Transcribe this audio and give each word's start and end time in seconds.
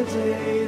on 0.00 0.06
the 0.06 0.12
day 0.12 0.59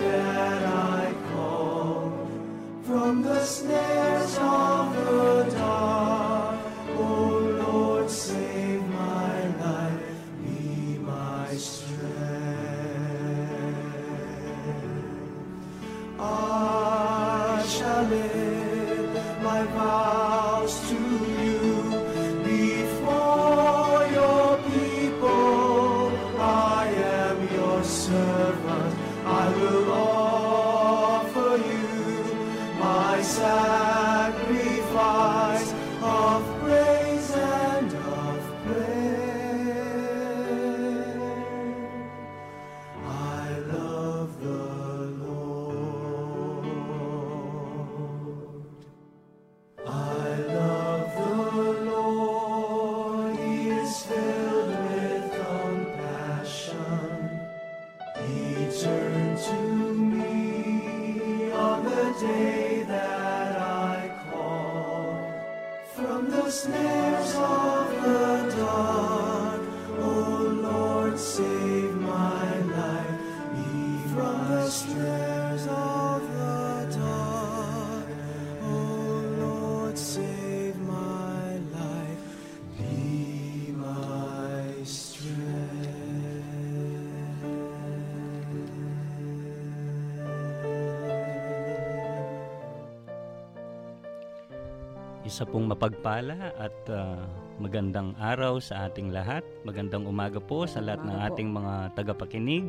Isa 95.22 95.46
pong 95.46 95.70
mapagpala 95.70 96.50
at 96.58 96.74
ah, 96.90 97.14
magandang 97.62 98.18
araw 98.18 98.58
sa 98.58 98.90
ating 98.90 99.14
lahat. 99.14 99.46
Magandang 99.62 100.02
umaga 100.10 100.42
po 100.42 100.66
sa 100.66 100.82
lahat 100.82 101.06
ng 101.06 101.18
ating 101.30 101.46
mga 101.46 101.94
tagapakinig 101.94 102.66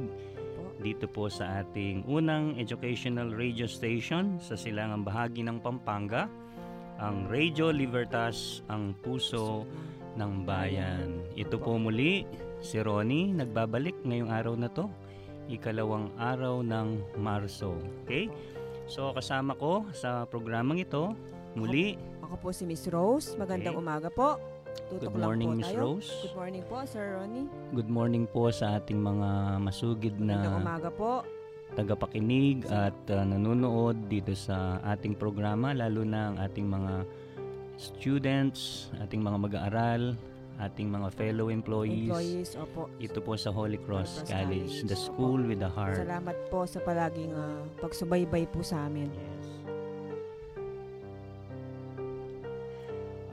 dito 0.77 1.09
po 1.09 1.33
sa 1.33 1.65
ating 1.65 2.05
unang 2.05 2.53
educational 2.61 3.33
radio 3.33 3.65
station 3.65 4.37
sa 4.37 4.53
silangang 4.53 5.01
bahagi 5.01 5.41
ng 5.41 5.65
Pampanga, 5.65 6.29
ang 7.01 7.25
Radio 7.25 7.73
Libertas, 7.73 8.61
ang 8.69 8.93
puso 9.01 9.65
ng 10.13 10.45
bayan. 10.45 11.25
Ito 11.33 11.57
po 11.57 11.81
muli 11.81 12.21
si 12.61 12.77
Ronnie 12.85 13.33
nagbabalik 13.33 13.97
ngayong 14.05 14.29
araw 14.29 14.53
na 14.53 14.69
to, 14.69 14.85
ikalawang 15.49 16.13
araw 16.21 16.61
ng 16.61 17.17
Marso. 17.17 17.81
Okay? 18.05 18.29
So 18.85 19.09
kasama 19.09 19.57
ko 19.57 19.89
sa 19.89 20.29
programang 20.29 20.85
ito 20.85 21.17
muli 21.57 22.12
Ako 22.23 22.35
po 22.39 22.49
si 22.49 22.63
Miss 22.63 22.87
Rose. 22.87 23.35
Magandang 23.35 23.75
Okay. 23.75 23.83
umaga 23.83 24.07
po. 24.07 24.39
Tutok 24.89 25.11
Good 25.11 25.21
morning 25.21 25.51
Miss. 25.59 25.69
Rose. 25.75 26.09
Good 26.23 26.33
morning 26.33 26.63
po, 26.65 26.81
Sir 26.83 27.19
Ronnie. 27.19 27.45
Good 27.71 27.91
morning 27.91 28.25
po 28.25 28.49
sa 28.49 28.79
ating 28.79 28.97
mga 28.97 29.29
masugid 29.59 30.15
Magandang 30.17 30.49
na 30.49 30.59
umaga 30.59 30.89
po. 30.89 31.21
tagapakinig 31.73 32.69
at 32.69 32.93
uh, 33.09 33.25
nanonood 33.25 33.97
dito 34.05 34.37
sa 34.37 34.77
ating 34.83 35.17
programa 35.17 35.73
lalo 35.73 36.05
na 36.05 36.29
ang 36.29 36.37
ating 36.37 36.69
mga 36.69 37.01
students, 37.75 38.93
ating 39.01 39.17
mga 39.19 39.37
mag-aaral, 39.41 40.13
ating 40.59 40.85
mga 40.87 41.09
fellow 41.11 41.49
employees. 41.49 42.13
Employees, 42.13 42.49
opo. 42.55 42.93
Ito 43.01 43.17
po 43.19 43.33
sa 43.35 43.49
Holy 43.49 43.81
Cross 43.81 44.21
Cross 44.21 44.29
College, 44.29 44.69
College. 44.69 44.85
the 44.85 44.93
school 44.93 45.41
with 45.41 45.57
the 45.59 45.69
heart. 45.69 45.97
Salamat 45.97 46.37
po 46.47 46.69
sa 46.69 46.77
palaging 46.77 47.33
ah, 47.33 47.65
pagsubaybay 47.81 48.45
po 48.47 48.61
sa 48.61 48.85
amin. 48.85 49.09
Yes. 49.09 49.32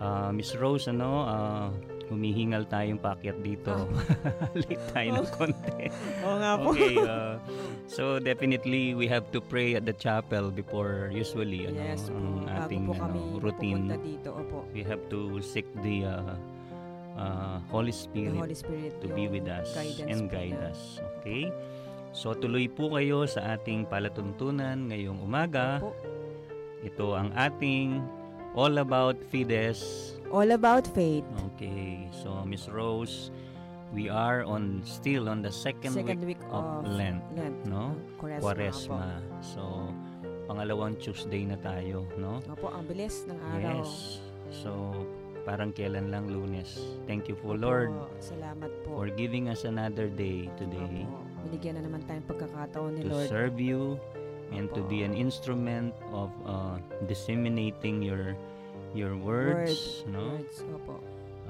Ah, 0.00 0.32
Miss 0.32 0.56
Rose, 0.56 0.88
ano, 0.88 1.28
ah, 1.28 1.68
humihingal 2.10 2.66
tayong 2.66 2.98
paakyat 2.98 3.38
dito. 3.44 3.86
Late 4.66 4.82
tayo 4.90 5.08
ng 5.22 5.28
konti. 5.30 5.86
Oo 6.26 6.36
nga 6.42 6.52
po. 6.58 6.74
Okay, 6.74 6.96
uh, 6.98 7.38
so 7.94 8.18
definitely 8.18 8.98
we 8.98 9.06
have 9.06 9.30
to 9.30 9.38
pray 9.38 9.78
at 9.78 9.86
the 9.86 9.94
chapel 9.94 10.50
before 10.50 11.12
usually 11.14 11.70
ano, 11.70 11.78
yes 11.78 12.10
ang 12.10 12.50
ating 12.50 12.90
po 12.90 12.98
ano, 12.98 13.38
routine. 13.38 13.94
dito, 14.02 14.34
opo. 14.34 14.66
We 14.74 14.82
have 14.82 15.04
to 15.14 15.38
seek 15.38 15.70
the 15.86 16.10
uh, 16.10 16.34
uh, 17.14 17.56
Holy 17.70 17.94
The 17.94 18.02
Spirit 18.02 18.40
Holy 18.42 18.58
Spirit. 18.58 18.98
to 18.98 19.06
be 19.14 19.30
with 19.30 19.46
us 19.46 19.70
and 20.02 20.26
guide 20.26 20.58
us. 20.66 20.98
Okay? 21.22 21.54
So 22.10 22.34
tuloy 22.34 22.66
po 22.66 22.90
kayo 22.90 23.22
sa 23.30 23.54
ating 23.54 23.86
palatuntunan 23.86 24.90
ngayong 24.90 25.22
umaga. 25.22 25.78
Opo. 25.78 25.94
Ito 26.80 27.12
ang 27.12 27.30
ating 27.36 28.02
All 28.54 28.78
About 28.78 29.16
Fides. 29.30 30.14
All 30.30 30.50
about 30.54 30.86
faith. 30.94 31.26
Okay, 31.54 32.06
so 32.14 32.46
Miss 32.46 32.70
Rose, 32.70 33.30
we 33.92 34.06
are 34.06 34.46
on 34.46 34.78
still 34.86 35.26
on 35.28 35.42
the 35.42 35.50
second, 35.50 35.90
Second 35.90 36.22
week, 36.22 36.38
week 36.38 36.42
of, 36.54 36.62
of 36.62 36.86
Lent, 36.86 37.18
Lent. 37.34 37.58
no? 37.66 37.98
Quaresma. 38.14 38.38
Quaresma. 38.38 39.02
So, 39.42 39.90
pangalawang 40.46 41.02
Tuesday 41.02 41.42
na 41.42 41.58
tayo, 41.58 42.06
no? 42.14 42.38
Opo. 42.46 42.70
Ang 42.70 42.86
bilis 42.86 43.26
ng 43.26 43.38
araw. 43.58 43.82
Yes. 43.82 44.22
So, 44.54 44.70
parang 45.42 45.74
kailan 45.74 46.14
lang 46.14 46.30
lunes. 46.30 46.78
Thank 47.10 47.26
you 47.26 47.34
po, 47.34 47.58
Opo, 47.58 47.58
Lord, 47.58 47.90
Salamat 48.22 48.70
po. 48.86 49.02
for 49.02 49.10
giving 49.10 49.50
us 49.50 49.66
another 49.66 50.06
day 50.06 50.46
today 50.54 51.06
Opo. 51.10 51.26
Binigyan 51.50 51.74
na 51.74 51.90
naman 51.90 52.06
tayong 52.06 52.26
pagkakataon 52.30 52.90
ni 52.94 53.02
to 53.02 53.10
Lord. 53.10 53.26
serve 53.26 53.58
you 53.58 53.98
and 54.50 54.70
to 54.74 54.82
be 54.86 55.02
an 55.02 55.14
instrument 55.14 55.94
of 56.10 56.30
uh, 56.46 56.78
disseminating 57.06 58.02
your 58.02 58.34
your 58.94 59.14
words, 59.14 60.02
Word. 60.06 60.12
no? 60.14 60.24
Words. 60.38 60.58
Opo. 60.74 60.94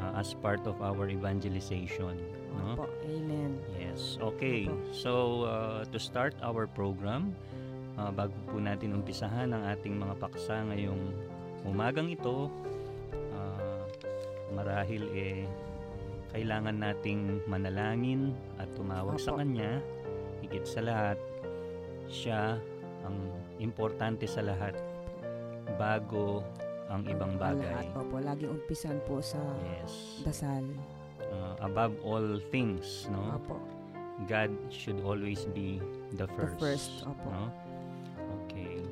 Uh, 0.00 0.16
as 0.16 0.32
part 0.32 0.64
of 0.64 0.80
our 0.80 1.08
evangelization, 1.08 2.16
no? 2.56 2.76
Opo. 2.76 2.86
Amen. 3.08 3.60
Yes. 3.76 4.16
Okay. 4.20 4.68
Opo. 4.68 4.76
So, 4.92 5.12
uh, 5.44 5.84
to 5.88 5.98
start 6.00 6.36
our 6.40 6.68
program, 6.68 7.32
uh, 7.96 8.12
bago 8.12 8.32
po 8.48 8.60
natin 8.60 8.96
umpisahan 8.96 9.52
ang 9.52 9.64
ating 9.68 9.96
mga 9.96 10.14
paksa 10.20 10.64
ngayong 10.72 11.12
umagang 11.64 12.08
ito, 12.08 12.48
uh, 13.32 13.84
marahil 14.56 15.04
eh, 15.12 15.44
kailangan 16.32 16.76
nating 16.80 17.42
manalangin 17.44 18.32
at 18.56 18.68
tumawag 18.76 19.20
sa 19.20 19.36
Opo. 19.36 19.40
Kanya. 19.44 19.80
Higit 20.40 20.64
sa 20.64 20.80
lahat, 20.80 21.18
siya 22.08 22.56
ang 23.02 23.16
importante 23.56 24.24
sa 24.24 24.40
lahat 24.40 24.76
bago 25.76 26.42
ang 26.90 27.06
ibang 27.06 27.38
Ang 27.38 27.54
lahat, 27.54 27.86
bagay. 27.86 27.86
opo, 27.94 28.16
laging 28.18 28.50
umpisan 28.50 28.98
po 29.06 29.22
sa 29.22 29.38
Yes. 29.62 30.24
dasal. 30.26 30.66
Uh, 31.22 31.54
above 31.62 31.94
all 32.02 32.42
things, 32.50 33.06
no? 33.08 33.38
Opo. 33.38 33.56
God 34.26 34.50
should 34.68 34.98
always 35.00 35.46
be 35.48 35.78
the 36.12 36.26
The 36.26 36.34
first. 36.34 36.58
first, 36.58 36.92
opo. 37.06 37.28
No? 37.30 37.46
Okay. 38.44 38.82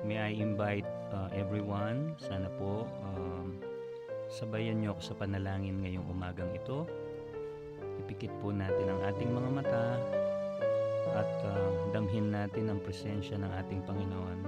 May 0.00 0.22
I 0.22 0.30
invite 0.32 0.86
uh, 1.10 1.28
everyone, 1.34 2.14
sana 2.16 2.46
po, 2.54 2.86
um, 3.02 3.58
sabayan 4.28 4.78
niyo 4.78 4.94
ako 4.94 5.02
sa 5.02 5.14
panalangin 5.18 5.82
ngayong 5.82 6.06
umagang 6.06 6.54
ito. 6.54 6.86
Ipikit 8.06 8.30
po 8.38 8.54
natin 8.54 8.86
ang 8.86 9.02
ating 9.04 9.28
mga 9.28 9.50
mata 9.50 9.82
at 11.14 11.30
uh, 11.46 11.70
damhin 11.94 12.34
natin 12.34 12.72
ang 12.72 12.80
presensya 12.82 13.38
ng 13.38 13.52
ating 13.62 13.80
Panginoon. 13.86 14.40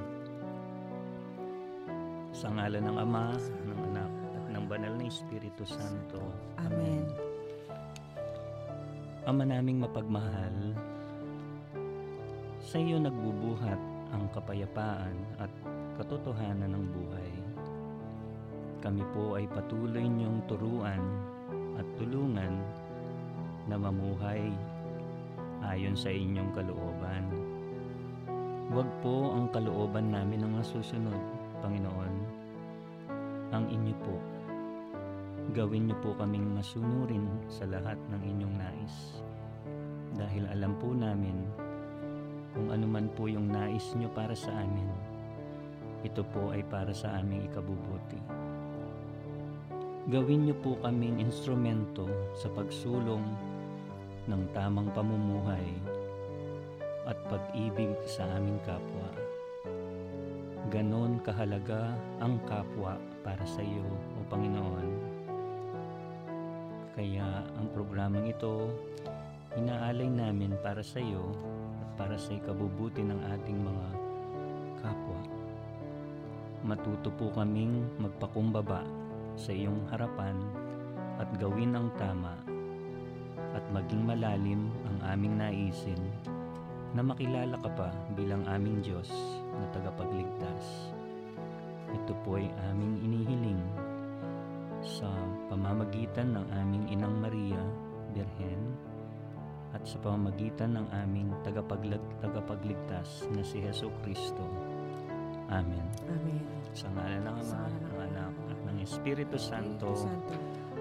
Sa 2.34 2.50
ngalan 2.50 2.82
ng 2.86 2.96
Ama, 2.98 3.36
ng 3.38 3.80
Anak, 3.92 4.12
at 4.34 4.44
ng 4.50 4.64
Banal 4.66 4.94
na 4.98 5.06
Espiritu 5.06 5.62
Santo. 5.62 6.22
Amen. 6.58 7.06
Ama 9.28 9.44
naming 9.44 9.84
mapagmahal, 9.84 10.74
sa 12.64 12.76
iyo 12.76 13.00
nagbubuhat 13.00 13.80
ang 14.12 14.24
kapayapaan 14.32 15.16
at 15.40 15.52
katotohanan 16.00 16.74
ng 16.76 16.84
buhay. 16.90 17.32
Kami 18.78 19.02
po 19.12 19.36
ay 19.36 19.44
patuloy 19.50 20.06
niyong 20.06 20.44
turuan 20.46 21.02
at 21.76 21.86
tulungan 21.98 22.60
na 23.68 23.76
mamuhay 23.76 24.52
ayon 25.66 25.98
sa 25.98 26.12
inyong 26.12 26.50
kalooban. 26.54 27.24
Huwag 28.68 28.88
po 29.00 29.32
ang 29.32 29.48
kalooban 29.48 30.12
namin 30.12 30.44
ang 30.44 30.60
masusunod, 30.60 31.18
Panginoon. 31.64 32.14
Ang 33.56 33.64
inyo 33.72 33.94
po. 34.04 34.16
Gawin 35.56 35.88
niyo 35.88 35.96
po 36.04 36.12
kaming 36.20 36.52
masunurin 36.52 37.24
sa 37.48 37.64
lahat 37.64 37.96
ng 38.12 38.20
inyong 38.20 38.54
nais. 38.60 39.24
Dahil 40.20 40.44
alam 40.52 40.76
po 40.76 40.92
namin 40.92 41.48
kung 42.52 42.68
ano 42.68 42.84
man 42.84 43.08
po 43.16 43.24
yung 43.24 43.48
nais 43.48 43.96
niyo 43.96 44.12
para 44.12 44.36
sa 44.36 44.52
amin. 44.52 44.88
Ito 46.04 46.20
po 46.28 46.52
ay 46.52 46.60
para 46.68 46.92
sa 46.92 47.16
aming 47.16 47.48
ikabubuti. 47.48 48.20
Gawin 50.12 50.44
niyo 50.44 50.56
po 50.60 50.76
kaming 50.84 51.24
instrumento 51.24 52.04
sa 52.36 52.52
pagsulong 52.52 53.47
ng 54.28 54.44
tamang 54.52 54.92
pamumuhay 54.92 55.64
at 57.08 57.16
pag-ibig 57.32 57.96
sa 58.04 58.28
aming 58.36 58.60
kapwa. 58.68 59.08
Ganon 60.68 61.16
kahalaga 61.24 61.96
ang 62.20 62.36
kapwa 62.44 63.00
para 63.24 63.40
sa 63.48 63.64
iyo, 63.64 63.88
O 63.88 64.18
Panginoon. 64.28 64.88
Kaya 66.92 67.40
ang 67.56 67.72
programang 67.72 68.28
ito, 68.28 68.68
inaalay 69.56 70.12
namin 70.12 70.52
para 70.60 70.84
sa 70.84 71.00
iyo 71.00 71.32
at 71.80 71.88
para 71.96 72.20
sa 72.20 72.36
ikabubuti 72.36 73.00
ng 73.00 73.20
ating 73.32 73.58
mga 73.64 73.88
kapwa. 74.84 75.20
Matuto 76.68 77.08
po 77.16 77.32
kaming 77.32 77.88
magpakumbaba 77.96 78.84
sa 79.40 79.56
iyong 79.56 79.88
harapan 79.88 80.36
at 81.16 81.30
gawin 81.40 81.72
ang 81.72 81.88
tama 81.96 82.47
at 83.58 83.64
maging 83.74 84.06
malalim 84.06 84.70
ang 84.86 85.18
aming 85.18 85.34
naisin 85.34 85.98
na 86.94 87.02
makilala 87.02 87.58
ka 87.58 87.70
pa 87.74 87.90
bilang 88.14 88.46
aming 88.46 88.78
Diyos 88.78 89.10
na 89.58 89.66
tagapagligtas. 89.74 90.94
Ito 91.90 92.14
po 92.22 92.38
ay 92.38 92.46
aming 92.70 93.02
inihiling 93.02 93.62
sa 94.86 95.10
pamamagitan 95.50 96.38
ng 96.38 96.46
aming 96.54 96.84
Inang 96.94 97.18
Maria, 97.18 97.58
Birhen, 98.14 98.62
at 99.74 99.82
sa 99.84 99.98
pamamagitan 100.00 100.78
ng 100.78 100.86
aming 101.04 101.28
tagapaglag, 101.42 102.00
tagapagligtas 102.24 103.26
na 103.34 103.42
si 103.42 103.58
Heso 103.58 103.90
Kristo. 104.00 104.46
Amen. 105.50 105.84
Amen. 106.08 106.44
Sa 106.72 106.88
ngalan 106.94 107.26
ng 107.26 107.36
Ama, 107.36 107.62
ng 107.68 107.96
Anak, 108.06 108.34
at 108.48 108.58
ng 108.68 108.78
Espiritu 108.80 109.36
Santo. 109.36 109.92
Santo. 109.96 110.36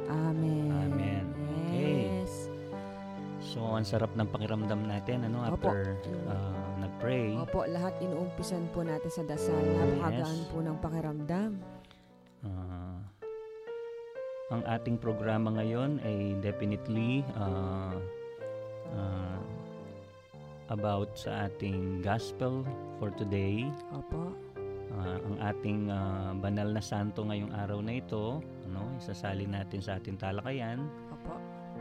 Amen. 0.07 0.71
Amen. 0.71 1.25
Okay. 1.67 2.46
Yes. 3.57 3.65
So, 3.65 3.73
ang 3.73 3.87
sarap 3.89 4.11
ng 4.13 4.29
pakiramdam 4.29 4.85
natin, 4.85 5.25
ano, 5.25 5.41
Opo. 5.49 5.73
after 5.73 5.97
uh, 6.29 6.69
nag-pray. 6.77 7.33
Opo, 7.41 7.65
lahat 7.65 7.97
inuumpisan 7.97 8.69
po 8.69 8.85
natin 8.85 9.09
sa 9.09 9.25
dasal. 9.25 9.57
Napakagaan 9.57 10.41
po 10.53 10.57
ng 10.61 10.77
pakiramdam. 10.77 11.51
Ah, 12.45 13.01
ang 14.53 14.61
ating 14.63 15.01
programa 15.01 15.49
ngayon 15.57 15.97
ay 16.05 16.37
definitely 16.39 17.25
ah, 17.33 17.97
ah, 18.93 19.41
about 20.69 21.17
sa 21.17 21.49
ating 21.49 22.05
gospel 22.05 22.61
for 23.01 23.09
today. 23.17 23.65
Opo. 23.89 24.37
Ah, 24.93 25.17
ang 25.17 25.37
ating 25.41 25.89
ah, 25.89 26.31
banal 26.37 26.77
na 26.77 26.83
santo 26.85 27.25
ngayong 27.25 27.51
araw 27.57 27.81
na 27.81 27.97
ito, 27.97 28.39
ano, 28.69 28.85
isasali 29.01 29.49
natin 29.49 29.81
sa 29.81 29.97
ating 29.97 30.15
talakayan. 30.15 30.85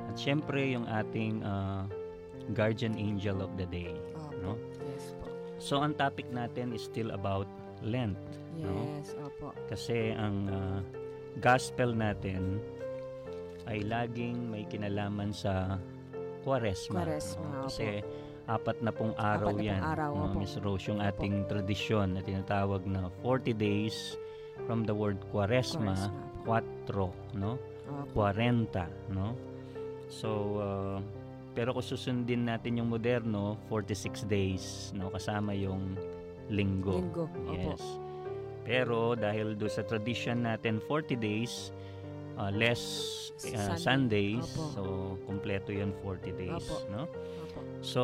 Opo. 0.07 0.11
At 0.11 0.17
syempre 0.17 0.71
yung 0.71 0.87
ating 0.87 1.43
ah, 1.43 1.91
guardian 2.55 2.95
angel 2.95 3.43
of 3.43 3.51
the 3.59 3.67
day. 3.67 3.91
Opo. 4.15 4.31
No? 4.39 4.53
Yes 4.87 5.11
po. 5.19 5.27
So 5.59 5.83
ang 5.83 5.99
topic 5.99 6.31
natin 6.31 6.71
is 6.71 6.87
still 6.87 7.11
about 7.11 7.51
Lent. 7.83 8.17
No? 8.57 8.73
Yes, 8.97 9.13
opo. 9.19 9.53
Kasi 9.69 10.15
ang 10.15 10.49
ah, 10.49 10.81
gospel 11.43 11.93
natin 11.93 12.57
ay 13.67 13.83
laging 13.83 14.47
may 14.49 14.63
kinalaman 14.65 15.35
sa 15.35 15.77
Quaresma. 16.47 17.03
Quaresma, 17.03 17.47
no? 17.51 17.67
opo. 17.67 17.69
Kasi 17.69 18.01
apat 18.47 18.79
na 18.79 18.95
pong 18.95 19.11
araw 19.19 19.51
Apat 19.51 19.59
na 19.59 19.59
pong 19.59 19.67
yan. 19.67 19.83
araw, 19.83 20.11
no? 20.15 20.25
opo. 20.31 20.37
Miss 20.39 20.55
Rose, 20.63 20.87
yung 20.87 21.03
ating 21.03 21.51
tradisyon 21.51 22.15
na 22.17 22.23
tinatawag 22.23 22.87
na 22.87 23.11
40 23.21 23.53
days 23.53 24.15
from 24.65 24.87
the 24.87 24.95
word 24.95 25.19
Quaresma, 25.35 25.93
Quaresma 26.47 26.73
po. 26.87 27.11
4, 27.35 27.43
no? 27.43 27.59
Opo. 28.15 28.25
40, 28.25 28.87
no? 29.13 29.35
So, 30.09 30.61
ah, 30.61 30.99
pero 31.53 31.73
kung 31.73 31.83
susundin 31.83 32.45
natin 32.45 32.79
yung 32.79 32.93
moderno, 32.93 33.57
46 33.69 34.29
days, 34.29 34.65
no? 34.93 35.09
Kasama 35.09 35.57
yung 35.57 35.97
linggo. 36.53 37.01
Linggo. 37.01 37.25
Opo. 37.49 37.73
Yes. 37.75 37.83
Pero 38.63 39.15
dahil 39.15 39.55
do 39.55 39.67
sa 39.67 39.81
tradition 39.81 40.43
natin 40.43 40.83
40 40.85 41.17
days, 41.17 41.71
uh, 42.37 42.51
less 42.51 42.83
uh, 43.47 43.75
Sunday. 43.79 44.37
Sundays, 44.37 44.47
Opo. 44.53 44.65
so 44.75 44.83
kumpleto 45.25 45.71
'yon 45.71 45.95
40 46.03 46.35
days, 46.35 46.67
Opo. 46.67 46.77
no? 46.91 47.03
Opo. 47.07 47.59
So 47.81 48.01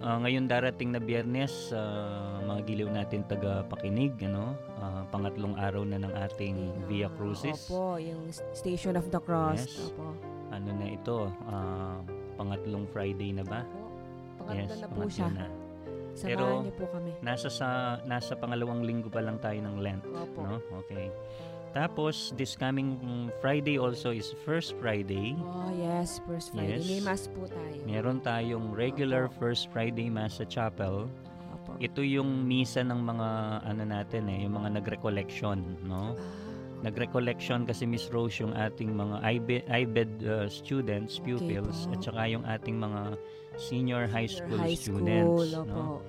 uh, 0.00 0.18
ngayon 0.24 0.48
darating 0.48 0.90
na 0.90 0.98
Biyernes, 0.98 1.70
uh, 1.70 2.42
mga 2.42 2.60
giliw 2.64 2.88
natin 2.90 3.22
taga-pakinig, 3.28 4.16
ano? 4.24 4.56
Uh, 4.80 5.04
pangatlong 5.08 5.54
araw 5.56 5.84
na 5.84 6.00
ng 6.00 6.12
ating 6.16 6.56
Via 6.88 7.06
Ah, 7.06 7.14
Crucis. 7.14 7.68
Opo, 7.68 8.00
yung 8.00 8.26
Station 8.50 8.96
of 8.96 9.06
the 9.12 9.20
Cross. 9.20 9.62
Yes. 9.62 9.92
Opo. 9.92 10.35
Ano 10.52 10.70
na 10.74 10.86
ito? 10.92 11.30
Uh, 11.46 11.98
pangatlong 12.36 12.84
Friday 12.90 13.34
na 13.34 13.44
ba? 13.46 13.62
Opo. 13.64 14.46
Pangatlo 14.46 14.74
na 14.78 14.88
po 14.90 15.02
siya. 15.08 15.28
na. 15.32 15.46
Samahan 16.16 16.28
Pero- 16.32 16.62
niyo 16.64 16.74
po 16.76 16.84
kami. 16.88 17.10
Nasa 17.20 17.48
sa 17.52 17.68
nasa 18.08 18.32
pangalawang 18.32 18.80
linggo 18.80 19.12
pa 19.12 19.20
lang 19.20 19.36
tayo 19.36 19.60
ng 19.60 19.76
Lent. 19.80 20.04
Opo. 20.08 20.40
No? 20.44 20.56
Okay. 20.84 21.12
Tapos, 21.76 22.32
this 22.40 22.56
coming 22.56 22.96
Friday 23.44 23.76
also 23.76 24.08
is 24.08 24.32
First 24.48 24.72
Friday. 24.80 25.36
Oh, 25.36 25.68
yes. 25.76 26.24
First 26.24 26.56
Friday. 26.56 26.80
Yes. 26.80 26.88
May 26.88 27.00
mass 27.04 27.28
po 27.28 27.44
tayo. 27.44 27.76
Meron 27.84 28.24
tayong 28.24 28.72
regular 28.72 29.28
Opo. 29.28 29.36
First 29.44 29.68
Friday 29.68 30.08
Mass 30.08 30.40
sa 30.40 30.48
chapel. 30.48 31.04
Opo. 31.52 31.76
Ito 31.76 32.00
yung 32.00 32.48
misa 32.48 32.80
ng 32.80 32.96
mga 32.96 33.28
ano 33.68 33.82
natin 33.84 34.24
eh, 34.32 34.48
yung 34.48 34.56
mga 34.56 34.80
nagrecollection, 34.80 35.60
no? 35.84 36.16
Ah, 36.16 36.45
Nagrecollection 36.82 37.64
kasi 37.64 37.88
Miss 37.88 38.08
Rose 38.12 38.40
yung 38.40 38.52
ating 38.52 38.92
mga 38.92 39.16
IBED, 39.24 39.62
IBED 39.68 40.10
uh, 40.24 40.46
students, 40.46 41.16
Okay 41.16 41.32
pupils, 41.32 41.86
po. 41.86 41.92
at 41.96 42.00
saka 42.04 42.20
yung 42.28 42.44
ating 42.44 42.76
mga 42.76 43.16
senior 43.56 44.04
high 44.04 44.28
school 44.28 44.60
high 44.60 44.76
students, 44.76 45.56
School, 45.56 45.64
no? 45.64 46.04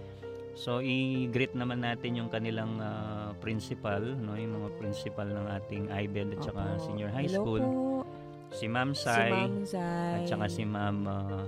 So 0.58 0.82
i-greet 0.82 1.54
naman 1.54 1.86
natin 1.86 2.18
yung 2.18 2.34
kanilang 2.34 2.82
ah, 2.82 3.30
principal, 3.38 4.02
no, 4.02 4.34
yung 4.34 4.58
mga 4.58 4.70
principal 4.82 5.30
ng 5.30 5.46
ating 5.54 5.86
IBED 5.88 6.34
at 6.34 6.42
saka 6.44 6.62
Opo. 6.74 6.82
senior 6.82 7.10
high 7.14 7.30
Hello 7.30 7.40
school. 7.46 7.62
Po. 7.62 8.02
Si 8.50 8.66
Ma'am 8.66 8.92
Si 8.92 9.06
Sai 9.06 9.30
Ma'am 9.30 9.56
Zay. 9.62 10.14
at 10.18 10.22
saka 10.26 10.46
si 10.50 10.64
Ma'am 10.66 10.98
ah, 11.06 11.46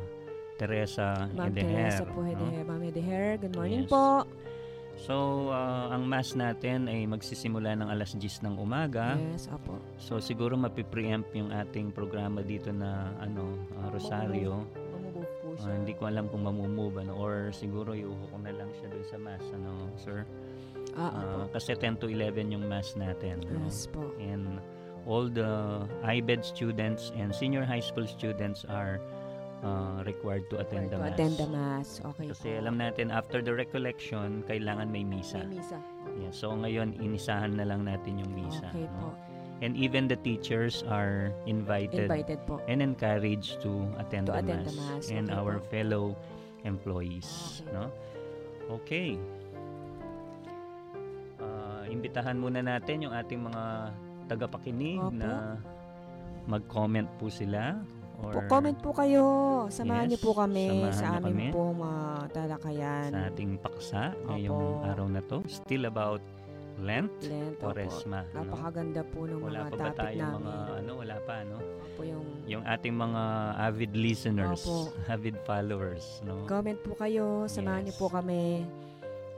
Teresa 0.56 1.26
Ma'am 1.34 1.50
Edeher. 1.50 1.90
Teresa 1.90 2.04
po, 2.06 2.22
no? 2.22 2.30
Edeher. 2.30 2.64
Ma'am 2.64 2.82
Edeher, 2.86 3.26
good 3.42 3.56
morning 3.58 3.84
Yes. 3.84 3.92
po. 3.92 4.06
So 5.00 5.16
ah, 5.50 5.90
ang 5.90 6.06
mass 6.06 6.36
natin 6.36 6.86
ay 6.86 7.08
magsisimula 7.08 7.72
ng 7.74 7.88
alas 7.88 8.14
10 8.14 8.44
ng 8.44 8.56
umaga. 8.56 9.16
Yes, 9.16 9.48
opo. 9.48 9.80
So 9.98 10.20
siguro 10.20 10.54
mapipreempt 10.54 11.32
yung 11.34 11.50
ating 11.50 11.90
programa 11.90 12.44
dito 12.44 12.70
na 12.70 13.16
ano 13.18 13.56
ah, 13.80 13.88
Rosario. 13.90 14.68
Mamumove 14.92 15.32
po 15.40 15.48
Ah, 15.56 15.66
siya. 15.66 15.72
hindi 15.74 15.94
ko 15.94 16.04
alam 16.06 16.28
kung 16.28 16.44
mamumove 16.44 17.00
ano, 17.00 17.16
or 17.16 17.50
siguro 17.52 17.92
iuho 17.92 18.28
ko 18.30 18.38
na 18.38 18.52
lang 18.52 18.70
siya 18.76 18.88
dun 18.88 19.04
sa 19.04 19.18
mass 19.18 19.44
ano, 19.50 19.72
sir. 19.96 20.28
Ah, 20.94 21.10
Ah, 21.10 21.24
opo. 21.48 21.56
kasi 21.56 21.74
10 21.74 21.96
to 21.96 22.08
11 22.08 22.52
yung 22.52 22.68
mass 22.68 22.94
natin. 22.94 23.40
no? 23.48 23.66
Yes 23.66 23.88
po. 23.88 24.04
and 24.20 24.60
all 25.08 25.26
the 25.26 25.48
IBED 26.04 26.44
students 26.44 27.10
and 27.16 27.32
senior 27.32 27.64
high 27.64 27.82
school 27.82 28.06
students 28.06 28.68
are 28.68 29.00
uh, 29.62 30.00
required 30.04 30.48
to 30.50 30.60
attend 30.60 30.90
to 30.90 30.96
the 30.96 31.00
mass. 31.00 31.14
attend 31.14 31.34
the 31.36 31.48
mass. 31.48 31.88
Okay 32.06 32.28
Kasi 32.32 32.48
po. 32.56 32.60
alam 32.64 32.76
natin 32.78 33.10
after 33.10 33.40
the 33.42 33.52
recollection, 33.52 34.44
kailangan 34.46 34.88
may 34.88 35.04
misa. 35.04 35.44
May 35.44 35.60
misa. 35.60 35.78
Yeah, 36.18 36.32
so 36.32 36.52
ngayon 36.54 36.96
inisahan 36.98 37.56
na 37.56 37.64
lang 37.64 37.84
natin 37.84 38.20
yung 38.20 38.32
misa. 38.32 38.70
Okay 38.70 38.88
po. 39.00 39.12
no? 39.12 39.18
And 39.60 39.76
even 39.76 40.08
the 40.08 40.16
teachers 40.16 40.88
are 40.88 41.36
invited, 41.44 42.08
Invited 42.08 42.40
po. 42.48 42.64
and 42.72 42.80
encouraged 42.80 43.60
to 43.60 43.92
attend, 44.00 44.32
To 44.32 44.40
the, 44.40 44.40
attend 44.40 44.64
mass, 44.64 44.72
the 44.72 44.80
mass. 44.80 45.06
and 45.12 45.28
Okay 45.28 45.36
our 45.36 45.60
po. 45.60 45.68
fellow 45.68 46.04
employees, 46.64 47.28
Okay. 47.60 47.76
no? 47.76 47.84
Okay. 48.72 49.10
Ah, 51.40 51.84
imbitahan 51.88 52.36
muna 52.36 52.60
natin 52.62 53.04
yung 53.04 53.12
ating 53.12 53.40
mga 53.42 53.64
tagapakinig 54.28 55.00
Opo. 55.02 55.12
na 55.12 55.60
mag-comment 56.46 57.08
po 57.18 57.28
sila 57.28 57.80
or 58.22 58.32
Po, 58.32 58.40
comment 58.50 58.76
po 58.76 58.92
kayo. 58.92 59.24
Samahan 59.70 60.06
niyo 60.06 60.16
Yes, 60.16 60.26
po 60.26 60.32
kami 60.34 60.66
sa 60.92 61.06
niyo 61.06 61.18
aming 61.18 61.38
kami. 61.40 61.48
pong 61.52 61.74
mga 61.78 62.02
talakayan. 62.30 63.10
sa 63.10 63.22
ating 63.28 63.52
paksa 63.58 64.02
ngayong 64.26 64.60
Opo. 64.76 64.84
araw 64.86 65.08
na 65.08 65.22
to. 65.22 65.38
Still 65.46 65.86
about 65.86 66.20
Lent, 66.80 67.12
Lent. 67.22 67.60
opo. 67.60 67.70
Quaresma. 67.70 68.24
No? 68.30 68.40
Napakaganda 68.40 69.04
po 69.04 69.28
ng 69.28 69.36
Wala 69.38 69.60
mga 69.62 69.70
pa 69.70 69.78
topic 69.78 70.00
tayo 70.00 70.20
namin. 70.22 70.40
mga 70.40 70.56
ano, 70.80 70.92
wala 70.96 71.16
pa 71.22 71.36
no? 71.44 71.58
Po 71.92 72.02
yung 72.02 72.26
Yung 72.48 72.64
ating 72.64 72.96
mga 72.96 73.24
avid 73.60 73.92
listeners, 73.94 74.64
Opo. 74.64 74.78
avid 75.06 75.36
followers, 75.44 76.06
no? 76.24 76.44
comment 76.46 76.80
po 76.80 76.96
kayo, 76.96 77.44
samahan 77.46 77.84
niyo 77.84 77.92
Yes. 77.92 78.00
po 78.00 78.08
kami. 78.10 78.64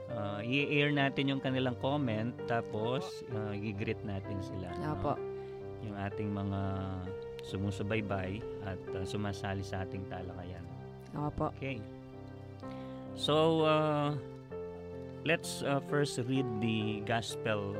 Uh, 0.06 0.38
i-air 0.44 0.92
natin 0.92 1.24
yung 1.26 1.40
kanilang 1.40 1.74
comment 1.76 2.30
tapos 2.46 3.02
uh, 3.32 3.50
i-greet 3.50 3.98
natin 4.02 4.38
sila. 4.38 4.70
no? 4.76 4.94
Opo. 4.94 5.12
Yung 5.82 5.98
ating 5.98 6.30
mga 6.30 6.60
sumusubaybay 7.42 8.38
at 8.66 8.80
uh, 8.94 9.02
sumasali 9.02 9.62
sa 9.62 9.82
ating 9.82 10.06
talakayan. 10.06 10.62
Opo. 11.14 11.52
Okay. 11.58 11.82
So, 13.14 13.68
uh, 13.68 14.16
let's 15.26 15.60
uh, 15.62 15.84
first 15.90 16.16
read 16.24 16.46
the 16.64 17.04
gospel 17.04 17.76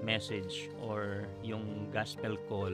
message 0.00 0.68
or 0.80 1.28
yung 1.44 1.88
gospel 1.92 2.36
call 2.48 2.72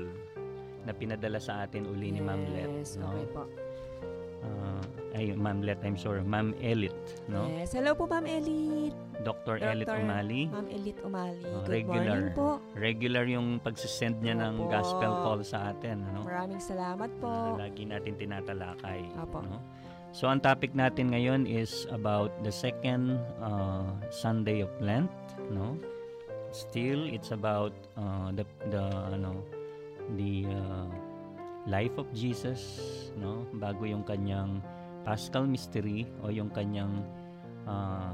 na 0.87 0.93
pinadala 0.95 1.39
sa 1.43 1.67
atin 1.67 1.85
uli 1.87 2.15
ni 2.15 2.23
Ma'am 2.23 2.41
Let. 2.57 2.71
Yes, 2.71 2.97
No? 2.97 3.11
okay 3.13 3.27
po. 3.35 3.43
Uh, 4.41 4.81
ay, 5.13 5.37
Ma'am 5.37 5.61
Let, 5.61 5.79
I'm 5.85 6.01
sorry. 6.01 6.25
Ma'am 6.25 6.57
Elit. 6.65 6.97
No? 7.29 7.45
Yes. 7.51 7.77
Hello 7.77 7.93
po, 7.93 8.09
Ma'am 8.09 8.25
Elit. 8.25 8.97
Dr. 9.21 9.61
Elit 9.61 9.85
Dr. 9.85 10.01
Umali. 10.01 10.49
Ma'am 10.49 10.69
Elit 10.73 10.97
Umali. 11.05 11.45
Oh, 11.45 11.61
Good 11.61 11.85
regular. 11.85 12.01
morning 12.09 12.33
po. 12.33 12.49
Regular 12.73 13.25
yung 13.29 13.61
pagsisend 13.61 14.17
niya 14.25 14.41
ng 14.41 14.65
Opo. 14.65 14.73
gospel 14.73 15.13
call 15.21 15.41
sa 15.45 15.77
atin. 15.77 16.01
Ano? 16.09 16.25
Maraming 16.25 16.63
salamat 16.63 17.11
po. 17.21 17.29
na 17.29 17.69
lagi 17.69 17.85
natin 17.85 18.17
tinatalakay. 18.17 19.05
Apo. 19.21 19.45
No? 19.45 19.61
So, 20.11 20.27
ang 20.27 20.41
topic 20.41 20.75
natin 20.75 21.13
ngayon 21.13 21.45
is 21.47 21.85
about 21.93 22.33
the 22.43 22.51
second 22.51 23.21
uh, 23.39 23.87
Sunday 24.11 24.65
of 24.65 24.73
Lent. 24.81 25.13
No? 25.53 25.77
Still, 26.51 27.07
it's 27.07 27.31
about 27.31 27.71
uh, 27.95 28.35
the 28.35 28.43
the 28.75 28.83
ano 29.15 29.39
the 30.19 30.51
uh, 30.51 30.91
life 31.69 31.97
of 32.01 32.09
Jesus, 32.17 32.61
no? 33.19 33.45
Bago 33.59 33.85
yung 33.85 34.05
kanyang 34.07 34.63
Paschal 35.01 35.49
mystery 35.49 36.05
o 36.21 36.29
yung 36.29 36.53
kanyang 36.53 37.01
uh, 37.65 38.13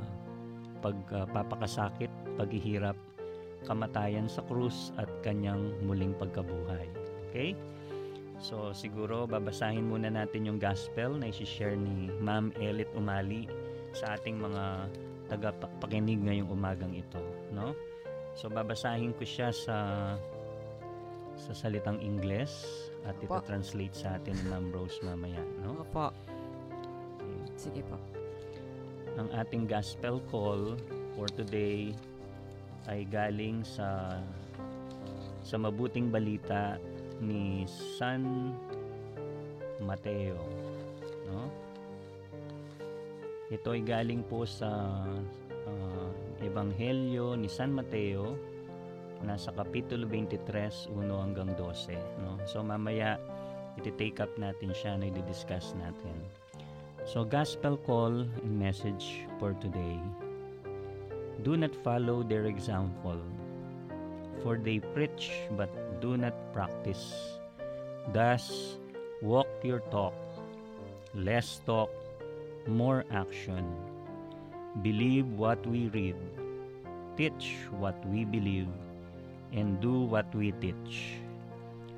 pagpapakasakit, 0.83 2.11
paghihirap, 2.39 2.95
kamatayan 3.67 4.31
sa 4.31 4.47
krus 4.47 4.95
at 4.95 5.11
kanyang 5.27 5.75
muling 5.83 6.15
pagkabuhay. 6.15 6.87
Okay? 7.29 7.59
So 8.39 8.71
siguro 8.71 9.27
babasahin 9.27 9.89
muna 9.89 10.13
natin 10.13 10.47
yung 10.47 10.63
gospel 10.63 11.19
na 11.19 11.33
i-share 11.33 11.75
ni 11.75 12.13
Ma'am 12.23 12.55
Elit 12.61 12.87
Umali 12.95 13.51
sa 13.97 14.15
ating 14.15 14.39
mga 14.39 14.93
tagapakinig 15.27 16.23
ngayong 16.23 16.53
umagang 16.53 16.95
ito, 16.95 17.19
no? 17.51 17.75
So 18.37 18.47
babasahin 18.53 19.17
ko 19.17 19.25
siya 19.25 19.51
sa 19.51 19.77
sa 21.37 21.53
salitang 21.53 22.01
Ingles 22.01 22.67
at 23.05 23.15
ito 23.21 23.37
Opo. 23.37 23.45
translate 23.45 23.93
sa 23.93 24.17
atin 24.17 24.35
ni 24.35 24.45
Ma'am 24.49 24.73
Rose 24.73 24.99
mamaya, 25.05 25.39
no? 25.63 25.85
Opo. 25.85 26.11
Okay. 26.11 26.35
Sige 27.57 27.81
po. 27.85 28.01
Ang 29.17 29.29
ating 29.33 29.69
gospel 29.69 30.21
call 30.33 30.77
for 31.17 31.29
today 31.33 31.93
ay 32.89 33.05
galing 33.09 33.65
sa 33.65 34.21
sa 35.47 35.57
mabuting 35.57 36.11
balita 36.11 36.77
ni 37.23 37.65
San 37.97 38.53
Mateo, 39.81 40.41
no? 41.31 41.47
Ito 43.47 43.79
ay 43.79 43.83
galing 43.87 44.27
po 44.27 44.43
sa 44.43 44.69
ah, 45.47 46.09
Ebanghelyo 46.43 47.39
ni 47.39 47.47
San 47.47 47.71
Mateo 47.71 48.56
nasa 49.37 49.53
kapitulo 49.53 50.09
23, 50.09 50.89
1 50.89 51.13
hanggang 51.13 51.53
12, 51.61 51.93
no? 52.25 52.41
So 52.49 52.65
mamaya 52.65 53.21
iti-take 53.77 54.25
up 54.25 54.33
natin 54.41 54.73
siya 54.73 54.97
na 54.97 55.13
i-discuss 55.13 55.77
natin. 55.77 56.17
So, 57.07 57.23
gospel 57.23 57.79
call 57.87 58.27
and 58.27 58.57
message 58.59 59.29
for 59.39 59.55
today. 59.63 60.01
Do 61.45 61.55
not 61.55 61.71
follow 61.85 62.25
their 62.25 62.51
example, 62.51 63.21
for 64.43 64.59
they 64.59 64.81
preach 64.97 65.31
but 65.55 65.71
do 66.01 66.17
not 66.17 66.35
practice. 66.51 67.37
Thus, 68.11 68.75
walk 69.21 69.47
your 69.63 69.85
talk, 69.93 70.17
less 71.15 71.61
talk, 71.63 71.93
more 72.67 73.05
action. 73.13 73.63
Believe 74.83 75.29
what 75.39 75.63
we 75.69 75.93
read, 75.95 76.19
teach 77.15 77.55
what 77.79 77.95
we 78.11 78.25
believe, 78.25 78.73
and 79.53 79.79
do 79.79 80.07
what 80.07 80.27
we 80.35 80.51
teach. 80.59 81.19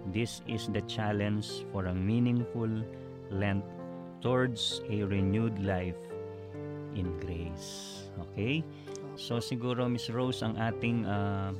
This 0.08 0.40
is 0.48 0.68
the 0.72 0.80
challenge 0.88 1.64
for 1.72 1.86
a 1.86 1.94
meaningful 1.94 2.68
Lent 3.28 3.60
towards 4.24 4.80
a 4.88 5.04
renewed 5.04 5.60
life 5.60 5.98
in 6.96 7.12
grace. 7.20 8.08
Okay? 8.16 8.64
So 9.20 9.36
siguro 9.36 9.84
Miss 9.84 10.08
Rose 10.08 10.40
ang 10.40 10.56
ating 10.56 11.04
ah, 11.04 11.52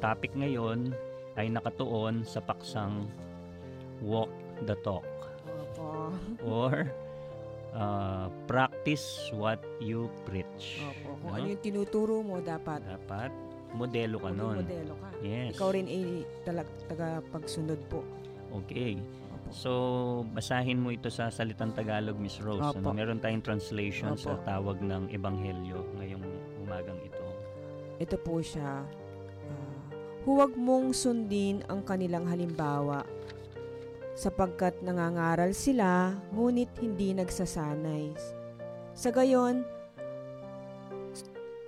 topic 0.00 0.32
ngayon 0.32 0.96
ay 1.36 1.52
nakatuon 1.52 2.24
sa 2.24 2.40
paksang 2.40 3.04
walk 4.00 4.32
the 4.64 4.74
talk 4.80 5.04
Opo. 5.76 6.08
or 6.40 6.88
ah, 7.76 8.32
practice 8.48 9.28
what 9.36 9.60
you 9.76 10.08
preach. 10.24 10.80
Opo. 10.80 11.20
Kung 11.20 11.30
No? 11.30 11.36
ano 11.36 11.46
yung 11.52 11.60
tinuturo 11.62 12.24
mo, 12.24 12.40
dapat 12.40 12.80
Dapat 12.80 13.28
modelo 13.74 14.16
ka 14.18 14.30
nun. 14.34 14.62
modelo 14.62 14.94
ka. 14.98 15.08
Yes. 15.22 15.54
Ikaw 15.56 15.68
rin 15.74 15.86
ay 15.86 16.04
talag, 16.42 16.68
taga 16.90 17.22
pagsunod 17.30 17.80
po. 17.86 18.02
Okay. 18.64 18.98
Opo. 18.98 19.54
So, 19.54 19.70
basahin 20.30 20.78
mo 20.78 20.94
ito 20.94 21.10
sa 21.10 21.30
salitang 21.30 21.74
Tagalog, 21.74 22.18
Miss 22.18 22.38
Rose. 22.42 22.62
Opo. 22.62 22.82
Ano? 22.82 22.94
Meron 22.94 23.18
tayong 23.22 23.42
translation 23.42 24.14
sa 24.18 24.38
Opo. 24.38 24.46
tawag 24.46 24.78
ng 24.82 25.10
Ebanghelyo 25.10 25.98
ngayong 25.98 26.24
umagang 26.66 26.98
ito. 27.02 27.24
Ito 28.00 28.16
po 28.22 28.40
siya. 28.42 28.82
ah, 28.82 29.78
huwag 30.24 30.56
mong 30.56 30.92
sundin 30.92 31.64
ang 31.68 31.82
kanilang 31.84 32.28
halimbawa 32.28 33.04
sapagkat 34.20 34.76
nangangaral 34.84 35.56
sila 35.56 36.12
ngunit 36.36 36.68
hindi 36.84 37.16
nagsasanay. 37.16 38.12
Sa 38.92 39.08
gayon, 39.08 39.64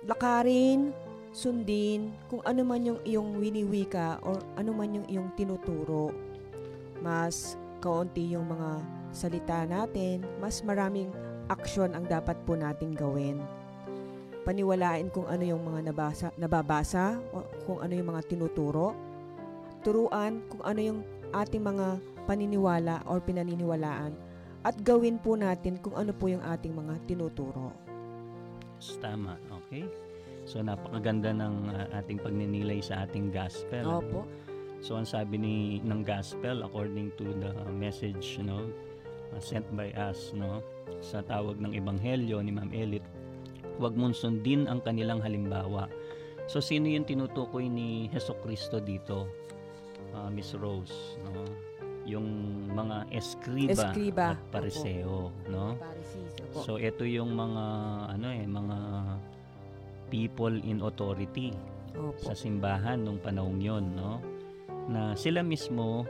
lakarin, 0.05 0.93
sundin 1.33 2.13
kung 2.29 2.39
ano 2.45 2.61
man 2.61 2.85
yung 2.85 3.01
iyong 3.03 3.41
winiwika 3.41 4.21
or 4.21 4.37
ano 4.55 4.71
man 4.71 5.01
yung 5.01 5.07
iyong 5.09 5.29
tinuturo. 5.33 6.13
Mas 7.01 7.57
kaunti 7.81 8.37
yung 8.37 8.47
mga 8.47 8.79
salita 9.11 9.65
natin, 9.67 10.23
mas 10.39 10.63
maraming 10.63 11.11
aksyon 11.51 11.91
ang 11.97 12.07
dapat 12.07 12.37
po 12.47 12.55
nating 12.55 12.95
gawin 12.95 13.41
paniwalain 14.43 15.07
kung 15.09 15.25
ano 15.25 15.43
yung 15.43 15.63
mga 15.63 15.89
nabasa, 15.89 16.27
nababasa, 16.35 17.17
o 17.31 17.47
kung 17.63 17.79
ano 17.79 17.95
yung 17.95 18.11
mga 18.11 18.21
tinuturo, 18.27 18.91
turuan 19.81 20.43
kung 20.51 20.61
ano 20.67 20.79
yung 20.83 20.99
ating 21.31 21.63
mga 21.63 21.97
paniniwala 22.27 23.01
or 23.07 23.23
pinaniniwalaan, 23.23 24.13
at 24.63 24.75
gawin 24.83 25.19
po 25.19 25.35
natin 25.35 25.79
kung 25.79 25.95
ano 25.95 26.11
po 26.15 26.27
yung 26.31 26.43
ating 26.43 26.75
mga 26.75 26.93
tinuturo. 27.07 27.71
Tama, 28.99 29.39
okay? 29.47 29.87
So, 30.43 30.59
napakaganda 30.59 31.31
ng 31.31 31.71
uh, 31.71 31.99
ating 31.99 32.19
pagninilay 32.19 32.83
sa 32.83 33.07
ating 33.07 33.31
gospel. 33.31 34.03
Opo. 34.03 34.27
So, 34.83 34.99
ang 34.99 35.07
sabi 35.07 35.39
ni 35.39 35.55
ng 35.79 36.03
gospel 36.03 36.67
according 36.67 37.15
to 37.15 37.31
the 37.39 37.51
message, 37.71 38.35
you 38.35 38.43
know, 38.43 38.67
uh, 39.31 39.39
sent 39.39 39.63
by 39.71 39.95
us, 39.95 40.35
no, 40.35 40.59
sa 40.99 41.23
tawag 41.23 41.59
ng 41.63 41.71
ebanghelyo 41.71 42.43
ni 42.43 42.51
Ma'am 42.51 42.71
Elit, 42.75 43.05
huwag 43.79 43.95
mong 43.95 44.11
sundin 44.11 44.67
ang 44.67 44.83
kanilang 44.83 45.23
halimbawa. 45.23 45.87
So, 46.51 46.59
sino 46.59 46.91
yung 46.91 47.07
tinutukoy 47.07 47.71
ni 47.71 48.11
Heso 48.11 48.35
Kristo 48.43 48.83
dito, 48.83 49.31
uh, 50.11 50.27
Miss 50.27 50.51
Rose, 50.51 51.15
no? 51.23 51.47
Yung 52.03 52.27
mga 52.75 53.07
eskriba, 53.15 53.71
Eskriba, 53.71 54.35
at 54.35 54.39
pariseo, 54.51 55.31
no? 55.47 55.79
So 56.61 56.77
ito 56.77 57.07
yung 57.07 57.33
mga 57.33 57.63
ano 58.11 58.27
eh 58.29 58.45
mga 58.45 58.77
people 60.13 60.53
in 60.61 60.85
authority 60.85 61.49
Opo. 61.97 62.13
sa 62.21 62.37
simbahan 62.37 63.01
nung 63.01 63.17
panahong 63.17 63.57
yon, 63.57 63.97
no? 63.97 64.21
Na 64.85 65.17
sila 65.17 65.41
mismo 65.41 66.05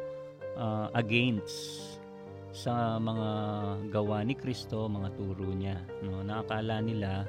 uh, 0.59 0.91
against 0.91 1.95
sa 2.51 2.99
mga 2.99 3.29
gawa 3.87 4.27
ni 4.27 4.35
Kristo, 4.35 4.91
mga 4.91 5.09
turo 5.15 5.47
niya, 5.55 5.79
no? 6.03 6.19
Nakakala 6.19 6.83
nila 6.83 7.23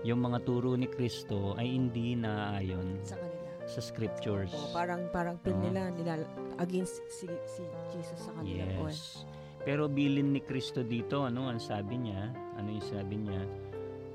yung 0.00 0.24
mga 0.24 0.40
turo 0.48 0.72
ni 0.80 0.88
Kristo 0.88 1.52
ay 1.60 1.76
hindi 1.76 2.16
naaayon 2.16 3.04
sa 3.04 3.20
kanila. 3.20 3.48
sa 3.68 3.80
scriptures. 3.84 4.52
Opo, 4.52 4.72
parang 4.72 5.04
parang 5.12 5.36
pin 5.44 5.60
nila, 5.60 5.92
nila 5.92 6.24
against 6.56 7.04
si, 7.12 7.28
si 7.44 7.64
Jesus 7.92 8.20
sa 8.20 8.32
kanila. 8.40 8.64
Yes. 8.88 9.28
Pero 9.64 9.88
bilin 9.88 10.36
ni 10.36 10.44
Kristo 10.44 10.84
dito, 10.84 11.24
ano 11.24 11.48
ang 11.48 11.56
sabi 11.56 11.96
niya? 11.96 12.28
Ano 12.60 12.68
yung 12.68 12.84
sabi 12.84 13.16
niya? 13.16 13.42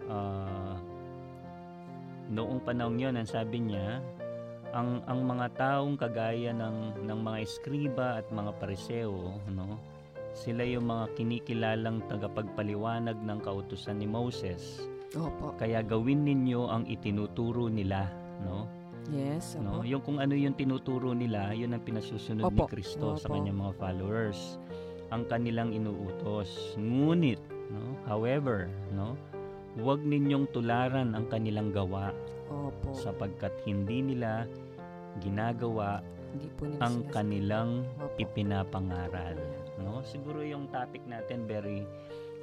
Ah, 0.05 0.77
noong 2.29 2.61
panahon 2.61 3.01
yon 3.01 3.17
ang 3.17 3.27
sabi 3.27 3.59
niya, 3.59 3.99
ang 4.69 5.01
ang 5.09 5.25
mga 5.25 5.49
taong 5.57 5.97
kagaya 5.97 6.53
ng 6.53 7.01
ng 7.03 7.19
mga 7.25 7.37
eskriba 7.41 8.21
at 8.21 8.29
mga 8.29 8.53
pariseo, 8.61 9.41
no? 9.49 9.81
Sila 10.37 10.61
yung 10.61 10.85
mga 10.85 11.17
kinikilalang 11.17 12.05
tagapagpaliwanag 12.05 13.17
ng 13.17 13.39
kautusan 13.41 13.97
ni 13.97 14.05
Moses. 14.05 14.77
Opo. 15.17 15.57
Kaya 15.57 15.81
gawin 15.81 16.21
ninyo 16.21 16.69
ang 16.69 16.85
itinuturo 16.85 17.65
nila, 17.65 18.13
no? 18.45 18.69
Yes, 19.09 19.57
No, 19.57 19.81
opo. 19.81 19.89
yung 19.89 20.05
kung 20.05 20.21
ano 20.21 20.37
yung 20.37 20.53
tinuturo 20.53 21.17
nila, 21.17 21.49
yun 21.57 21.73
ang 21.73 21.81
pinasusunod 21.81 22.45
ni 22.45 22.61
Opo. 22.61 22.69
Kristo 22.69 23.17
sa 23.17 23.25
Opo. 23.25 23.41
kanyang 23.41 23.57
mga 23.57 23.73
followers. 23.81 24.61
Ang 25.09 25.25
kanilang 25.25 25.73
inuutos. 25.73 26.77
Ngunit, 26.77 27.41
no, 27.73 27.97
however, 28.05 28.69
no, 28.93 29.17
huwag 29.77 30.01
ninyong 30.01 30.49
tularan 30.49 31.13
ang 31.13 31.29
kanilang 31.29 31.69
gawa 31.69 32.09
Opo. 32.49 32.95
sapagkat 32.97 33.53
hindi 33.69 34.01
nila 34.01 34.49
ginagawa 35.21 36.01
Hindi 36.33 36.49
po 36.57 36.65
nila 36.65 36.81
ang 36.81 36.95
kanilang 37.13 37.69
Opo. 38.01 38.17
ipinapangaral. 38.17 39.37
No? 39.81 40.01
Siguro 40.01 40.41
yung 40.41 40.69
topic 40.73 41.05
natin 41.05 41.45
very 41.45 41.85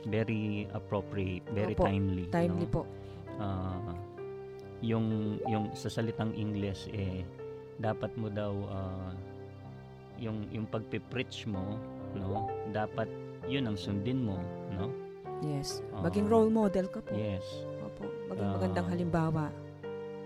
very 0.07 0.71
appropriate, 0.71 1.43
very 1.51 1.75
Opo. 1.75 1.91
timely. 1.91 2.31
Timely 2.31 2.67
no? 2.71 2.75
po. 2.75 2.83
Ah, 3.43 3.95
yung 4.85 5.39
yung 5.49 5.73
sa 5.73 5.89
salitang 5.89 6.37
English 6.37 6.87
eh 6.93 7.25
dapat 7.81 8.13
mo 8.15 8.29
daw 8.31 8.53
ah, 8.71 9.13
yung 10.17 10.49
yung 10.53 10.65
pagpe-preach 10.69 11.45
mo 11.49 11.77
no 12.17 12.49
dapat 12.73 13.09
yun 13.45 13.69
ang 13.69 13.77
sundin 13.77 14.25
mo 14.25 14.41
no 14.73 14.89
Yes. 15.39 15.85
Ah. 15.93 16.01
Maging 16.03 16.27
role 16.27 16.49
model 16.49 16.87
ka 16.87 17.01
po. 17.01 17.13
yes 17.13 17.45
Opo. 17.83 18.09
Maging 18.29 18.41
Ah. 18.43 18.55
magandang 18.57 18.89
halimbawa. 18.89 19.45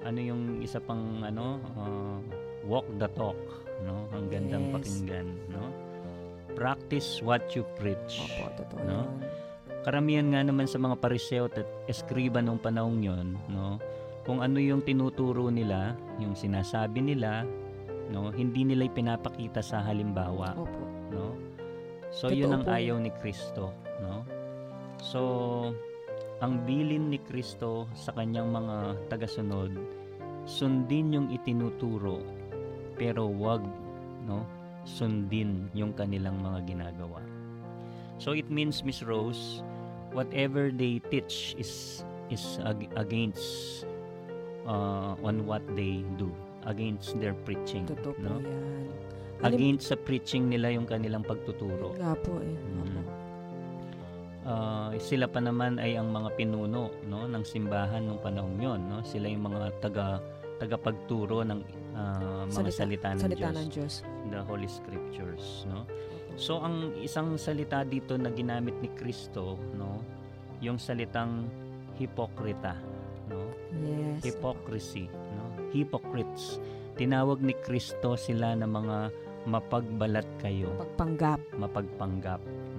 ano 0.01 0.17
yung 0.17 0.43
isa 0.59 0.81
pang 0.81 1.21
ano 1.21 1.61
ah, 1.77 2.17
walk 2.65 2.89
the 2.97 3.05
talk 3.13 3.37
no 3.83 4.09
ang 4.11 4.33
gandang 4.33 4.65
Yes. 4.67 4.75
pakinggan 4.75 5.29
no 5.49 5.69
practice 6.53 7.21
what 7.21 7.45
you 7.53 7.69
preach 7.77 8.17
Opo, 8.19 8.49
totoo 8.57 8.81
No? 8.81 9.05
yan. 9.05 9.09
karamihan 9.81 10.27
nga 10.27 10.41
naman 10.43 10.65
sa 10.65 10.77
mga 10.77 10.97
pariseo 10.97 11.49
at 11.49 11.61
eskriba 11.85 12.41
nung 12.41 12.57
panahong 12.57 12.97
yon 12.99 13.37
no 13.47 13.77
kung 14.25 14.41
ano 14.41 14.57
yung 14.57 14.81
tinuturo 14.81 15.53
nila 15.53 15.93
yung 16.17 16.33
sinasabi 16.33 17.05
nila 17.05 17.45
no 18.09 18.33
hindi 18.33 18.65
nila 18.65 18.89
ipinapakita 18.89 19.61
sa 19.61 19.85
halimbawa 19.85 20.57
Opo. 20.57 20.81
no 21.13 21.37
so 22.09 22.27
Totoo 22.27 22.41
yun 22.41 22.51
ang 22.51 22.65
po 22.65 22.73
ayaw 22.73 22.97
ni 22.97 23.13
Kristo 23.15 23.69
no 24.01 24.25
so 25.01 25.21
ang 26.41 26.65
bilin 26.65 27.13
ni 27.13 27.21
Kristo 27.21 27.85
sa 27.93 28.17
kanyang 28.17 28.49
mga 28.49 28.97
tagasunod 29.13 29.73
sundin 30.49 31.13
yung 31.13 31.29
itinuturo 31.29 32.25
pero 32.97 33.29
wag 33.29 33.61
no 34.25 34.45
sundin 34.85 35.69
yung 35.77 35.93
kanilang 35.93 36.41
mga 36.41 36.65
ginagawa 36.65 37.21
so 38.17 38.33
it 38.33 38.49
means 38.49 38.81
Miss 38.81 39.05
Rose 39.05 39.61
whatever 40.17 40.73
they 40.73 41.01
teach 41.13 41.53
is 41.61 42.03
is 42.33 42.57
ag- 42.65 42.89
against 42.97 43.85
uh, 44.65 45.13
on 45.21 45.45
what 45.45 45.61
they 45.77 46.01
do 46.17 46.33
against 46.65 47.17
their 47.21 47.37
preaching 47.45 47.85
Totoo 47.89 48.17
po 48.17 48.21
no 48.21 48.41
yan. 48.41 48.89
Halim- 49.41 49.57
against 49.57 49.89
sa 49.93 49.97
preaching 49.97 50.53
nila 50.53 50.73
yung 50.73 50.85
kanilang 50.85 51.25
pagtuturo 51.25 51.97
nga 51.97 52.13
po 52.17 52.37
eh. 52.45 52.53
Mm. 52.53 52.85
Opo. 52.85 53.01
Ah, 54.41 54.89
sila 54.97 55.29
pa 55.29 55.37
naman 55.37 55.77
ay 55.77 56.01
ang 56.01 56.09
mga 56.17 56.33
pinuno 56.33 56.89
no 57.05 57.29
ng 57.29 57.45
simbahan 57.45 58.09
nung 58.09 58.21
panahong 58.25 58.57
yon 58.57 58.81
no? 58.89 59.05
Sila 59.05 59.29
yung 59.29 59.45
mga 59.45 59.69
taga 59.85 60.17
tagapagturo 60.57 61.45
ng 61.45 61.61
ah, 61.93 62.49
mga 62.49 62.73
salita, 62.73 63.13
ng 63.13 63.21
Salita 63.21 63.49
Diyos. 63.53 63.57
ng 63.57 63.69
Diyos. 63.69 63.95
the 64.33 64.41
holy 64.41 64.69
scriptures 64.69 65.69
no? 65.69 65.85
So 66.41 66.57
ang 66.65 66.97
isang 67.05 67.37
salita 67.37 67.85
dito 67.85 68.17
na 68.17 68.33
ginamit 68.33 68.81
ni 68.81 68.89
Kristo 68.97 69.61
no? 69.77 70.01
Yung 70.65 70.81
salitang 70.81 71.45
hipokrita 72.01 72.81
no? 73.29 73.45
Yes. 73.77 74.25
hypocrisy 74.25 75.13
no? 75.13 75.69
Hypocrites. 75.69 76.57
Tinawag 76.97 77.45
ni 77.45 77.53
Kristo 77.61 78.17
sila 78.17 78.57
na 78.57 78.65
mga 78.65 79.13
mapagbalat 79.49 80.29
kayo. 80.41 80.69
Pagpanggap. 80.77 81.41
mapagpanggap. 81.57 82.41
Opo. 82.41 82.70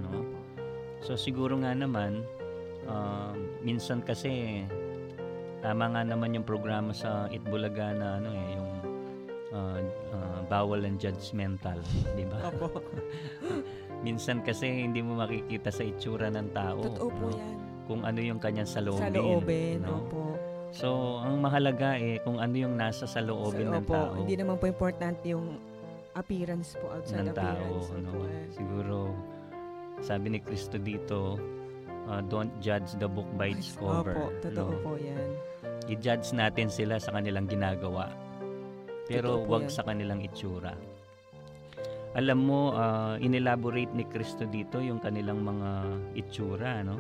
So 1.01 1.17
siguro 1.17 1.57
nga 1.57 1.73
naman 1.73 2.21
ah, 2.85 3.33
minsan 3.59 4.01
kasi 4.01 4.63
tama 5.59 5.89
nga 5.89 6.01
naman 6.01 6.33
yung 6.33 6.45
programa 6.45 6.89
sa 6.91 7.25
Itbulaga 7.27 7.93
na 7.93 8.17
ano 8.17 8.29
eh 8.31 8.47
yung 8.53 8.71
ah, 9.51 9.79
ah, 10.13 10.39
bawal 10.45 10.85
and 10.85 10.97
judgmental, 10.97 11.77
di 12.13 12.25
ba? 12.25 12.49
Opo. 12.49 12.81
minsan 14.05 14.41
kasi 14.41 14.65
hindi 14.81 14.97
mo 14.99 15.13
makikita 15.15 15.69
sa 15.69 15.85
itsura 15.85 16.33
ng 16.33 16.49
tao 16.57 16.81
Totoo 16.81 17.09
po 17.13 17.27
no? 17.29 17.37
yan. 17.37 17.55
kung 17.85 18.01
ano 18.01 18.17
yung 18.17 18.39
kanyang 18.41 18.65
saloobin. 18.65 19.03
Sa 19.03 19.09
loobin. 19.13 19.77
no? 19.85 20.01
Opo. 20.01 20.21
So 20.71 20.87
ang 21.19 21.37
mahalaga 21.37 21.99
eh 21.99 22.17
kung 22.23 22.39
ano 22.39 22.55
yung 22.55 22.79
nasa 22.79 23.05
sa 23.05 23.21
loobin 23.21 23.67
Sa- 23.67 23.73
ng 23.75 23.83
opo. 23.83 23.93
tao. 23.93 24.13
Hindi 24.17 24.35
naman 24.37 24.55
po 24.57 24.65
importante 24.65 25.29
yung 25.29 25.57
appearance 26.11 26.75
po, 26.75 26.91
outside 26.91 27.23
ng 27.23 27.31
tao. 27.31 27.55
appearance. 27.55 27.87
Ano, 27.93 28.09
Opo, 28.09 28.19
eh. 28.25 28.43
siguro, 28.51 28.95
sabi 30.01 30.35
ni 30.35 30.39
Kristo 30.41 30.81
dito, 30.81 31.37
uh, 32.09 32.21
don't 32.25 32.51
judge 32.59 32.97
the 32.97 33.07
book 33.07 33.29
by 33.37 33.53
its 33.53 33.77
cover. 33.77 34.17
Opo, 34.17 34.25
totoo 34.41 34.71
no? 34.73 34.81
po 34.81 34.91
yan. 34.97 35.29
I-judge 35.89 36.33
natin 36.33 36.69
sila 36.69 37.01
sa 37.01 37.13
kanilang 37.13 37.49
ginagawa. 37.49 38.09
Pero 39.09 39.41
Totoo 39.41 39.49
wag 39.49 39.65
yan. 39.67 39.73
sa 39.73 39.81
kanilang 39.85 40.19
itsura. 40.21 40.73
Alam 42.11 42.39
mo, 42.43 42.75
uh, 42.75 43.15
inelaborate 43.23 43.95
ni 43.95 44.03
Kristo 44.03 44.43
dito 44.43 44.83
yung 44.83 44.99
kanilang 44.99 45.39
mga 45.41 45.69
itsura, 46.19 46.83
no? 46.83 46.99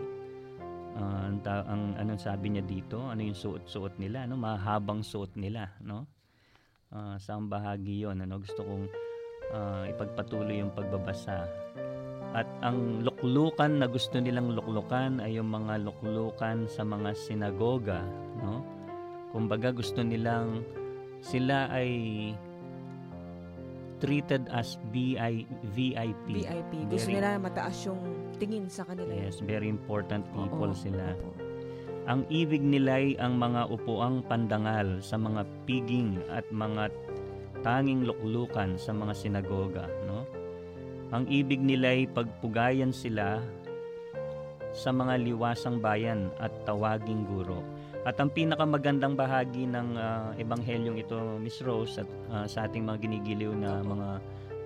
Ah, 0.91 1.31
ang, 1.31 1.39
ta- 1.39 1.67
ang 1.71 1.95
anong 1.95 2.19
sabi 2.19 2.51
niya 2.51 2.63
dito, 2.67 2.99
ano 2.99 3.23
yung 3.23 3.35
suot-suot 3.35 3.95
nila, 3.95 4.27
no? 4.27 4.35
Mahabang 4.35 5.03
suot 5.03 5.39
nila, 5.39 5.71
no? 5.79 6.03
Ah, 6.91 7.15
saan 7.15 7.47
bahagi 7.47 8.03
'yon, 8.03 8.19
ano? 8.19 8.43
Gusto 8.43 8.63
kong 8.63 8.85
ah, 9.55 9.87
ipagpatuloy 9.87 10.59
yung 10.59 10.75
pagbabasa. 10.75 11.47
At 12.31 12.47
ang 12.63 13.03
luklukan 13.03 13.83
na 13.83 13.91
gusto 13.91 14.15
nilang 14.23 14.55
luklukan 14.55 15.19
ay 15.19 15.35
yung 15.35 15.51
mga 15.51 15.83
luklukan 15.83 16.63
sa 16.71 16.87
mga 16.87 17.11
sinagoga, 17.11 18.07
no? 18.39 18.63
Kumbaga 19.35 19.75
gusto 19.75 19.99
nilang 19.99 20.63
sila 21.19 21.67
ay 21.71 21.91
treated 24.01 24.49
as 24.49 24.81
BI, 24.89 25.45
VIP. 25.75 26.25
VIP. 26.41 26.71
Gusto 26.89 27.11
Very- 27.11 27.21
nila 27.21 27.37
mataas 27.37 27.77
yung 27.85 28.01
tingin 28.41 28.65
sa 28.65 28.87
kanila. 28.87 29.13
Yes, 29.13 29.43
very 29.43 29.69
important 29.69 30.25
people 30.33 30.73
Oo, 30.73 30.75
sila. 30.75 31.13
opo. 31.13 31.29
Ang 32.09 32.25
ibig 32.33 32.65
nila 32.65 32.97
ay 32.97 33.13
ang 33.21 33.37
mga 33.37 33.69
upuang 33.69 34.25
pandangal 34.25 35.03
sa 35.05 35.21
mga 35.21 35.45
piging 35.69 36.17
at 36.33 36.43
mga 36.49 36.89
tanging 37.61 38.09
luklukan 38.09 38.73
sa 38.73 38.89
mga 38.89 39.13
sinagoga, 39.13 39.85
no? 40.09 40.20
Ang 41.11 41.27
ibig 41.27 41.59
nila 41.59 41.91
ay 41.91 42.07
pagpugayan 42.07 42.95
sila 42.95 43.43
sa 44.71 44.95
mga 44.95 45.19
liwasang 45.19 45.83
bayan 45.83 46.31
at 46.39 46.51
tawaging 46.63 47.27
guro. 47.27 47.59
At 48.07 48.17
ang 48.17 48.31
pinakamagandang 48.31 49.13
bahagi 49.13 49.67
ng 49.67 49.99
ah, 49.99 50.31
ebanghelyong 50.39 50.97
ito, 50.97 51.19
Miss 51.37 51.59
Rose, 51.61 52.01
at 52.01 52.09
ah, 52.31 52.47
sa 52.47 52.65
ating 52.65 52.87
mga 52.87 52.97
ginigiliw 53.03 53.51
na 53.51 53.83
mga 53.83 54.09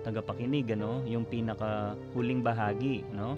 tagapakinig, 0.06 0.78
ano, 0.78 1.02
yung 1.02 1.26
pinaka 1.26 1.98
huling 2.14 2.40
bahagi, 2.40 3.02
no? 3.10 3.34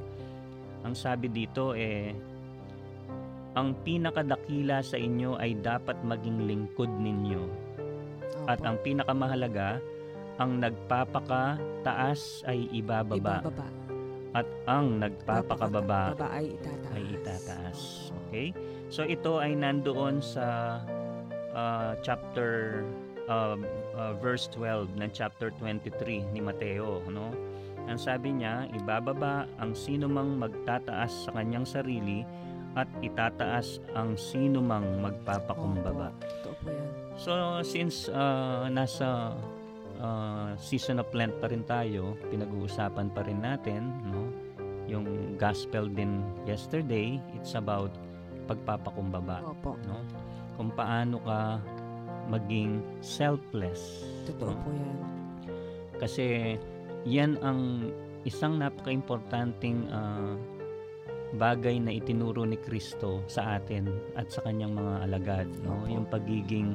Ang 0.85 0.95
sabi 0.95 1.33
dito 1.33 1.73
eh 1.73 2.13
ang 3.59 3.75
pinakadakila 3.83 4.79
sa 4.87 4.95
inyo 4.95 5.35
ay 5.35 5.59
dapat 5.59 5.99
maging 6.07 6.47
lingkod 6.47 6.87
ninyo. 6.87 7.43
At 8.47 8.63
ang 8.63 8.79
pinakamahalaga, 8.87 9.83
ang 10.39 10.63
nagpapakataas 10.63 12.47
ay 12.47 12.71
ibababa. 12.71 13.43
Ibababa. 13.43 13.69
At 14.39 14.47
ang 14.71 15.03
nagpapakababa 15.03 16.15
Baba 16.15 16.29
ay 16.31 16.55
itataas. 16.55 16.95
ay 16.95 17.03
itataas. 17.19 17.79
Okay? 18.29 18.47
So 18.89 19.03
ito 19.03 19.43
ay 19.43 19.59
nandoon 19.59 20.23
sa 20.23 20.79
ah, 21.53 21.93
chapter 22.07 22.85
ah, 23.27 23.59
ah, 23.99 24.15
verse 24.23 24.47
12 24.55 24.95
ng 24.95 25.11
chapter 25.11 25.51
23 25.59 26.31
ni 26.31 26.41
Mateo, 26.41 27.03
no? 27.11 27.35
Ang 27.89 27.97
sabi 27.97 28.37
niya, 28.37 28.69
ibababa 28.77 29.49
ang 29.57 29.73
sinumang 29.73 30.37
magtataas 30.37 31.25
sa 31.25 31.33
kanyang 31.33 31.65
sarili 31.65 32.21
at 32.77 32.85
itataas 33.01 33.81
ang 33.97 34.13
sinumang 34.13 34.85
magpapakumbaba. 35.01 36.13
Opo. 36.13 36.21
Totoo 36.21 36.55
po 36.63 36.69
yan. 36.69 36.89
So 37.17 37.33
since 37.65 38.07
ah, 38.13 38.69
nasa 38.71 39.35
ah, 39.99 40.55
season 40.59 41.03
of 41.03 41.11
Lent 41.15 41.35
pa 41.39 41.51
rin 41.51 41.63
tayo, 41.67 42.15
pinag-uusapan 42.31 43.11
pa 43.13 43.23
rin 43.27 43.43
natin, 43.43 43.91
no? 44.09 44.31
Yung 44.89 45.37
gospel 45.37 45.87
din 45.91 46.25
yesterday, 46.49 47.21
it's 47.37 47.53
about 47.53 47.93
pagpapakumbaba, 48.49 49.45
Opo. 49.45 49.77
no? 49.85 50.01
Kung 50.57 50.73
paano 50.73 51.21
ka 51.23 51.61
maging 52.33 52.81
selfless. 53.05 54.05
Totoo 54.25 54.57
no? 54.57 54.61
po 54.65 54.69
yan. 54.73 54.99
Kasi 56.01 56.25
yan 57.05 57.37
ang 57.45 57.93
isang 58.25 58.57
napaka-importanting 58.57 59.87
ah, 59.93 60.35
bagay 61.37 61.77
na 61.77 61.93
itinuro 61.93 62.49
ni 62.49 62.57
Kristo 62.57 63.21
sa 63.29 63.61
atin 63.61 63.85
at 64.17 64.33
sa 64.33 64.41
kanyang 64.49 64.73
mga 64.73 64.95
alagad, 65.05 65.49
no? 65.61 65.85
Opo. 65.85 65.93
Yung 65.93 66.07
pagiging 66.09 66.73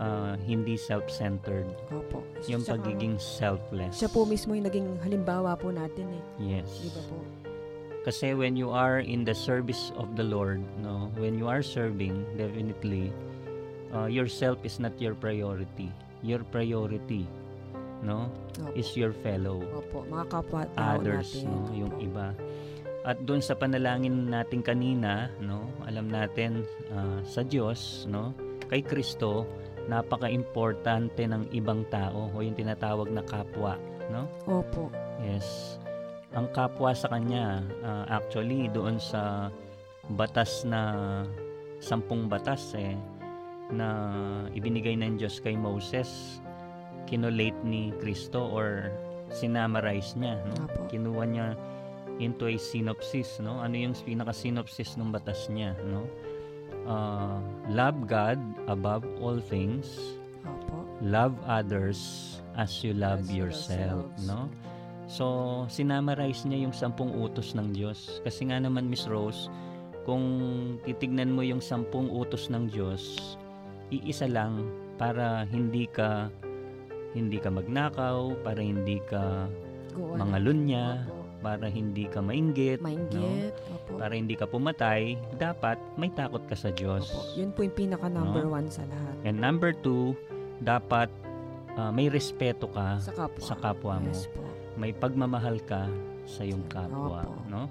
ah, 0.00 0.34
hindi 0.40 0.80
self-centered, 0.80 1.68
Opo. 1.92 2.24
yung 2.48 2.64
Tsaka, 2.64 2.80
pagiging 2.80 3.20
selfless. 3.20 4.00
Siya 4.00 4.08
po 4.08 4.24
mismo 4.24 4.56
yung 4.56 4.64
naging 4.64 4.88
halimbawa 5.04 5.52
po 5.54 5.68
natin 5.68 6.08
eh. 6.16 6.22
Yes. 6.40 6.68
Di 6.80 6.90
ba 6.90 7.02
po? 7.04 7.16
Kasi 8.00 8.32
when 8.32 8.56
you 8.56 8.72
are 8.72 9.04
in 9.04 9.28
the 9.28 9.36
service 9.36 9.92
of 10.00 10.16
the 10.16 10.24
Lord, 10.24 10.64
no, 10.80 11.12
when 11.20 11.36
you 11.36 11.52
are 11.52 11.60
serving, 11.60 12.24
definitely 12.40 13.12
uh, 13.92 14.08
yourself 14.08 14.56
is 14.64 14.80
not 14.80 14.96
your 14.96 15.12
priority. 15.12 15.92
Your 16.24 16.40
priority, 16.48 17.28
no, 18.00 18.32
Opo. 18.56 18.72
is 18.72 18.88
your 18.96 19.12
fellow 19.12 19.60
Opo. 19.76 20.08
Mga 20.08 20.24
kapwa 20.32 20.64
others, 20.80 21.44
natin. 21.44 21.52
no, 21.52 21.60
yung 21.76 21.92
Opo. 21.92 22.04
iba. 22.08 22.28
At 23.04 23.20
doon 23.24 23.40
sa 23.44 23.52
panalangin 23.52 24.32
natin 24.32 24.64
kanina, 24.64 25.28
no, 25.40 25.68
alam 25.84 26.08
natin 26.08 26.64
uh, 26.92 27.20
sa 27.24 27.44
Diyos, 27.44 28.08
no, 28.08 28.32
kay 28.68 28.80
Kristo, 28.80 29.44
napaka-importante 29.90 31.26
ng 31.26 31.50
ibang 31.50 31.82
tao 31.90 32.30
o 32.30 32.36
yung 32.38 32.54
tinatawag 32.54 33.10
na 33.10 33.26
kapwa, 33.26 33.74
no? 34.06 34.30
Opo. 34.46 34.86
Yes. 35.18 35.76
Ang 36.30 36.46
kapwa 36.54 36.94
sa 36.94 37.10
kanya, 37.10 37.66
ah, 37.82 38.06
actually, 38.06 38.70
doon 38.70 39.02
sa 39.02 39.50
batas 40.14 40.62
na 40.62 40.80
sampung 41.82 42.30
batas 42.30 42.70
eh, 42.78 42.94
na 43.74 43.88
ibinigay 44.54 44.94
ng 44.94 45.18
Diyos 45.18 45.42
kay 45.42 45.58
Moses, 45.58 46.38
kinolate 47.10 47.58
ni 47.66 47.90
Kristo 47.98 48.46
or 48.46 48.94
sinamarize 49.34 50.14
niya. 50.14 50.38
No? 50.54 50.70
Opo. 50.70 50.86
Kinuha 50.86 51.24
niya 51.26 51.46
into 52.22 52.46
a 52.46 52.54
synopsis. 52.54 53.42
No? 53.42 53.58
Ano 53.58 53.74
yung 53.74 53.94
pinaka-synopsis 53.98 54.94
ng 54.94 55.10
batas 55.10 55.50
niya? 55.50 55.74
No? 55.90 56.06
Ah, 56.84 57.38
love 57.68 58.08
God 58.08 58.40
above 58.66 59.04
all 59.20 59.38
things 59.38 60.16
Opo. 60.42 60.82
love 61.04 61.36
others 61.44 62.00
as 62.56 62.82
you 62.82 62.96
love 62.96 63.24
As 63.28 63.32
yourself, 63.32 64.10
yourselves. 64.10 64.26
no? 64.26 64.48
So, 65.10 65.24
sinamarize 65.66 66.46
niya 66.46 66.66
yung 66.66 66.74
sampung 66.74 67.10
utos 67.14 67.52
ng 67.58 67.74
Diyos. 67.74 68.22
Kasi 68.22 68.46
nga 68.46 68.62
naman, 68.62 68.86
Miss 68.86 69.10
Rose, 69.10 69.50
kung 70.06 70.22
titignan 70.86 71.34
mo 71.34 71.42
yung 71.42 71.58
sampung 71.58 72.06
utos 72.06 72.46
ng 72.46 72.70
Diyos, 72.70 73.34
iisa 73.90 74.30
lang 74.30 74.70
para 74.96 75.42
hindi 75.50 75.90
ka 75.90 76.30
hindi 77.10 77.42
ka 77.42 77.50
magnakaw, 77.50 78.38
para 78.46 78.62
hindi 78.62 79.02
ka 79.10 79.50
mangalunya, 79.98 81.02
para 81.42 81.66
hindi 81.66 82.06
ka 82.06 82.22
mainggit, 82.22 82.78
Mainggit. 82.78 83.50
Opo. 83.90 83.98
para 83.98 84.14
hindi 84.14 84.32
ka 84.32 84.46
pumatay, 84.46 85.18
dapat 85.34 85.74
may 85.94 86.08
takot 86.08 86.40
ka 86.46 86.54
sa 86.54 86.70
Diyos. 86.70 87.04
Opo. 87.06 87.34
Yun 87.34 87.50
po 87.50 87.60
yung 87.60 87.74
pinaka 87.74 88.06
number 88.06 88.46
one 88.46 88.66
sa 88.66 88.86
lahat. 88.86 89.14
And 89.22 89.36
number 89.36 89.74
two, 89.74 90.14
dapat 90.60 91.10
ah, 91.74 91.90
may 91.90 92.06
respeto 92.06 92.66
ka 92.66 92.98
Sa 92.98 93.10
kapwa. 93.12 93.40
sa 93.42 93.54
kapwa 93.54 93.94
mo. 93.98 94.06
Yes 94.06 94.30
po. 94.30 94.46
May 94.74 94.90
pagmamahal 94.90 95.58
ka 95.64 95.90
sa 96.24 96.42
iyong 96.42 96.62
kapwa, 96.66 97.26
Opo. 97.26 97.42
no? 97.46 97.66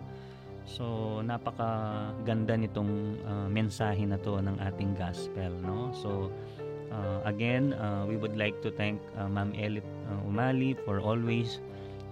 So, 0.70 0.86
napakaganda 1.24 2.54
nitong 2.54 2.92
ah, 3.24 3.48
mensahe 3.48 4.06
na 4.06 4.20
to 4.20 4.38
ng 4.38 4.60
ating 4.60 4.94
gospel, 4.94 5.50
no? 5.64 5.90
So, 5.96 6.30
ah, 6.90 7.26
again, 7.26 7.74
ah, 7.74 8.06
we 8.06 8.16
would 8.16 8.38
like 8.38 8.60
to 8.62 8.70
thank 8.70 9.02
ah, 9.16 9.26
Ma'am 9.26 9.50
Elit 9.54 9.82
ah, 10.08 10.22
Umali 10.24 10.78
for 10.86 11.02
always 11.02 11.58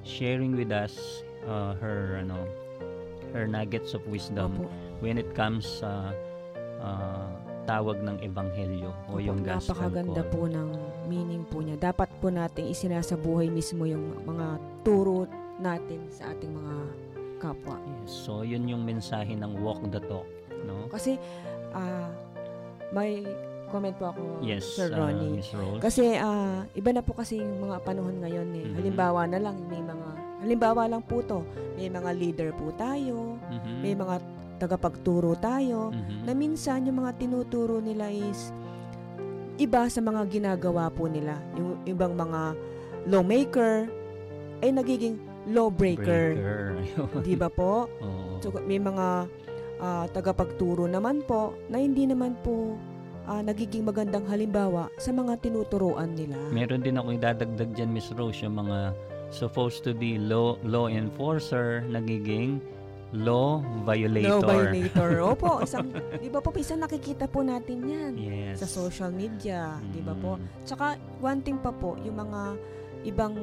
sharing 0.01 0.55
with 0.55 0.71
us 0.71 1.21
ah, 1.45 1.77
her 1.77 2.17
ano 2.17 2.49
her 3.37 3.45
nuggets 3.45 3.93
of 3.93 4.01
wisdom 4.09 4.57
Opo. 4.57 4.65
when 4.99 5.21
it 5.21 5.29
comes 5.37 5.63
sa 5.63 6.09
ah, 6.81 7.29
tawag 7.69 8.01
ng 8.01 8.17
ebanghelyo 8.23 8.89
o 9.11 9.19
Opo, 9.19 9.21
yung 9.21 9.45
gospel 9.45 9.77
Napakaganda 9.77 10.23
call. 10.25 10.31
po 10.33 10.41
ng 10.49 10.67
meaning 11.05 11.43
po 11.45 11.61
niya. 11.61 11.77
Dapat 11.77 12.09
po 12.17 12.33
nating 12.33 12.73
isinasabuhay 12.73 13.51
mismo 13.51 13.85
yung 13.85 14.23
mga 14.25 14.57
turo 14.81 15.29
natin 15.59 16.01
sa 16.09 16.33
ating 16.33 16.49
mga 16.49 16.75
kapwa. 17.37 17.77
Yes. 17.77 18.09
So, 18.25 18.41
yun 18.41 18.65
yung 18.65 18.81
mensahe 18.81 19.35
ng 19.35 19.61
walk 19.61 19.83
the 19.93 20.01
talk, 20.01 20.25
no? 20.65 20.89
Kasi 20.89 21.21
ah 21.69 22.09
may 22.89 23.21
comment 23.67 23.91
po 23.99 24.15
ako, 24.15 24.39
Yes, 24.39 24.63
Sir 24.63 24.95
ah, 24.95 25.11
Ronnie. 25.11 25.43
Miss 25.43 25.51
Rose. 25.51 25.83
Kasi 25.83 26.15
ah, 26.15 26.63
iba 26.71 26.89
na 26.95 27.03
po 27.03 27.11
kasi 27.11 27.43
yung 27.43 27.67
mga 27.67 27.83
panahon 27.83 28.15
ngayon 28.23 28.47
eh. 28.55 28.63
Mhm. 28.63 28.75
Halimbawa 28.79 29.27
na 29.27 29.43
lang 29.43 29.59
may 29.67 29.83
mga 29.83 30.07
halimbawa 30.39 30.85
lang 30.85 31.01
po 31.01 31.21
to, 31.21 31.41
may 31.75 31.87
mga 31.87 32.09
leader 32.13 32.49
po 32.53 32.69
tayo, 32.73 33.37
Mhm. 33.49 33.73
may 33.81 33.93
mga 33.93 34.15
tagapagturo 34.57 35.37
tayo 35.37 35.93
Mhm. 35.93 36.25
na 36.25 36.33
minsan 36.33 36.85
yung 36.85 37.05
mga 37.05 37.13
tinuturo 37.17 37.77
nila 37.77 38.09
is 38.09 38.49
iba 39.57 39.85
sa 39.89 40.01
mga 40.01 40.25
ginagawa 40.29 40.89
po 40.89 41.09
nila. 41.09 41.37
Yung 41.57 41.81
ibang 41.83 42.13
mga 42.13 42.53
lawmaker 43.05 43.89
ay 44.61 44.69
nagiging 44.69 45.17
lawbreaker. 45.49 46.35
Di 47.21 47.33
ba 47.33 47.49
po? 47.49 47.85
Oo. 48.05 48.37
So, 48.41 48.53
may 48.61 48.77
mga 48.77 49.29
ah, 49.77 50.09
tagapagturo 50.09 50.89
naman 50.89 51.21
po 51.21 51.53
na 51.69 51.77
hindi 51.77 52.09
naman 52.09 52.33
po 52.41 52.73
ah, 53.29 53.45
nagiging 53.45 53.85
magandang 53.85 54.25
halimbawa 54.25 54.89
sa 54.97 55.13
mga 55.13 55.37
tinuturuan 55.37 56.17
nila. 56.17 56.37
Meron 56.49 56.81
din 56.81 56.97
ako 56.97 57.13
idadagdag 57.13 57.69
dyan, 57.77 57.93
Miss 57.93 58.09
Rose, 58.09 58.41
yung 58.41 58.57
mga 58.57 58.97
supposed 59.29 59.83
to 59.83 59.91
be 59.91 60.15
law, 60.17 60.55
law 60.63 60.87
enforcer, 60.87 61.83
nagiging 61.87 62.59
law 63.15 63.63
violator. 63.87 64.39
Law 64.39 64.43
violator. 64.43 65.09
Opo, 65.31 65.63
isang, 65.63 65.87
di 66.19 66.27
ba 66.27 66.43
po, 66.43 66.51
isang 66.55 66.83
nakikita 66.83 67.27
po 67.27 67.39
natin 67.39 67.79
yan 67.87 68.13
Yes. 68.19 68.59
sa 68.59 68.67
social 68.67 69.11
media, 69.11 69.79
di 69.95 70.03
ba 70.03 70.11
po? 70.11 70.35
Mm. 70.35 70.43
Tsaka, 70.67 70.85
one 71.23 71.39
thing 71.39 71.55
pa 71.55 71.71
po, 71.71 71.95
yung 72.03 72.19
mga 72.19 72.41
ibang 73.07 73.35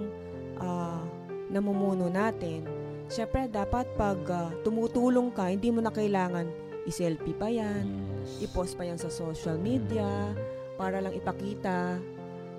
ah, 0.60 1.00
namumuno 1.48 2.12
natin, 2.12 2.64
syempre, 3.08 3.48
dapat 3.48 3.88
pag 3.96 4.20
ah, 4.28 4.52
tumutulong 4.64 5.32
ka, 5.32 5.48
hindi 5.48 5.72
mo 5.72 5.80
na 5.80 5.92
kailangan 5.92 6.44
i-selfie 6.84 7.32
pa 7.32 7.48
yan, 7.48 7.84
Yes. 8.24 8.44
i-post 8.44 8.76
pa 8.76 8.84
yan 8.84 9.00
sa 9.00 9.08
social 9.08 9.56
media, 9.56 10.04
para 10.76 11.00
lang 11.00 11.16
ipakita, 11.16 11.96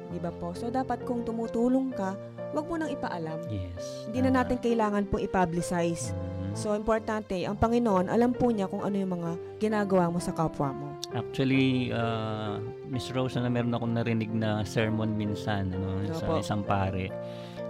di 0.09 0.17
ba 0.17 0.33
po? 0.33 0.57
So, 0.57 0.73
dapat 0.73 1.05
kung 1.05 1.21
tumutulong 1.21 1.93
ka, 1.93 2.17
wag 2.55 2.65
mo 2.65 2.75
nang 2.79 2.87
ipaalam. 2.87 3.39
Yes. 3.51 4.07
Hindi 4.07 4.19
na 4.23 4.41
natin 4.41 4.57
kailangan 4.63 5.11
po 5.11 5.19
i-publicize. 5.19 6.15
Mhm. 6.15 6.55
So, 6.55 6.71
importante, 6.71 7.35
ang 7.43 7.59
Panginoon, 7.59 8.07
alam 8.07 8.31
po 8.31 8.47
niya 8.47 8.71
kung 8.71 8.79
ano 8.79 8.95
yung 8.95 9.11
mga 9.11 9.31
ginagawa 9.59 10.07
mo 10.07 10.23
sa 10.23 10.31
kapwa 10.31 10.71
mo. 10.71 10.87
Actually, 11.11 11.91
uh, 11.91 12.63
Miss 12.87 13.11
Rose, 13.11 13.35
na 13.35 13.51
meron 13.51 13.75
akong 13.75 13.91
narinig 13.91 14.31
na 14.31 14.63
sermon 14.63 15.19
minsan 15.19 15.75
ano, 15.75 16.07
sa 16.15 16.23
Opo. 16.23 16.39
isang 16.39 16.63
pare. 16.63 17.11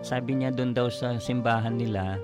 Sabi 0.06 0.38
niya 0.38 0.54
doon 0.54 0.78
daw 0.78 0.94
sa 0.94 1.18
simbahan 1.18 1.82
nila, 1.82 2.22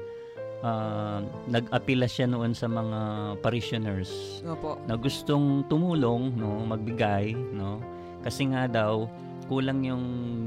uh, 0.62 1.26
nag-apila 1.50 2.06
siya 2.06 2.30
noon 2.30 2.54
sa 2.54 2.70
mga 2.70 3.00
parishioners 3.42 4.46
Opo. 4.46 4.78
na 4.86 4.94
gustong 4.94 5.66
tumulong, 5.66 6.30
no, 6.38 6.62
magbigay, 6.62 7.34
no. 7.34 7.82
Kasi 8.22 8.54
nga 8.54 8.70
daw 8.70 9.10
kulang 9.50 9.86
yung 9.86 10.04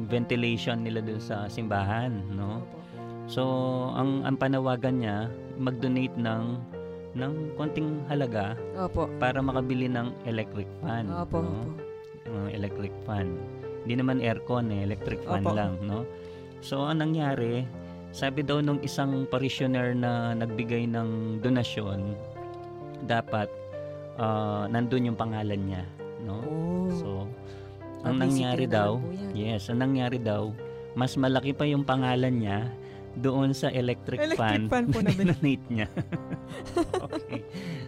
ventilation 0.06 0.82
nila 0.84 1.02
doon 1.02 1.22
sa 1.22 1.48
simbahan, 1.48 2.12
no. 2.34 2.62
So, 3.24 3.42
ang 3.96 4.22
ang 4.28 4.36
panawagan 4.36 5.00
niya, 5.00 5.32
mag-donate 5.56 6.14
ng 6.20 6.60
ng 7.14 7.32
konting 7.54 8.02
halaga 8.10 8.58
Opo. 8.74 9.06
para 9.22 9.38
makabili 9.38 9.86
ng 9.86 10.10
electric 10.26 10.66
fan. 10.82 11.06
Opo. 11.08 11.40
no? 11.40 11.50
Opo. 11.50 11.82
Uh, 12.24 12.48
electric 12.50 12.90
fan. 13.06 13.38
Hindi 13.84 14.00
naman 14.02 14.18
aircon 14.18 14.72
eh, 14.74 14.82
electric 14.82 15.22
fan 15.22 15.44
Opo. 15.46 15.54
lang, 15.54 15.78
no? 15.84 16.02
So, 16.64 16.88
ang 16.88 17.04
nangyari, 17.04 17.68
sabi 18.10 18.42
daw 18.42 18.58
nung 18.64 18.80
isang 18.80 19.28
parishioner 19.28 19.92
na 19.94 20.32
nagbigay 20.34 20.88
ng 20.90 21.38
donasyon, 21.44 22.16
dapat 23.04 23.46
uh, 24.16 24.64
nandun 24.66 25.12
yung 25.12 25.18
pangalan 25.18 25.60
niya, 25.60 25.84
no? 26.24 26.40
Oh. 26.42 26.88
So, 26.96 27.08
ang 28.04 28.16
nangyari 28.18 28.64
daw, 28.64 29.00
yes, 29.32 29.66
ang 29.66 29.80
nangyari 29.80 30.16
daw, 30.16 30.52
mas 30.92 31.16
malaki 31.16 31.50
pa 31.50 31.64
yung 31.64 31.82
pangalan 31.82 32.30
niya 32.30 32.58
doon 33.14 33.50
sa 33.50 33.70
electric, 33.70 34.18
Electric 34.18 34.68
fan 34.68 34.90
po 34.90 34.98
na 35.04 35.10
bin- 35.10 35.30
donate 35.30 35.64
niya. 35.68 35.86
okay. 37.06 37.40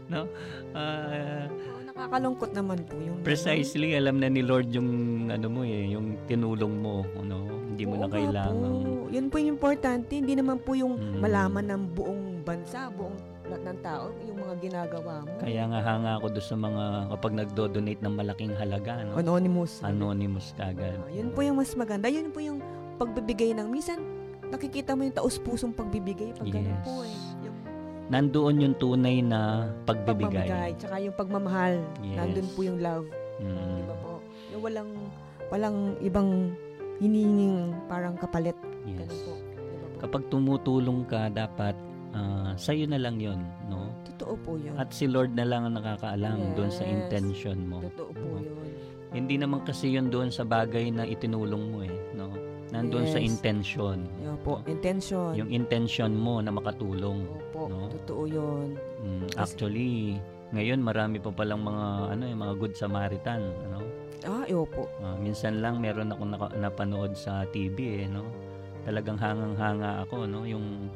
No? 0.07 0.31
Oo, 0.73 1.41
nakakalungkot 1.85 2.51
naman 2.53 2.79
po 2.87 2.95
yung 2.97 3.19
precisely 3.23 3.93
alam 3.93 4.17
na 4.17 4.29
ni 4.29 4.41
Lord 4.41 4.71
yung 4.71 4.91
ano 5.29 5.47
mo 5.49 5.61
eh, 5.63 5.91
yung 5.91 6.15
tinulong 6.25 6.75
mo, 6.79 7.03
ano, 7.17 7.37
hindi 7.67 7.85
mo 7.85 7.95
na 7.95 8.07
Oo 8.07 8.09
nga 8.09 8.17
kailangan. 8.17 8.71
Po. 8.81 9.11
Yun 9.11 9.27
po 9.27 9.37
yung 9.37 9.51
importante. 9.53 10.13
Hindi 10.15 10.35
naman 10.35 10.57
po 10.59 10.73
yung 10.73 10.95
Mm. 10.97 11.21
malaman 11.21 11.67
ng 11.67 11.83
buong 11.93 12.25
bansa, 12.41 12.89
buong 12.89 13.17
ng 13.49 13.79
tao, 13.79 14.05
yung 14.23 14.39
mga 14.39 14.55
ginagawa 14.59 15.23
mo. 15.23 15.31
Kaya 15.39 15.63
nga 15.65 15.81
hanga 15.81 16.11
ako 16.19 16.27
doon 16.29 16.47
sa 16.47 16.57
mga 16.57 16.85
kapag 17.11 17.33
nagdo-donate 17.37 18.01
ng 18.03 18.15
malaking 18.15 18.53
halaga, 18.53 18.93
no? 19.03 19.15
Anonymous. 19.17 19.79
Anonymous 19.81 20.51
kagad. 20.53 20.99
Ah, 20.99 21.11
yun 21.11 21.31
po 21.31 21.41
yung 21.41 21.57
mas 21.57 21.71
maganda. 21.73 22.07
Yun 22.07 22.29
po 22.29 22.41
yung 22.41 22.59
pagbibigay 22.97 23.55
ng, 23.55 23.69
minsan, 23.69 24.03
nakikita 24.47 24.93
mo 24.93 25.03
yung 25.03 25.15
taus-pusong 25.15 25.71
pagbibigay 25.71 26.31
pag 26.33 26.47
ganun 26.47 26.71
Yes. 26.73 26.83
po 26.83 26.95
eh. 27.03 27.17
Yung 27.43 27.57
Nandoon 28.07 28.57
yung 28.61 28.77
tunay 28.77 29.19
na 29.19 29.67
pagmamigay, 29.83 30.47
pagbibigay. 30.47 30.71
tsaka 30.79 30.97
yung 30.99 31.15
pagmamahal. 31.15 31.75
Yes. 32.01 32.17
Nandun 32.17 32.49
po 32.51 32.61
yung 32.63 32.79
love. 32.79 33.07
Mm. 33.37 33.75
Di 33.77 33.83
ba 33.83 33.95
po? 33.99 34.13
Yung 34.51 34.63
walang, 34.63 34.91
walang 35.49 35.77
ibang 36.01 36.55
hininging 36.97 37.75
parang 37.87 38.15
kapalit. 38.15 38.55
Yes. 38.83 39.03
Ganun 39.03 39.19
po. 39.21 39.33
Di 39.35 39.77
ba 39.77 39.87
po? 39.87 39.99
Kapag 39.99 40.23
tumutulong 40.31 41.01
ka, 41.05 41.27
dapat 41.29 41.75
ah, 42.17 42.53
sa'yo 42.57 42.89
na 42.89 42.97
lang 42.97 43.21
yon 43.21 43.39
no? 43.69 43.93
Totoo 44.09 44.35
po 44.41 44.51
yun. 44.57 44.73
At 44.75 44.91
si 44.91 45.05
Lord 45.05 45.37
na 45.37 45.45
lang 45.45 45.69
ang 45.69 45.77
nakakaalam 45.77 46.57
doon 46.57 46.73
sa 46.73 46.83
Yes. 46.83 46.97
intention 46.97 47.69
mo. 47.69 47.85
Totoo 47.93 48.11
po 48.11 48.27
Oo. 48.33 48.41
yun. 48.41 48.69
Hindi 49.13 49.37
naman 49.37 49.63
kasi 49.63 49.93
yun 49.93 50.09
doon 50.09 50.29
sa 50.29 50.43
bagay 50.43 50.89
na 50.89 51.05
itinulong 51.05 51.65
mo 51.71 51.79
eh, 51.85 51.93
no? 52.13 52.33
Nandun 52.67 53.07
sa 53.07 53.21
Yes. 53.21 53.31
intention. 53.31 54.09
Yun 54.19 54.37
po. 54.43 54.59
Intention. 54.67 55.37
Yung 55.37 55.53
intention 55.53 56.11
mo 56.13 56.41
na 56.41 56.51
makatulong. 56.51 57.23
Opo. 57.53 57.69
no? 57.71 57.87
Totoo 58.03 58.23
yun. 58.27 58.75
Mm, 59.01 59.29
actually, 59.39 60.19
ngayon 60.51 60.81
marami 60.81 61.17
pa 61.19 61.31
palang 61.31 61.63
mga 61.63 61.87
ano, 62.13 62.23
yung 62.27 62.41
mga 62.41 62.55
good 62.57 62.75
Samaritan, 62.75 63.43
ano? 63.71 63.81
Ah, 64.27 64.43
opo. 64.51 64.91
Ah, 64.99 65.15
minsan 65.17 65.63
lang 65.63 65.79
meron 65.79 66.11
akong 66.11 66.31
naka, 66.33 66.49
napanood 66.59 67.15
sa 67.15 67.47
TV 67.47 68.03
eh, 68.03 68.11
no? 68.11 68.27
Talagang 68.83 69.19
hangang-hanga 69.19 70.03
ako, 70.03 70.27
no? 70.27 70.43
Yung 70.43 70.91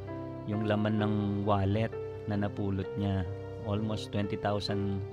yung 0.50 0.66
laman 0.66 0.98
ng 0.98 1.14
wallet 1.46 1.94
na 2.26 2.34
napulot 2.36 2.86
niya 2.98 3.22
almost 3.68 4.08
20,000 4.10 4.40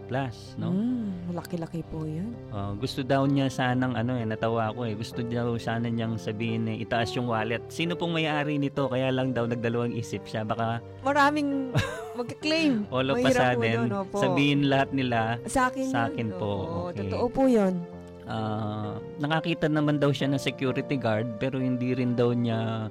plus, 0.07 0.55
no? 0.55 0.71
Mm, 0.71 1.29
malaki-laki 1.29 1.83
po 1.91 2.07
yan. 2.07 2.31
Ah, 2.49 2.71
gusto 2.73 3.03
daw 3.03 3.27
niya 3.27 3.51
sanang 3.51 3.91
ano 3.91 4.15
eh, 4.15 4.23
natawa 4.23 4.71
ako 4.71 4.87
eh. 4.87 4.95
Gusto 4.95 5.19
daw 5.19 5.59
sana 5.59 5.91
niyang 5.91 6.15
sabihin 6.15 6.63
eh, 6.65 6.79
itaas 6.79 7.11
yung 7.13 7.27
wallet. 7.27 7.59
Sino 7.67 7.99
pong 7.99 8.15
may-ari 8.15 8.55
nito? 8.55 8.87
Kaya 8.87 9.11
lang 9.11 9.35
daw 9.35 9.45
nagdalawang 9.45 9.91
isip 9.93 10.23
siya. 10.23 10.47
Baka 10.47 10.79
Maraming 11.03 11.75
mag-claim. 12.15 12.87
all 12.95 13.11
of 13.11 13.19
a 13.19 13.29
sudden, 13.29 13.91
yun, 13.91 14.15
sabihin 14.15 14.71
lahat 14.71 14.89
nila, 14.95 15.37
Sa 15.45 15.67
akin 15.67 15.85
Sa 15.91 16.07
yun. 16.07 16.09
akin 16.09 16.27
po, 16.39 16.51
Oo, 16.55 16.79
okay. 16.89 17.03
Totoo 17.03 17.25
po 17.27 17.43
yun. 17.51 17.83
ah, 18.25 18.95
nakakita 19.19 19.67
naman 19.67 19.99
daw 19.99 20.09
siya 20.09 20.31
ng 20.31 20.39
security 20.39 20.95
guard 20.95 21.35
pero 21.37 21.59
hindi 21.59 21.91
rin 21.91 22.15
daw 22.15 22.31
niya 22.31 22.87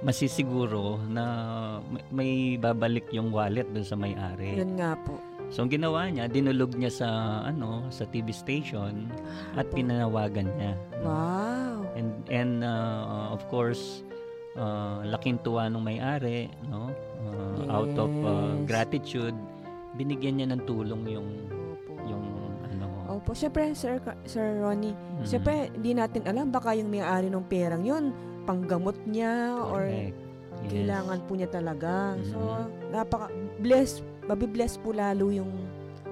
masisiguro 0.00 0.96
na 1.06 1.24
may- 2.08 2.56
babalik 2.56 3.08
yung 3.10 3.28
wallet 3.30 3.68
dun 3.70 3.84
sa 3.84 3.94
may-ari. 3.94 4.56
Yun 4.56 4.76
nga 4.76 4.96
po. 4.96 5.16
So 5.50 5.66
ang 5.66 5.70
ginawa 5.70 6.06
niya, 6.06 6.30
dinulog 6.30 6.78
niya 6.78 6.94
sa 6.94 7.08
ano, 7.42 7.82
sa 7.90 8.06
TV 8.06 8.30
station 8.30 9.10
at 9.58 9.66
pinanawagan 9.68 10.46
niya. 10.46 10.72
Wow. 11.02 11.90
And 11.98 12.10
and 12.30 12.52
uh, 12.62 13.34
of 13.34 13.42
course, 13.50 14.06
uh, 14.54 15.02
laking 15.02 15.42
tuwa 15.42 15.66
nung 15.66 15.82
may-ari, 15.82 16.46
no? 16.70 16.94
Uh, 17.20 17.66
out 17.66 17.94
of 17.98 18.12
uh, 18.22 18.30
Yes. 18.54 18.62
gratitude, 18.64 19.34
binigyan 19.98 20.38
niya 20.38 20.54
ng 20.54 20.62
tulong 20.64 21.02
yung 21.10 21.28
Opo. 21.50 21.92
yung 22.06 22.24
ano. 22.70 22.86
Opo. 23.18 23.34
Siyempre, 23.34 23.74
Sir, 23.74 23.98
Sir 24.22 24.62
Ronnie, 24.62 24.94
mm, 24.94 25.26
siyempre, 25.26 25.66
hindi 25.74 25.98
natin 25.98 26.22
alam. 26.30 26.54
Baka 26.54 26.78
yung 26.78 26.94
may-ari 26.94 27.26
ng 27.26 27.42
perang 27.50 27.82
yun, 27.82 28.14
panggamot 28.50 28.98
niya 29.06 29.54
or 29.62 29.86
correct. 29.86 30.18
Yes. 30.60 30.70
kailangan 30.74 31.18
po 31.24 31.32
niya 31.38 31.48
talaga. 31.48 32.18
So, 32.26 32.36
Mhm. 32.36 32.90
napaka-bless, 32.92 33.90
mabibless 34.26 34.74
po 34.76 34.90
lalo 34.90 35.30
yung 35.30 35.48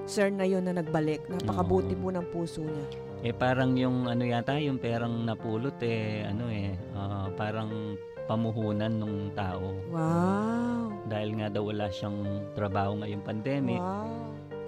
sir 0.07 0.31
na 0.31 0.47
yun 0.47 0.63
na 0.65 0.73
nagbalik. 0.73 1.21
Napakabuti 1.29 1.93
Oo. 1.93 2.01
po 2.01 2.07
ng 2.09 2.25
puso 2.33 2.63
niya. 2.63 2.87
Eh 3.19 3.35
parang 3.35 3.75
yung 3.75 4.07
ano 4.07 4.23
yata, 4.23 4.55
yung 4.57 4.79
perang 4.79 5.27
napulot 5.27 5.75
eh 5.83 6.23
ano 6.23 6.47
eh, 6.47 6.71
ah, 6.95 7.27
parang 7.35 7.99
pamuhunan 8.25 8.95
ng 8.95 9.35
tao. 9.35 9.75
Wow. 9.91 10.97
Dahil 11.05 11.35
nga 11.37 11.47
daw 11.51 11.67
wala 11.67 11.91
siyang 11.91 12.23
trabaho 12.55 13.03
ngayong 13.03 13.21
pandemic, 13.21 13.77
Wow. 13.77 14.07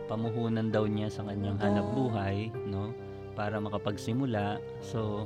pamuhunan 0.06 0.68
daw 0.70 0.84
niya 0.86 1.08
sa 1.10 1.24
kanyang 1.24 1.58
Oh. 1.58 1.64
hanap 1.64 1.88
buhay, 1.96 2.38
no? 2.68 2.92
Para 3.34 3.58
makapagsimula. 3.58 4.60
So, 4.84 5.26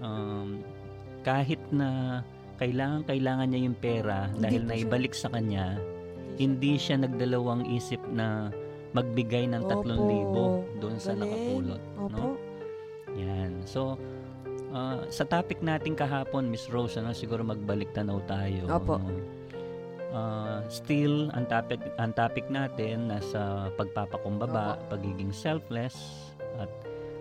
um, 0.00 0.64
kahit 1.28 1.60
na 1.68 2.20
kailangan 2.56 3.04
kailangan 3.04 3.46
niya 3.52 3.60
yung 3.68 3.76
pera 3.76 4.32
Hindi 4.32 4.40
dahil 4.40 4.62
siya- 4.64 4.70
naibalik 4.72 5.12
sa 5.12 5.28
kanya, 5.28 5.76
hindi 6.40 6.80
siya 6.80 6.96
nagdalawang 7.04 7.68
isip 7.68 8.00
na 8.08 8.48
magbigay 8.96 9.44
ng 9.52 9.62
3,000 9.68 10.80
doon 10.80 10.96
sa 10.96 11.12
nakapulot, 11.12 11.82
Opo. 12.00 12.08
no? 12.08 12.28
Yan. 13.12 13.60
So, 13.68 14.00
ah, 14.72 15.04
sa 15.12 15.28
topic 15.28 15.60
natin 15.60 15.92
kahapon, 15.92 16.48
Miss 16.48 16.64
Rose, 16.72 16.96
ano, 16.96 17.12
siguro 17.12 17.44
magbalik 17.44 17.92
tanaw 17.92 18.24
tayo. 18.24 18.64
Opo. 18.64 18.96
no? 18.96 19.12
Ah, 20.08 20.64
still, 20.72 21.28
ang 21.36 21.44
topic, 21.52 21.84
ang 22.00 22.16
topic 22.16 22.48
natin 22.48 23.12
nasa 23.12 23.68
pagpapakumbaba, 23.76 24.80
pagiging 24.88 25.36
selfless, 25.36 26.24
at 26.56 26.72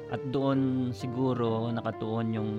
at 0.08 0.24
doon 0.32 0.90
siguro 0.96 1.68
nakatuon 1.68 2.28
yung 2.32 2.52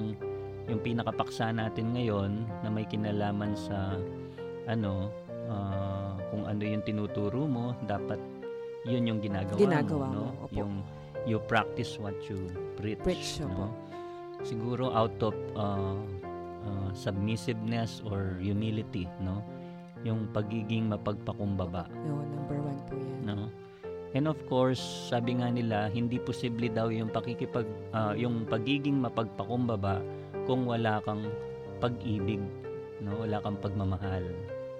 yung 0.68 0.80
pinakapaksa 0.84 1.50
natin 1.50 1.96
ngayon 1.96 2.44
na 2.60 2.68
may 2.68 2.84
kinalaman 2.84 3.56
sa 3.56 3.96
ano 4.68 5.08
ah, 5.48 6.12
kung 6.28 6.44
ano 6.44 6.60
yung 6.60 6.84
tinuturo 6.84 7.48
mo 7.48 7.72
dapat 7.88 8.20
yun 8.84 9.08
yung 9.08 9.20
ginagawa, 9.20 9.58
Ginagawa 9.58 10.06
mo, 10.08 10.14
no? 10.14 10.22
mo, 10.28 10.44
opo. 10.44 10.54
yung 10.54 10.72
you 11.26 11.40
practice 11.44 11.96
what 11.98 12.14
you 12.28 12.48
preach, 12.76 13.00
Preach, 13.02 13.40
opo. 13.42 13.68
no? 13.68 13.72
siguro 14.44 14.92
out 14.92 15.16
of 15.24 15.34
ah, 15.56 15.96
ah, 16.68 16.90
submissiveness 16.92 18.04
or 18.04 18.36
humility 18.38 19.08
no 19.24 19.40
yung 20.06 20.30
pagiging 20.30 20.86
mapagpakumbaba 20.86 21.90
Yun, 22.06 22.22
number 22.30 22.58
one 22.62 22.78
po 22.86 22.94
yan. 22.94 23.18
no 23.24 23.36
and 24.14 24.24
of 24.30 24.38
course 24.46 24.78
sabi 25.10 25.36
nga 25.36 25.50
nila 25.50 25.90
hindi 25.90 26.20
posible 26.22 26.70
daw 26.70 26.86
yung 26.92 27.08
pakikipag 27.10 27.66
ah, 27.90 28.12
yung 28.14 28.44
pagiging 28.46 29.00
mapagpakumbaba 29.00 29.98
kung 30.48 30.64
wala 30.64 31.04
kang 31.04 31.28
pag-ibig 31.78 32.40
no 32.98 33.22
wala 33.22 33.38
kang 33.44 33.60
pagmamahal 33.60 34.24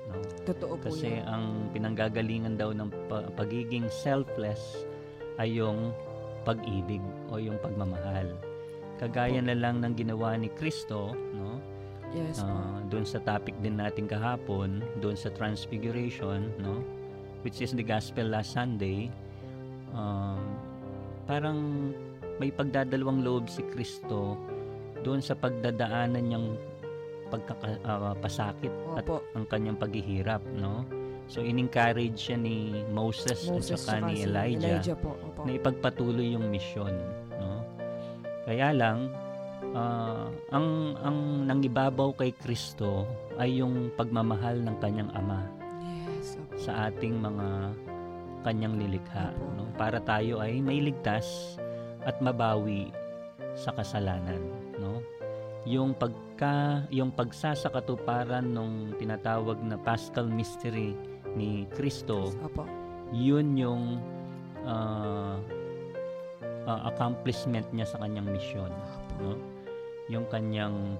no 0.08 0.16
Totoo 0.48 0.80
po 0.80 0.88
kasi 0.88 1.20
yan. 1.20 1.28
ang 1.28 1.44
pinanggagalingan 1.70 2.56
daw 2.56 2.72
ng 2.72 2.88
pa- 3.06 3.28
pagiging 3.36 3.86
selfless 3.92 4.88
ay 5.36 5.60
yung 5.60 5.92
pag-ibig 6.42 7.04
o 7.28 7.36
yung 7.36 7.60
pagmamahal 7.60 8.32
kagaya 8.96 9.38
na 9.38 9.54
lang 9.54 9.84
ng 9.84 9.94
ginawa 9.94 10.34
ni 10.34 10.48
Kristo 10.48 11.12
no 11.36 11.60
Yes 12.08 12.40
po. 12.40 12.48
Ah, 12.48 12.80
doon 12.88 13.04
sa 13.04 13.20
topic 13.20 13.52
din 13.60 13.76
natin 13.76 14.08
kahapon, 14.08 14.80
doon 14.96 15.12
sa 15.12 15.28
transfiguration, 15.28 16.48
no? 16.56 16.80
Which 17.44 17.60
is 17.60 17.76
the 17.76 17.84
gospel 17.84 18.32
last 18.32 18.56
Sunday. 18.56 19.12
Um, 19.92 20.40
parang 21.28 21.92
may 22.40 22.48
pagdadalawang 22.48 23.20
loob 23.20 23.52
si 23.52 23.60
Kristo 23.60 24.40
doon 25.00 25.20
sa 25.20 25.34
pagdadaanan 25.34 26.22
niyang 26.22 26.48
pagkapasakit 27.28 28.72
at 28.96 29.04
Opo. 29.04 29.20
ang 29.36 29.44
kanyang 29.46 29.76
paghihirap, 29.76 30.40
no? 30.56 30.84
So 31.28 31.44
in-encourage 31.44 32.16
siya 32.16 32.40
ni 32.40 32.72
Moses, 32.88 33.44
Moses 33.52 33.76
at 33.76 33.84
saka 33.84 34.08
ni 34.08 34.24
si 34.24 34.24
Elijah 34.24 34.80
Elijah 34.80 34.96
po. 34.96 35.12
Opo. 35.12 35.44
na 35.44 35.52
ipagpatuloy 35.52 36.32
yung 36.32 36.48
misyon 36.48 36.96
no 37.36 37.60
kaya 38.48 38.72
lang 38.72 39.12
ah, 39.76 40.32
ang 40.48 40.96
ang 41.04 41.18
nangibabaw 41.44 42.16
kay 42.16 42.32
Kristo 42.32 43.04
ay 43.36 43.60
yung 43.60 43.92
pagmamahal 43.92 44.56
ng 44.64 44.76
kanyang 44.80 45.12
ama 45.12 45.44
Yes. 46.08 46.40
Opo. 46.40 46.56
sa 46.56 46.88
ating 46.88 47.20
mga 47.20 47.76
kanyang 48.48 48.80
lilikha 48.80 49.28
Opo. 49.36 49.52
no 49.52 49.68
para 49.76 50.00
tayo 50.00 50.40
ay 50.40 50.64
may 50.64 50.80
ligtas 50.80 51.60
at 52.08 52.16
mabawi 52.24 52.88
sa 53.52 53.68
kasalanan 53.76 54.40
yung 55.68 55.92
pagka 55.92 56.88
yung 56.88 57.12
pagsasakatuparan 57.12 58.48
nung 58.48 58.96
tinatawag 58.96 59.60
na 59.60 59.76
Paschal 59.76 60.24
mystery 60.24 60.96
ni 61.36 61.68
Kristo 61.76 62.32
Opo. 62.40 62.64
yun 63.12 63.52
yung 63.52 64.00
ah, 64.64 65.36
ah, 66.64 66.80
accomplishment 66.88 67.68
niya 67.76 67.84
sa 67.84 68.00
kanyang 68.00 68.32
misyon 68.32 68.72
no 69.20 69.36
yung 70.08 70.24
kanyang 70.32 70.96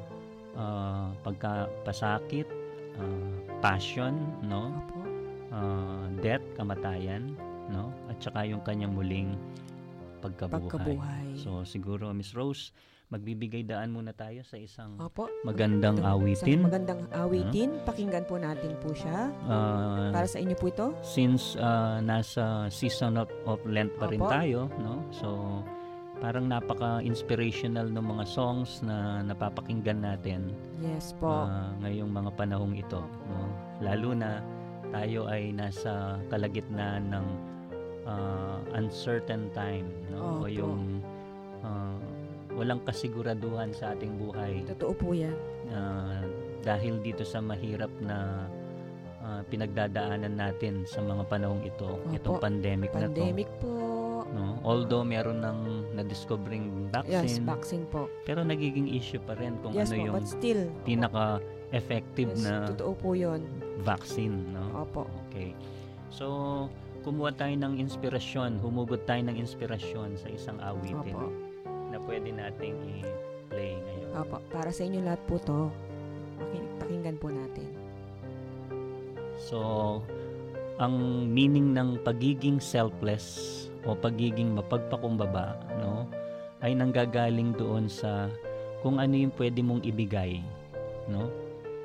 ah, 0.52 1.16
pagkapasakit 1.24 2.44
ah, 3.00 3.33
passion 3.64 4.20
no 4.44 4.68
Opo. 4.68 5.00
Ah, 5.48 6.04
death 6.20 6.44
kamatayan 6.61 7.33
no 7.72 7.88
at 8.12 8.20
saka 8.20 8.44
yung 8.44 8.61
kanyang 8.61 8.92
muling 8.92 9.33
pagkabuhay, 10.20 10.61
Pagkabuhay. 10.68 11.26
so 11.40 11.64
siguro 11.64 12.12
Miss 12.12 12.37
Rose 12.37 12.68
magbibigay 13.08 13.64
daan 13.64 13.88
muna 13.88 14.12
tayo 14.12 14.44
sa 14.44 14.56
isang 14.56 15.00
Opo. 15.00 15.32
magandang 15.40 15.96
Sa 15.96 16.12
awitin. 16.12 16.60
magandang 16.60 17.08
awitin. 17.10 17.80
Pakinggan 17.82 18.24
po 18.24 18.36
natin 18.36 18.76
po 18.78 18.92
siya. 18.92 19.32
Ah, 19.44 20.12
Para 20.12 20.28
sa 20.28 20.36
inyo 20.36 20.52
po 20.52 20.68
ito. 20.68 20.86
since 21.00 21.56
ah, 21.56 22.00
nasa 22.00 22.44
season 22.68 23.16
of, 23.16 23.28
of 23.44 23.64
Lent 23.64 23.88
pa 23.96 24.06
rin 24.06 24.20
Opo. 24.20 24.28
tayo, 24.28 24.60
no? 24.78 25.00
So, 25.10 25.64
parang 26.18 26.50
napaka-inspirational 26.50 27.88
ng 27.88 28.04
mga 28.04 28.24
songs 28.26 28.82
na 28.82 29.22
napapakinggan 29.22 30.04
natin 30.04 30.52
Yes 30.78 31.16
po. 31.16 31.48
ah, 31.48 31.72
ngayong 31.80 32.08
mga 32.08 32.30
panahong 32.34 32.76
ito, 32.76 33.00
no? 33.26 33.40
Lalo 33.80 34.12
na 34.12 34.44
tayo 34.88 35.24
ay 35.26 35.48
nasa 35.50 36.16
kalagitnaan 36.28 37.08
ng 37.08 37.26
ah, 38.04 38.60
uncertain 38.74 39.48
time, 39.50 39.88
no? 40.08 40.18
O 40.18 40.28
Opo. 40.40 40.46
yung 40.46 41.00
ah, 41.62 41.97
walang 42.58 42.82
kasiguraduhan 42.82 43.70
sa 43.70 43.94
ating 43.94 44.18
buhay 44.18 44.66
Totoo 44.66 44.92
po 44.92 45.14
yan. 45.14 45.32
ah, 45.70 46.20
dahil 46.60 46.98
dito 46.98 47.22
sa 47.22 47.38
mahirap 47.38 47.88
na 48.02 48.50
ah, 49.20 49.40
pinagdadaanan 49.46 50.34
natin 50.34 50.82
sa 50.82 50.98
mga 50.98 51.22
panahong 51.26 51.62
ito, 51.62 51.96
Opo. 51.96 52.10
itong 52.12 52.38
pandemic, 52.42 52.90
Pandemic 52.90 53.46
na 53.46 53.60
po. 53.62 53.70
to. 53.70 53.96
No? 54.28 54.60
Although 54.60 55.02
meron 55.02 55.40
ng 55.40 55.58
na-discovering 55.94 56.90
Yes, 57.00 57.38
vaccine, 57.40 57.44
vaccine 57.46 57.84
po. 57.86 58.10
pero 58.22 58.42
nagiging 58.42 58.90
issue 58.90 59.16
pa 59.18 59.32
rin 59.32 59.56
kung 59.62 59.72
yes 59.72 59.88
ano 59.88 59.96
po, 59.96 60.04
yung 60.04 60.26
still. 60.26 60.62
pinaka-effective 60.84 62.30
yes, 62.32 62.44
na 62.44 62.68
Totoo 62.68 62.92
po 62.92 63.14
yun. 63.14 63.40
vaccine. 63.80 64.52
No? 64.52 64.84
Opo. 64.84 65.06
Okay. 65.30 65.54
So, 66.10 66.26
kumuha 67.00 67.32
tayo 67.32 67.54
ng 67.54 67.78
inspirasyon, 67.78 68.60
humugot 68.60 69.04
tayo 69.04 69.22
ng 69.22 69.36
inspirasyon 69.38 70.18
sa 70.18 70.28
isang 70.28 70.58
awitin 70.60 71.14
Opo. 71.14 71.28
Pwede 72.08 72.32
nating 72.32 72.76
i-play 73.04 73.76
ngayon. 73.76 74.10
Opo. 74.16 74.40
Para 74.48 74.72
sa 74.72 74.82
inyo 74.82 75.04
lahat 75.04 75.20
po 75.28 75.36
to. 75.36 75.68
Paking- 76.40 76.72
Pakinggan 76.80 77.16
po 77.20 77.28
natin. 77.28 77.68
So, 79.36 79.58
ang 80.80 80.94
meaning 81.30 81.76
ng 81.76 82.00
pagiging 82.02 82.58
selfless 82.58 83.68
o 83.84 83.94
pagiging 83.94 84.56
mapagpakumbaba, 84.56 85.60
no, 85.78 86.08
ay 86.64 86.74
nanggagaling 86.74 87.54
doon 87.54 87.86
sa 87.86 88.26
kung 88.82 88.98
ano 88.98 89.14
yung 89.14 89.34
pwede 89.34 89.62
mong 89.62 89.84
ibigay, 89.86 90.42
no? 91.06 91.30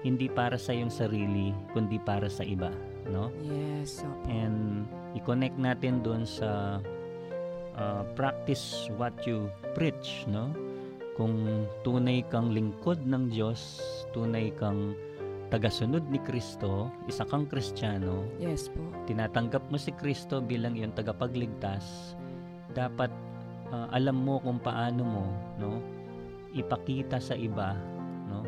Hindi 0.01 0.27
para 0.27 0.57
sa 0.57 0.73
iyong 0.73 0.91
sarili, 0.91 1.53
kundi 1.73 1.97
para 2.01 2.29
sa 2.29 2.41
iba, 2.45 2.69
no? 3.09 3.29
Yes. 3.41 4.01
Opo. 4.01 4.29
And 4.29 4.85
i-connect 5.13 5.57
natin 5.57 6.01
doon 6.01 6.25
sa 6.25 6.81
uh, 7.77 8.03
practice 8.17 8.89
what 8.97 9.13
you 9.25 9.49
preach, 9.73 10.25
no? 10.29 10.53
Kung 11.13 11.65
tunay 11.85 12.25
kang 12.33 12.49
lingkod 12.49 13.05
ng 13.05 13.29
Diyos, 13.29 13.81
tunay 14.17 14.49
kang 14.57 14.97
tagasunod 15.53 16.01
ni 16.09 16.17
Kristo, 16.25 16.89
isa 17.05 17.21
kang 17.29 17.45
Kristiyano, 17.45 18.25
Yes 18.41 18.73
po. 18.73 18.81
tinatanggap 19.05 19.61
mo 19.69 19.77
si 19.77 19.93
Kristo 19.93 20.41
bilang 20.41 20.73
iyong 20.73 20.97
tagapagligtas, 20.97 22.17
dapat 22.73 23.13
uh, 23.69 23.85
alam 23.93 24.17
mo 24.17 24.41
kung 24.41 24.57
paano 24.57 25.05
mo, 25.05 25.25
no, 25.61 25.77
ipakita 26.57 27.21
sa 27.21 27.37
iba, 27.37 27.77
no, 28.25 28.41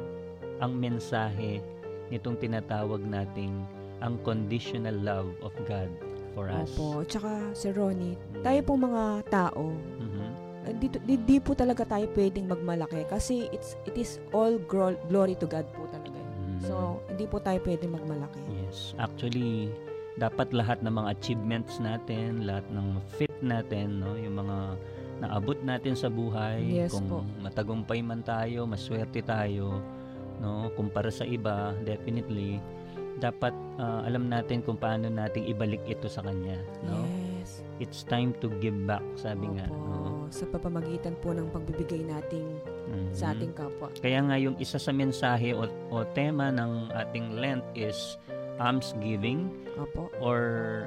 ang 0.58 0.74
mensahe 0.74 1.62
nitong 2.10 2.42
tinatawag 2.42 3.06
nating 3.06 3.62
ang 4.02 4.18
conditional 4.26 4.98
love 4.98 5.30
of 5.46 5.54
God 5.70 5.90
for 6.36 6.46
us. 6.46 6.68
Opo. 6.70 7.02
Tsaka, 7.02 7.32
Sir 7.52 7.72
Ronnie, 7.72 8.14
Mm. 8.14 8.44
tayo 8.44 8.60
pong 8.62 8.82
mga 8.84 9.04
tao, 9.26 9.72
Mhm. 9.72 10.28
eh, 10.66 10.76
dito, 10.76 10.98
di, 11.00 11.16
di 11.18 11.38
po 11.40 11.56
talaga 11.56 11.88
tayo 11.88 12.06
pwedeng 12.12 12.46
magmalaki 12.46 13.08
kasi 13.08 13.48
it's 13.50 13.80
it 13.86 13.96
is 13.96 14.20
all 14.32 14.60
gro- 14.62 15.00
glory 15.06 15.34
to 15.34 15.46
God 15.46 15.64
po 15.72 15.88
talaga. 15.88 16.12
eh. 16.12 16.28
Mm. 16.52 16.60
So, 16.62 16.74
hindi 17.08 17.26
po 17.26 17.40
tayo 17.40 17.64
pwedeng 17.64 17.96
magmalaki. 17.96 18.44
Yes, 18.60 18.92
actually 18.98 19.72
dapat 20.16 20.52
lahat 20.52 20.80
ng 20.80 20.92
mga 20.94 21.10
achievements 21.14 21.76
natin, 21.78 22.44
lahat 22.44 22.64
ng 22.70 22.88
fit 23.10 23.32
natin, 23.42 24.00
no, 24.00 24.16
yung 24.16 24.36
mga 24.38 24.58
naabot 25.18 25.56
natin 25.62 25.92
sa 25.94 26.08
buhay, 26.08 26.60
Yes 26.64 26.92
kung 26.92 27.08
po. 27.08 27.20
matagumpay 27.40 28.00
man 28.00 28.20
tayo, 28.20 28.64
maswerte 28.64 29.20
tayo, 29.20 29.80
no, 30.38 30.72
kumpara 30.72 31.08
sa 31.10 31.24
iba, 31.24 31.72
definitely 31.82 32.60
dapat 33.18 33.52
ah, 33.76 34.04
alam 34.04 34.28
natin 34.28 34.60
kung 34.60 34.76
paano 34.76 35.08
nating 35.08 35.48
ibalik 35.48 35.80
ito 35.86 36.06
sa 36.06 36.20
kanya, 36.20 36.60
no? 36.84 37.04
Yes. 37.40 37.62
It's 37.78 38.02
time 38.02 38.32
to 38.40 38.48
give 38.60 38.76
back, 38.84 39.04
sabi 39.16 39.48
nga, 39.52 39.68
Opo. 39.68 39.76
no. 39.76 40.28
Sa 40.28 40.44
papamagitan 40.46 41.14
po 41.20 41.32
ng 41.32 41.48
pagbibigay 41.50 42.02
nating 42.02 42.48
Mhm. 42.86 43.12
sa 43.12 43.32
ating 43.32 43.54
kapwa. 43.54 43.88
Kaya 43.96 44.20
nga 44.22 44.36
yung 44.36 44.58
isa 44.58 44.76
sa 44.76 44.90
mensahe 44.90 45.52
o, 45.52 45.64
o 45.90 46.04
tema 46.08 46.50
ng 46.50 46.90
ating 46.92 47.36
Lent 47.36 47.64
is 47.74 48.18
almsgiving 48.56 49.52
Opo. 49.76 50.08
or 50.18 50.40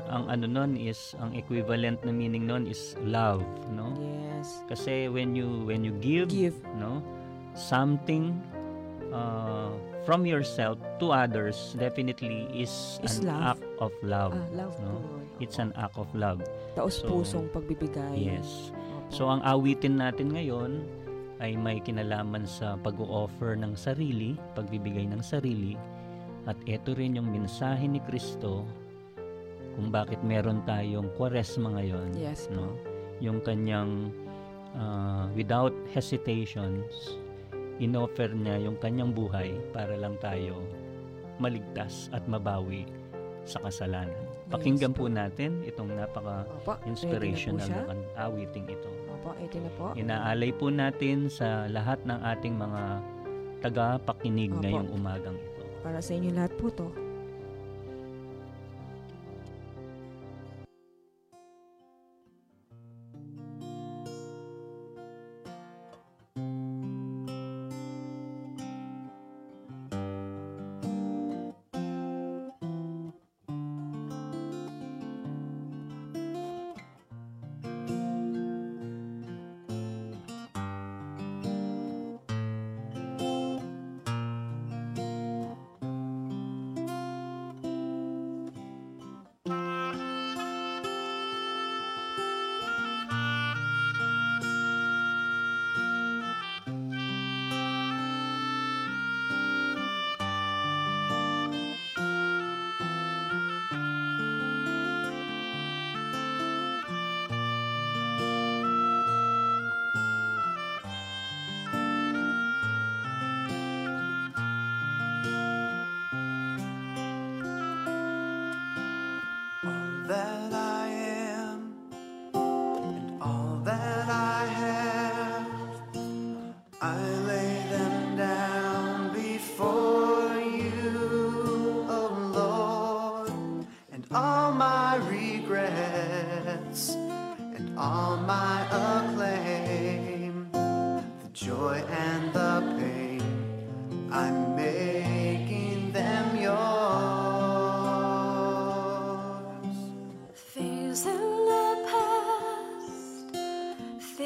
ang 0.08 0.24
ano 0.26 0.48
nun 0.48 0.72
is 0.72 1.12
ang 1.18 1.36
equivalent 1.36 2.00
na 2.00 2.08
meaning 2.10 2.48
nun 2.48 2.64
is 2.64 2.96
love 3.04 3.44
no 3.68 3.92
Yes. 3.94 4.64
kasi 4.66 5.04
when 5.06 5.36
you 5.36 5.68
when 5.68 5.84
you 5.84 5.92
give, 6.00 6.32
Give. 6.32 6.56
no 6.80 7.04
something 7.52 8.32
uh, 9.10 9.68
from 10.08 10.24
yourself 10.24 10.80
to 10.96 11.12
others 11.12 11.76
definitely 11.76 12.48
is, 12.56 12.96
Is 13.04 13.20
an 13.20 13.28
love. 13.28 13.60
act 13.60 13.64
of 13.76 13.92
love 14.00 14.32
Ah, 14.32 14.64
love 14.64 14.72
no? 14.80 15.04
it's 15.36 15.60
an 15.60 15.76
act 15.76 16.00
of 16.00 16.08
love. 16.16 16.40
Taos 16.72 17.04
so- 17.04 17.12
pusong 17.12 17.52
pagbibigay. 17.52 18.16
yes. 18.16 18.72
So 19.12 19.28
ang 19.28 19.44
awitin 19.44 20.00
natin 20.00 20.32
ngayon 20.32 20.80
ay 21.44 21.60
may 21.60 21.76
kinalaman 21.78 22.48
sa 22.48 22.80
pag-o-offer 22.80 23.52
ng 23.52 23.76
sarili 23.76 24.32
pagbibigay 24.56 25.04
ng 25.12 25.20
sarili. 25.20 25.76
At 26.48 26.56
ito 26.64 26.96
rin 26.96 27.12
yung 27.20 27.28
mensahe 27.28 27.84
ni 27.84 28.00
Kristo 28.00 28.64
kung 29.76 29.92
bakit 29.92 30.24
meron 30.24 30.64
tayong 30.64 31.12
kwaresma 31.14 31.76
ngayon 31.76 32.16
Yes 32.16 32.48
no? 32.48 32.72
yung 33.20 33.44
kanyang 33.44 34.08
ah, 34.72 35.28
without 35.36 35.76
hesitations 35.92 37.20
inoffer 37.78 38.30
niya 38.34 38.58
yung 38.62 38.76
kanyang 38.78 39.14
buhay 39.14 39.54
para 39.70 39.94
lang 39.94 40.18
tayo 40.18 40.62
maligtas 41.38 42.10
at 42.10 42.26
mabawi 42.26 42.86
sa 43.46 43.62
kasalanan. 43.62 44.28
Pakinggan 44.48 44.96
po 44.96 45.06
natin 45.06 45.60
itong 45.64 45.92
napaka 45.92 46.48
Opo. 46.64 46.74
inspirational 46.88 47.68
Ready 47.68 47.84
na 47.84 48.24
awiting 48.26 48.66
ito. 48.68 48.90
Opo, 49.12 49.36
ito 49.38 49.56
na 49.60 49.70
po. 49.76 49.86
Inaalay 49.92 50.50
po 50.56 50.72
natin 50.72 51.28
sa 51.28 51.68
lahat 51.68 52.00
ng 52.08 52.16
ating 52.16 52.56
mga 52.56 52.82
tagapakinig 53.60 54.50
Opo. 54.52 54.60
ngayong 54.64 54.88
umagang 54.92 55.36
ito. 55.36 55.62
Para 55.84 56.00
sa 56.00 56.16
inyo 56.16 56.32
lahat 56.32 56.52
po 56.56 56.72
to. 56.72 57.07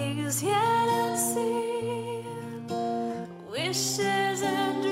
Things 0.03 0.43
yet 0.43 0.89
unseen, 0.89 2.25
wishes 3.53 4.43
and 4.43 4.83
dreams 4.83 4.92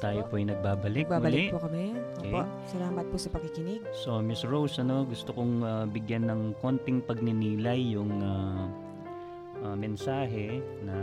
tayo 0.00 0.24
po 0.26 0.40
ay 0.40 0.48
nagbabalik, 0.48 1.06
Babalik 1.06 1.52
muli. 1.52 1.54
po 1.54 1.60
kami. 1.60 1.84
Okay. 2.18 2.32
Opo. 2.32 2.40
Salamat 2.66 3.04
po 3.12 3.16
sa 3.20 3.28
pakikinig. 3.30 3.80
So 3.92 4.18
Miss 4.24 4.42
Rose, 4.42 4.80
ano, 4.80 5.04
gusto 5.04 5.30
kong 5.36 5.60
ah, 5.60 5.84
bigyan 5.84 6.26
ng 6.26 6.56
konting 6.58 7.04
pagninilay 7.04 7.92
yung 7.94 8.18
ah, 8.24 8.66
ah, 9.62 9.76
mensahe 9.76 10.64
na 10.82 10.96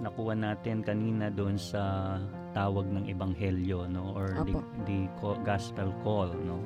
nakuha 0.00 0.34
natin 0.34 0.82
kanina 0.82 1.30
doon 1.30 1.54
sa 1.54 2.16
tawag 2.50 2.88
ng 2.88 3.06
ebanghelyo 3.06 3.84
no 3.86 4.16
or 4.16 4.32
the, 4.42 4.56
the 4.88 4.98
co- 5.22 5.38
gospel 5.46 5.94
call 6.02 6.26
no. 6.42 6.58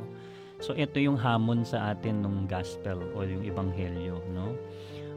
So 0.62 0.72
ito 0.72 0.96
yung 0.96 1.18
hamon 1.20 1.66
sa 1.66 1.92
atin 1.92 2.24
ng 2.24 2.48
gospel 2.48 3.04
o 3.12 3.26
yung 3.26 3.44
ebanghelyo 3.44 4.22
no. 4.32 4.54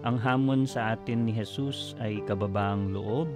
Ang 0.03 0.17
hamon 0.19 0.65
sa 0.67 0.97
atin 0.97 1.25
ni 1.25 1.31
Jesus 1.33 1.93
ay 2.01 2.19
kababaang 2.25 2.91
loob 2.91 3.29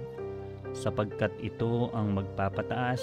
sapagkat 0.82 1.30
ito 1.38 1.94
ang 1.94 2.18
magpapataas 2.18 3.02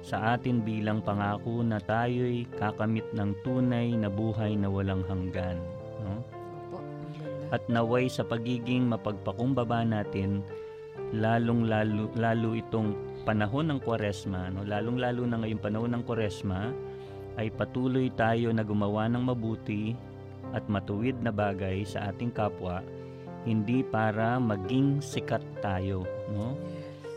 sa 0.00 0.36
atin 0.36 0.64
bilang 0.64 1.04
pangako 1.04 1.60
na 1.60 1.76
tayo'y 1.76 2.48
kakamit 2.56 3.04
ng 3.12 3.36
tunay 3.44 3.92
na 3.92 4.08
buhay 4.08 4.56
na 4.56 4.72
walang 4.72 5.04
hanggan. 5.04 5.60
No? 6.00 6.24
At 7.52 7.68
naway 7.68 8.08
sa 8.08 8.24
pagiging 8.24 8.88
mapagpakumbaba 8.88 9.84
natin, 9.84 10.40
lalong 11.12 11.68
lalo, 11.68 12.08
lalo 12.16 12.56
itong 12.56 12.96
panahon 13.28 13.72
ng 13.72 13.80
kwaresma, 13.84 14.48
no? 14.48 14.64
lalong 14.64 14.96
lalo 14.96 15.28
na 15.28 15.40
ngayong 15.44 15.60
panahon 15.60 15.92
ng 15.92 16.02
kwaresma, 16.08 16.72
ay 17.36 17.52
patuloy 17.52 18.08
tayo 18.12 18.52
na 18.52 18.64
gumawa 18.64 19.08
ng 19.12 19.24
mabuti 19.24 19.92
at 20.52 20.64
matuwid 20.68 21.18
na 21.20 21.32
bagay 21.32 21.82
sa 21.84 22.12
ating 22.12 22.30
kapwa, 22.30 22.84
hindi 23.44 23.80
para 23.84 24.36
maging 24.36 25.00
sikat 25.00 25.42
tayo, 25.60 26.04
no? 26.32 26.56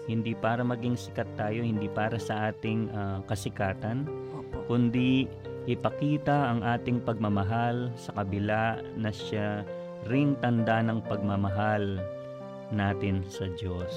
Hindi 0.07 0.31
para 0.33 0.63
maging 0.63 0.95
sikat 0.95 1.27
tayo, 1.35 1.61
hindi 1.61 1.91
para 1.91 2.15
sa 2.15 2.49
ating 2.49 2.87
ah, 2.95 3.19
kasikatan, 3.27 4.07
Opo. 4.39 4.71
kundi 4.71 5.27
ipakita 5.67 6.55
ang 6.55 6.63
ating 6.63 7.03
pagmamahal 7.03 7.91
sa 7.99 8.15
kabila 8.15 8.79
na 8.95 9.11
siya 9.11 9.67
ring 10.07 10.39
tanda 10.39 10.79
ng 10.79 11.03
pagmamahal 11.03 11.99
natin 12.71 13.23
sa 13.27 13.51
Diyos. 13.59 13.91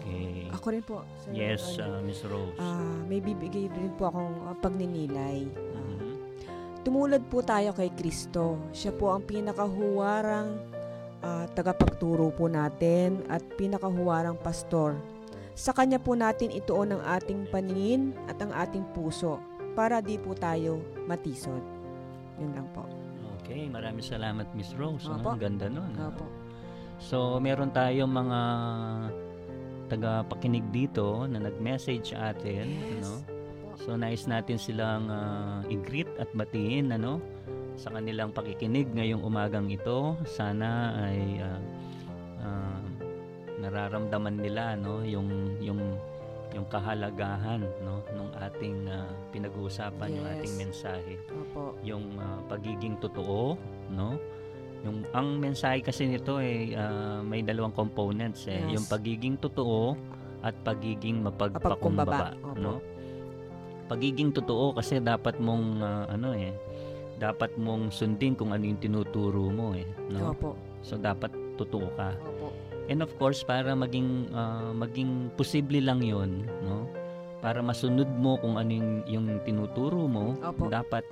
Okay. 0.00 0.48
Ako 0.52 0.66
rin 0.72 0.84
po. 0.84 1.04
Sir 1.20 1.32
Yes, 1.36 1.76
uh, 1.80 2.00
Miss 2.00 2.24
Rose. 2.24 2.56
Ah, 2.56 2.96
may 3.04 3.20
bibigay 3.20 3.68
rin 3.68 3.92
po 4.00 4.08
akong 4.08 4.56
pagninilay. 4.64 5.44
Mhm. 5.48 6.10
Tumulad 6.80 7.24
po 7.28 7.42
tayo 7.42 7.76
kay 7.76 7.92
Kristo. 7.92 8.56
Siya 8.72 8.94
po 8.96 9.12
ang 9.12 9.24
pinakahuwarang 9.24 10.48
ah, 11.24 11.44
tagapagturo 11.52 12.32
po 12.32 12.46
natin 12.48 13.24
at 13.28 13.42
pinakahuwarang 13.56 14.38
pastor. 14.40 14.96
Sa 15.56 15.72
Kanya 15.72 15.96
po 15.96 16.12
natin 16.12 16.52
ituon 16.52 16.92
ang 16.92 17.02
ating 17.16 17.48
paningin 17.48 18.12
at 18.28 18.36
ang 18.44 18.52
ating 18.52 18.84
puso 18.92 19.40
para 19.72 20.04
di 20.04 20.20
po 20.20 20.36
tayo 20.36 20.84
matisod. 21.08 21.64
Yun 22.36 22.52
lang 22.52 22.68
po. 22.76 22.84
Okay, 23.40 23.64
maraming 23.64 24.04
salamat 24.04 24.44
Miss 24.52 24.76
Rose. 24.76 25.08
Opo. 25.08 25.32
Ang 25.32 25.40
ganda 25.40 25.72
nun. 25.72 25.96
no? 25.96 26.12
Opo. 26.12 26.28
So, 27.00 27.40
meron 27.40 27.72
tayong 27.72 28.12
mga 28.12 28.40
tagapakinig 29.88 30.64
dito 30.72 31.24
na 31.24 31.40
nag-message 31.40 32.12
sa 32.12 32.36
atin, 32.36 32.66
Yes. 32.68 33.04
no? 33.04 33.14
So, 33.76 33.96
nais 33.96 34.24
natin 34.24 34.56
silang 34.56 35.08
ah, 35.08 35.60
i-greet 35.68 36.08
at 36.16 36.28
batiin, 36.32 36.92
ano, 36.92 37.20
sa 37.76 37.92
kanilang 37.92 38.32
pakikinig 38.32 38.88
ngayong 38.92 39.20
umagang 39.20 39.68
ito. 39.68 40.16
Sana 40.24 40.96
ay 41.00 41.20
ah, 41.40 41.60
ah, 42.42 42.80
nararamdaman 43.58 44.36
nila, 44.36 44.76
no, 44.76 45.00
yung 45.00 45.28
yung 45.60 45.80
yung 46.54 46.64
kahalagahan, 46.72 47.60
no, 47.84 48.00
nung 48.16 48.32
ating 48.38 48.88
ah, 48.88 49.04
pinag-uusapan, 49.28 50.08
yung 50.08 50.24
Yes. 50.24 50.34
ating 50.38 50.54
mensahe 50.56 51.14
Opo. 51.28 51.76
yung 51.84 52.04
ah, 52.16 52.40
pagiging 52.46 52.96
totoo, 52.96 53.56
no? 53.90 54.16
Yung 54.84 55.02
ang 55.10 55.36
mensahe 55.36 55.82
kasi 55.82 56.06
nito 56.06 56.38
ay 56.38 56.72
ah, 56.72 57.20
may 57.20 57.42
dalawang 57.42 57.74
components 57.74 58.46
eh, 58.46 58.60
Yes. 58.62 58.72
yung 58.72 58.86
pagiging 58.86 59.36
totoo 59.36 59.96
at 60.40 60.54
pagiging 60.62 61.20
mapagpakumbaba, 61.20 62.36
no? 62.56 62.78
Pagiging 63.86 64.34
totoo 64.34 64.74
kasi 64.74 64.98
dapat 64.98 65.38
mong 65.38 65.66
ah, 65.78 66.06
ano 66.08 66.32
eh, 66.32 66.54
dapat 67.16 67.56
mong 67.56 67.88
sundin 67.90 68.36
kung 68.36 68.52
ano 68.52 68.64
yung 68.64 68.80
tinuturo 68.80 69.48
mo 69.48 69.72
eh, 69.72 69.86
no? 70.08 70.32
Opo. 70.32 70.52
So 70.80 70.96
dapat 70.96 71.32
totoo 71.56 71.88
ka. 71.96 72.10
Opo. 72.14 72.35
And 72.86 73.02
of 73.02 73.10
course, 73.18 73.42
para 73.42 73.74
maging 73.74 74.30
ah, 74.30 74.70
maging 74.70 75.34
posible 75.34 75.82
lang 75.82 76.00
'yon, 76.00 76.46
no? 76.62 76.86
Para 77.38 77.60
masunod 77.60 78.06
mo 78.16 78.38
kung 78.38 78.56
ano 78.56 78.70
yung, 78.70 78.90
yung 79.06 79.26
tinuturo 79.42 80.06
mo, 80.06 80.34
Opo. 80.40 80.66
dapat 80.66 81.04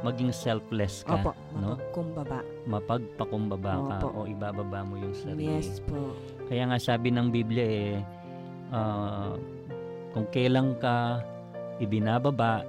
maging 0.00 0.30
selfless 0.30 1.00
ka, 1.02 1.16
Opo. 1.16 1.32
no? 1.56 1.76
Mapagkumbaba. 1.76 2.38
Mapagpakumbaba 2.64 3.72
ka 3.82 3.96
Opo. 4.00 4.08
o 4.14 4.28
ibababa 4.28 4.80
mo 4.82 4.96
yung 4.96 5.12
sarili. 5.12 5.48
Yes 5.50 5.80
po. 5.80 6.12
Kaya 6.46 6.68
nga 6.68 6.78
sabi 6.78 7.08
ng 7.08 7.28
Biblia 7.28 7.64
eh 7.64 7.92
ah, 8.70 9.32
kung 10.12 10.28
kailan 10.30 10.76
ka 10.78 11.24
ibinababa, 11.78 12.62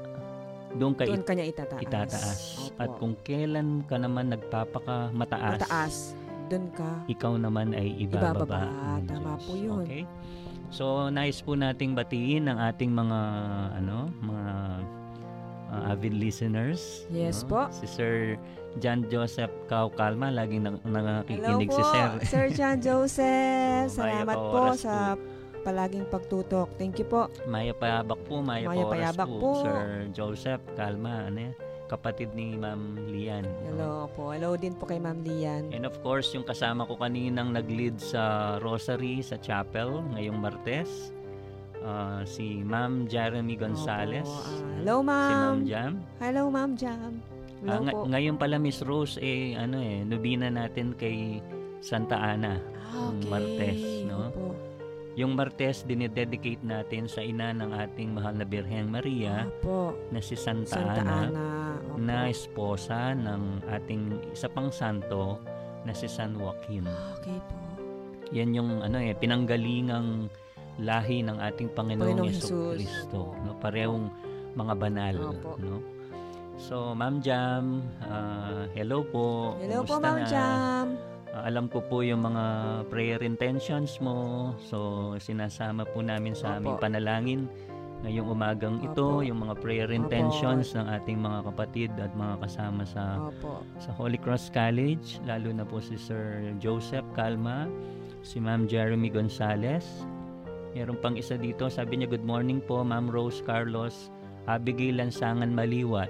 doon 0.76 0.92
ka 0.92 1.08
Doon 1.08 1.22
it- 1.22 1.28
kanya 1.28 1.46
itataas. 1.46 1.82
itataas. 1.82 2.40
Opo. 2.68 2.80
At 2.82 2.90
kung 3.00 3.14
kailan 3.22 3.84
ka 3.86 3.96
naman 3.96 4.32
nagpapaka 4.32 5.12
mataas, 5.12 5.60
mataas, 5.62 5.96
doon 6.48 6.66
ka 6.74 6.90
ikaw 7.10 7.34
naman 7.36 7.74
ay 7.74 7.96
ibababa. 8.02 8.46
Ibababa. 8.46 8.62
ng 9.02 9.08
Tama 9.10 9.34
Diyos. 9.36 9.44
po 9.46 9.52
yun. 9.58 9.86
Okay? 9.86 10.04
So, 10.74 11.08
nais 11.14 11.40
po 11.40 11.54
nating 11.54 11.94
batiin 11.94 12.50
ang 12.50 12.60
ating 12.60 12.92
mga 12.92 13.20
ano, 13.80 14.10
mga 14.22 14.54
uh, 15.72 15.92
avid 15.94 16.14
listeners. 16.18 17.06
Yes 17.14 17.46
no? 17.46 17.50
po. 17.50 17.62
Si 17.72 17.86
Sir 17.86 18.36
John 18.84 19.08
Joseph 19.08 19.52
Cao 19.72 19.88
Calma, 19.94 20.34
laging 20.34 20.68
nang, 20.68 20.78
Hello 20.84 21.00
nangakikinig 21.00 21.70
po, 21.72 21.78
si 21.80 21.84
Sir. 21.94 22.10
Sir 22.26 22.46
John 22.52 22.78
Joseph. 22.86 23.88
Maya 23.96 24.26
Salamat 24.26 24.38
po 24.38 24.62
sa 24.76 24.94
palaging 25.66 26.06
pagtutok. 26.12 26.70
Thank 26.78 27.02
you 27.02 27.08
po. 27.08 27.32
Maya 27.50 27.74
Payabak 27.74 28.20
po, 28.28 28.44
Maya, 28.44 28.70
Maya 28.70 28.86
Payabak 28.86 29.30
po, 29.30 29.40
po. 29.40 29.52
Sir 29.64 30.10
Joseph 30.14 30.62
Calma, 30.78 31.30
ano 31.32 31.40
yan? 31.50 31.56
Kapatid 31.86 32.34
ni 32.34 32.54
Ma'am 32.54 32.98
Lian. 33.06 33.46
Hello 33.64 34.10
po. 34.12 34.34
Hello 34.34 34.54
din 34.54 34.74
po 34.74 34.86
kay 34.86 34.98
Ma'am 34.98 35.22
Lian. 35.22 35.70
And 35.70 35.84
of 35.84 35.94
course, 36.02 36.34
yung 36.34 36.44
kasama 36.44 36.84
ko 36.84 36.96
kaninang 36.96 37.52
nag-lead 37.52 37.98
sa 37.98 38.22
Rosary 38.58 39.22
sa 39.22 39.38
chapel 39.38 40.02
ngayong 40.12 40.36
Martes, 40.36 41.14
ah, 41.82 42.22
si 42.24 42.60
Ma'am 42.60 43.06
Jeremy 43.06 43.54
Gonzales. 43.56 44.26
Opo. 44.26 44.42
Ah, 44.42 44.58
hello, 44.76 44.96
Si 44.98 45.06
Ma'am 45.06 45.38
Ma'am. 45.54 45.58
Jam. 45.64 45.92
Hello, 46.20 46.44
Ma'am 46.50 46.72
Jam. 46.76 47.12
Hello 47.56 47.72
Ah, 47.72 47.80
nga- 47.82 47.96
po. 47.96 48.06
ngayon 48.06 48.36
pala 48.36 48.58
Miss 48.58 48.82
Rose 48.82 49.16
eh 49.18 49.54
ano 49.54 49.78
eh 49.78 50.02
nobina 50.02 50.50
natin 50.50 50.94
kay 50.94 51.40
Santa 51.80 52.18
Ana. 52.18 52.58
Ah, 52.86 53.10
okay. 53.10 53.28
Martes, 53.28 53.82
no? 54.04 54.30
Opo. 54.30 54.46
Yung 55.16 55.32
Martes 55.32 55.88
dinededicate 55.88 56.60
natin 56.60 57.08
sa 57.08 57.24
ina 57.24 57.56
ng 57.56 57.72
ating 57.72 58.12
mahal 58.12 58.36
na 58.36 58.44
Birheng 58.44 58.92
Maria 58.92 59.48
Opo. 59.48 59.96
na 60.12 60.20
si 60.20 60.36
Santa, 60.36 60.76
Santa 60.76 61.00
Ana, 61.00 61.20
Ana. 61.32 61.48
Opo. 61.80 61.96
na 62.04 62.28
esposa 62.28 63.16
ng 63.16 63.64
ating 63.72 64.36
isa 64.36 64.52
pang 64.52 64.68
santo 64.68 65.40
na 65.88 65.96
si 65.96 66.12
San 66.12 66.36
Joaquin. 66.36 66.84
Okay 67.24 67.40
po. 67.48 67.56
Yan 68.36 68.52
yung 68.52 68.84
ano 68.84 69.00
eh 69.00 69.16
pinanggalingang 69.16 70.28
lahi 70.84 71.24
ng 71.24 71.40
ating 71.40 71.72
Panginoong 71.72 72.20
Panginoong 72.20 72.36
Yeso. 72.36 72.76
Kristo, 72.76 73.20
no? 73.40 73.56
Parehong 73.64 74.12
mga 74.60 74.74
banal, 74.76 75.16
Opo. 75.32 75.56
no? 75.64 75.80
So, 76.56 76.92
Ma'am 76.92 77.20
Jam, 77.20 77.84
ah, 78.04 78.68
hello 78.76 79.04
po. 79.08 79.56
Hello 79.60 79.84
po, 79.84 79.96
Kumusta 79.96 80.04
Ma'am 80.04 80.20
na? 80.20 80.28
Jam. 80.28 80.86
Ah, 81.36 81.52
alam 81.52 81.68
ko 81.68 81.84
po 81.84 82.00
yung 82.00 82.24
mga 82.24 82.44
prayer 82.88 83.20
intentions 83.20 84.00
mo. 84.00 84.56
So, 84.56 85.12
sinasama 85.20 85.84
po 85.84 86.00
namin 86.00 86.32
sa 86.32 86.56
Opo. 86.56 86.58
aming 86.64 86.76
panalangin 86.80 87.42
ngayong 88.08 88.28
umagang 88.32 88.80
ito, 88.80 89.20
Opo. 89.20 89.26
yung 89.26 89.44
mga 89.44 89.60
prayer 89.60 89.90
intentions 89.92 90.72
ng 90.80 90.88
ating 90.88 91.20
mga 91.20 91.44
kapatid 91.52 91.92
at 92.00 92.08
mga 92.16 92.40
kasama 92.40 92.88
sa 92.88 93.20
Opo. 93.20 93.68
sa 93.84 93.92
Holy 93.92 94.16
Cross 94.16 94.48
College, 94.56 95.20
lalo 95.28 95.52
na 95.52 95.68
po 95.68 95.84
si 95.84 96.00
Sir 96.00 96.56
Joseph 96.64 97.04
Calma, 97.12 97.68
si 98.24 98.40
Ma'am 98.40 98.64
Jeremy 98.64 99.12
Gonzales. 99.12 99.84
Meron 100.72 100.96
pang 101.04 101.20
isa 101.20 101.36
dito, 101.36 101.68
sabi 101.68 102.00
niya, 102.00 102.16
Good 102.16 102.24
morning 102.24 102.64
po, 102.64 102.80
Ma'am 102.80 103.12
Rose 103.12 103.44
Carlos, 103.44 104.08
Abigail 104.48 105.04
Lansangan 105.04 105.52
Maliwat. 105.52 106.08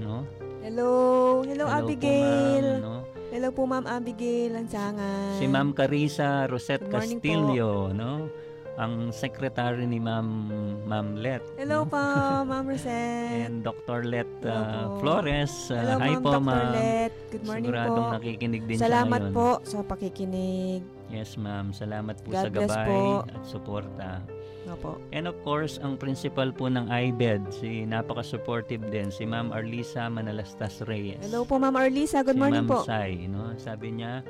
No? 0.00 0.24
Hello. 0.64 1.42
Hello, 1.44 1.68
po, 1.68 1.76
Abigail. 1.84 2.80
ma'am, 2.80 2.80
no? 2.80 2.96
Hello 3.42 3.58
po, 3.58 3.66
Ma'am 3.66 3.90
Abigail 3.90 4.54
Lansangan. 4.54 5.34
Si 5.34 5.50
Ma'am 5.50 5.74
Carissa 5.74 6.46
Rosette 6.46 6.86
Castillo, 6.86 7.90
no? 7.90 8.30
Ang 8.78 9.10
secretary 9.10 9.82
ni 9.82 9.98
Ma'am 9.98 10.46
Ma'am 10.86 11.18
Let. 11.18 11.42
Hello 11.58 11.82
no? 11.82 11.90
po, 11.90 11.98
Ma'am 12.54 12.62
Rosette. 12.62 13.50
And 13.50 13.66
Dr. 13.66 14.06
Let 14.06 14.30
uh, 14.46 14.94
po. 14.94 15.02
Flores. 15.02 15.74
Uh, 15.74 15.74
Hello, 15.74 15.94
hi 15.98 16.14
po, 16.22 16.38
Dr. 16.38 16.46
ma'am. 16.46 16.70
Let. 16.70 17.12
Good 17.34 17.42
morning 17.42 17.66
Siguradong 17.66 18.06
po. 18.06 18.14
nakikinig 18.14 18.62
din 18.62 18.76
siya 18.78 18.84
Salamat 18.86 19.20
ngayon. 19.26 19.34
po 19.34 19.48
sa 19.66 19.78
pakikinig. 19.82 20.80
Yes, 21.10 21.34
ma'am. 21.34 21.66
Salamat 21.74 22.22
po 22.22 22.30
God 22.30 22.46
sa 22.46 22.46
gabay 22.46 22.86
po. 22.86 23.26
at 23.26 23.42
suporta. 23.42 24.10
Opo. 24.70 25.02
And 25.10 25.26
of 25.26 25.34
course, 25.42 25.82
ang 25.82 25.98
principal 25.98 26.54
po 26.54 26.70
ng 26.70 26.86
IBED, 26.86 27.50
si 27.50 27.82
napaka-supportive 27.82 28.86
din, 28.94 29.10
si 29.10 29.26
Ma'am 29.26 29.50
Arlisa 29.50 30.06
Manalastas 30.06 30.86
Reyes. 30.86 31.18
Hello 31.18 31.42
po, 31.42 31.58
Ma'am 31.58 31.74
Arlisa. 31.74 32.22
Good 32.22 32.38
si 32.38 32.42
morning 32.42 32.66
Ma'am 32.66 32.70
po. 32.70 32.86
Sai, 32.86 33.26
no? 33.26 33.52
Sabi 33.58 33.98
niya, 33.98 34.22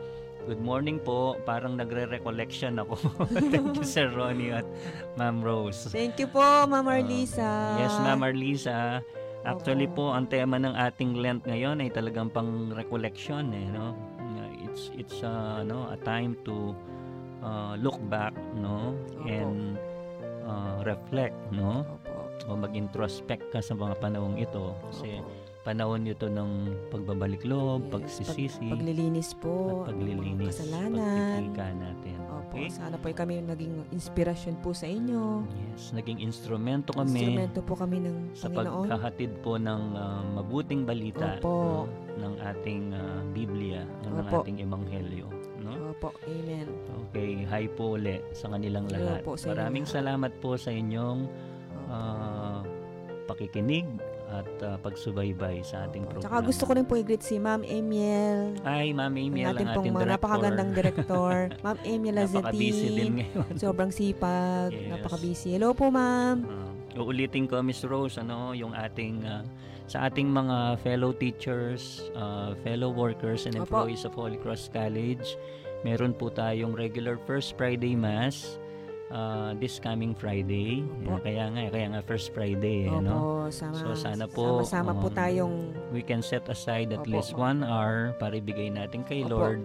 Good 0.43 0.59
morning 0.59 0.99
po. 0.99 1.39
Parang 1.47 1.79
nagre-recollection 1.79 2.75
ako. 2.83 2.99
Thank 3.55 3.79
you, 3.79 3.87
Sir 3.87 4.11
Ronnie 4.11 4.51
at 4.51 4.67
Ma'am 5.15 5.39
Rose. 5.39 5.87
Thank 5.87 6.19
you 6.19 6.27
po, 6.27 6.43
Ma'am 6.67 6.83
Ah, 6.83 6.99
Arlisa. 6.99 7.51
Yes, 7.79 7.95
Ma'am 8.03 8.27
Arlisa. 8.27 8.99
Actually 9.47 9.87
Opo. 9.87 10.11
po, 10.11 10.15
ang 10.15 10.27
tema 10.27 10.59
ng 10.59 10.75
ating 10.75 11.15
Lent 11.15 11.47
ngayon 11.47 11.79
ay 11.83 11.95
talagang 11.95 12.27
pang 12.27 12.71
recollection 12.75 13.55
eh, 13.55 13.67
no? 13.71 13.95
It's 14.73 14.89
it's 14.97 15.19
uh, 15.21 15.61
no, 15.63 15.85
a 15.93 16.01
time 16.01 16.33
to 16.49 16.73
uh, 17.45 17.77
look 17.77 18.01
back, 18.09 18.33
no? 18.57 18.97
Opo. 19.21 19.29
And 19.29 19.77
uh, 20.45 20.83
reflect, 20.83 21.37
no? 21.51 21.83
Opo. 21.83 22.11
O 22.45 22.59
mag-introspect 22.59 23.51
ka 23.51 23.63
sa 23.63 23.73
mga 23.73 23.95
panahong 23.97 24.35
ito 24.35 24.75
kasi 24.83 25.23
Opo. 25.23 25.31
panahon 25.63 26.03
ito 26.03 26.27
ng 26.27 26.51
pagbabalik 26.91 27.47
loob, 27.47 27.87
Yes, 27.87 28.19
pagsisisi, 28.19 28.67
Pag, 28.67 28.83
paglilinis 28.83 29.31
at 29.31 29.39
po. 29.39 29.53
mga 29.53 29.87
paglilinis, 29.87 30.55
Kasalanan. 30.59 31.47
natin. 31.79 32.19
Opo. 32.27 32.59
Okay? 32.59 32.67
Sana 32.69 32.99
po 32.99 33.09
kami 33.09 33.41
naging 33.41 33.87
inspirasyon 33.89 34.59
po 34.59 34.75
sa 34.75 34.85
inyo. 34.85 35.47
Yes, 35.71 35.95
naging 35.95 36.19
instrumento 36.19 36.91
kami 36.93 37.15
Instrumento 37.23 37.61
po 37.63 37.79
kami 37.79 38.03
ng 38.03 38.35
sa 38.35 38.51
Panginoon. 38.51 38.91
pagkahatid 38.91 39.31
po 39.41 39.57
ng 39.57 39.83
uh, 39.95 40.23
mabuting 40.35 40.83
balita 40.83 41.39
Opo. 41.39 41.87
no, 41.87 41.89
ng 42.19 42.35
ating 42.43 42.83
uh, 42.91 43.23
Biblia, 43.31 43.87
ng 44.03 44.13
Opo. 44.19 44.43
ating 44.43 44.59
ebanghelyo? 44.61 45.31
Opo. 45.93 46.09
Amen. 46.25 46.67
Okay, 47.07 47.45
hi 47.45 47.69
po 47.69 47.95
uli 47.95 48.17
sa 48.33 48.49
kanilang 48.49 48.89
lahat. 48.89 49.21
po 49.21 49.37
sa 49.37 49.53
Maraming 49.53 49.85
lahat. 49.85 49.95
salamat 49.95 50.33
po 50.41 50.57
sa 50.57 50.73
inyong 50.73 51.29
Opo. 51.29 51.93
uh, 51.93 52.61
pakikinig 53.25 53.85
at 54.33 54.49
ah, 54.65 54.81
pagsubaybay 54.81 55.61
sa 55.61 55.85
ating 55.85 56.09
Opo. 56.09 56.17
programa. 56.17 56.25
Tsaka 56.25 56.49
gusto 56.49 56.63
ko 56.65 56.73
rin 56.73 56.87
po 56.89 56.97
i-greet 56.97 57.21
si 57.21 57.37
Ma'am 57.37 57.61
Emiel. 57.63 58.57
Ay, 58.65 58.97
Ma'am 58.97 59.13
Amy, 59.13 59.45
Ang 59.45 59.53
ating 59.53 59.69
pong 59.69 59.85
ating 59.85 59.95
director. 59.95 60.13
napakagandang 60.17 60.71
director. 60.73 61.33
Ma'am 61.65 61.79
Emiel 61.85 62.17
Napaka-busy 62.17 62.89
din 62.91 63.13
ngayon. 63.21 63.53
Sobrang 63.61 63.93
sipag, 63.93 64.73
Yes. 64.73 64.89
napaka-busy. 64.89 65.53
Hello 65.53 65.77
po, 65.77 65.93
ma'am. 65.93 66.49
Uh, 66.49 67.05
uulitin 67.05 67.45
ko, 67.45 67.61
Miss 67.61 67.85
Rose, 67.85 68.17
ano, 68.17 68.57
yung 68.57 68.73
ating, 68.73 69.21
ah, 69.23 69.45
sa 69.85 70.09
ating 70.09 70.25
mga 70.25 70.81
fellow 70.81 71.13
teachers, 71.13 72.09
ah, 72.17 72.57
fellow 72.65 72.89
workers 72.89 73.45
and 73.45 73.53
Opo. 73.55 73.69
employees 73.85 74.09
of 74.09 74.17
Holy 74.17 74.41
Cross 74.41 74.73
College, 74.73 75.37
meron 75.83 76.15
po 76.15 76.31
tayong 76.31 76.75
regular 76.75 77.19
First 77.23 77.55
Friday 77.55 77.95
Mass 77.95 78.59
ah, 79.13 79.53
this 79.55 79.77
coming 79.79 80.17
Friday. 80.17 80.83
Opo. 81.05 81.21
Kaya 81.21 81.53
nga, 81.53 81.63
kaya 81.69 81.87
nga 81.93 82.03
First 82.03 82.33
Friday, 82.33 82.89
eh, 82.89 82.91
no? 82.91 83.47
Opo, 83.47 83.53
sama, 83.53 83.75
So, 83.77 83.87
sana 83.95 84.25
po, 84.27 84.65
sama-sama 84.65 84.93
po 84.97 85.09
um, 85.13 85.15
tayong 85.15 85.55
We 85.93 86.01
can 86.01 86.25
set 86.25 86.49
aside 86.49 86.91
at 86.91 87.05
Opo. 87.05 87.13
least 87.13 87.37
one 87.37 87.61
hour 87.63 88.17
para 88.17 88.39
ibigay 88.41 88.73
natin 88.73 89.05
kay 89.05 89.23
Opo. 89.23 89.37
Lord, 89.37 89.61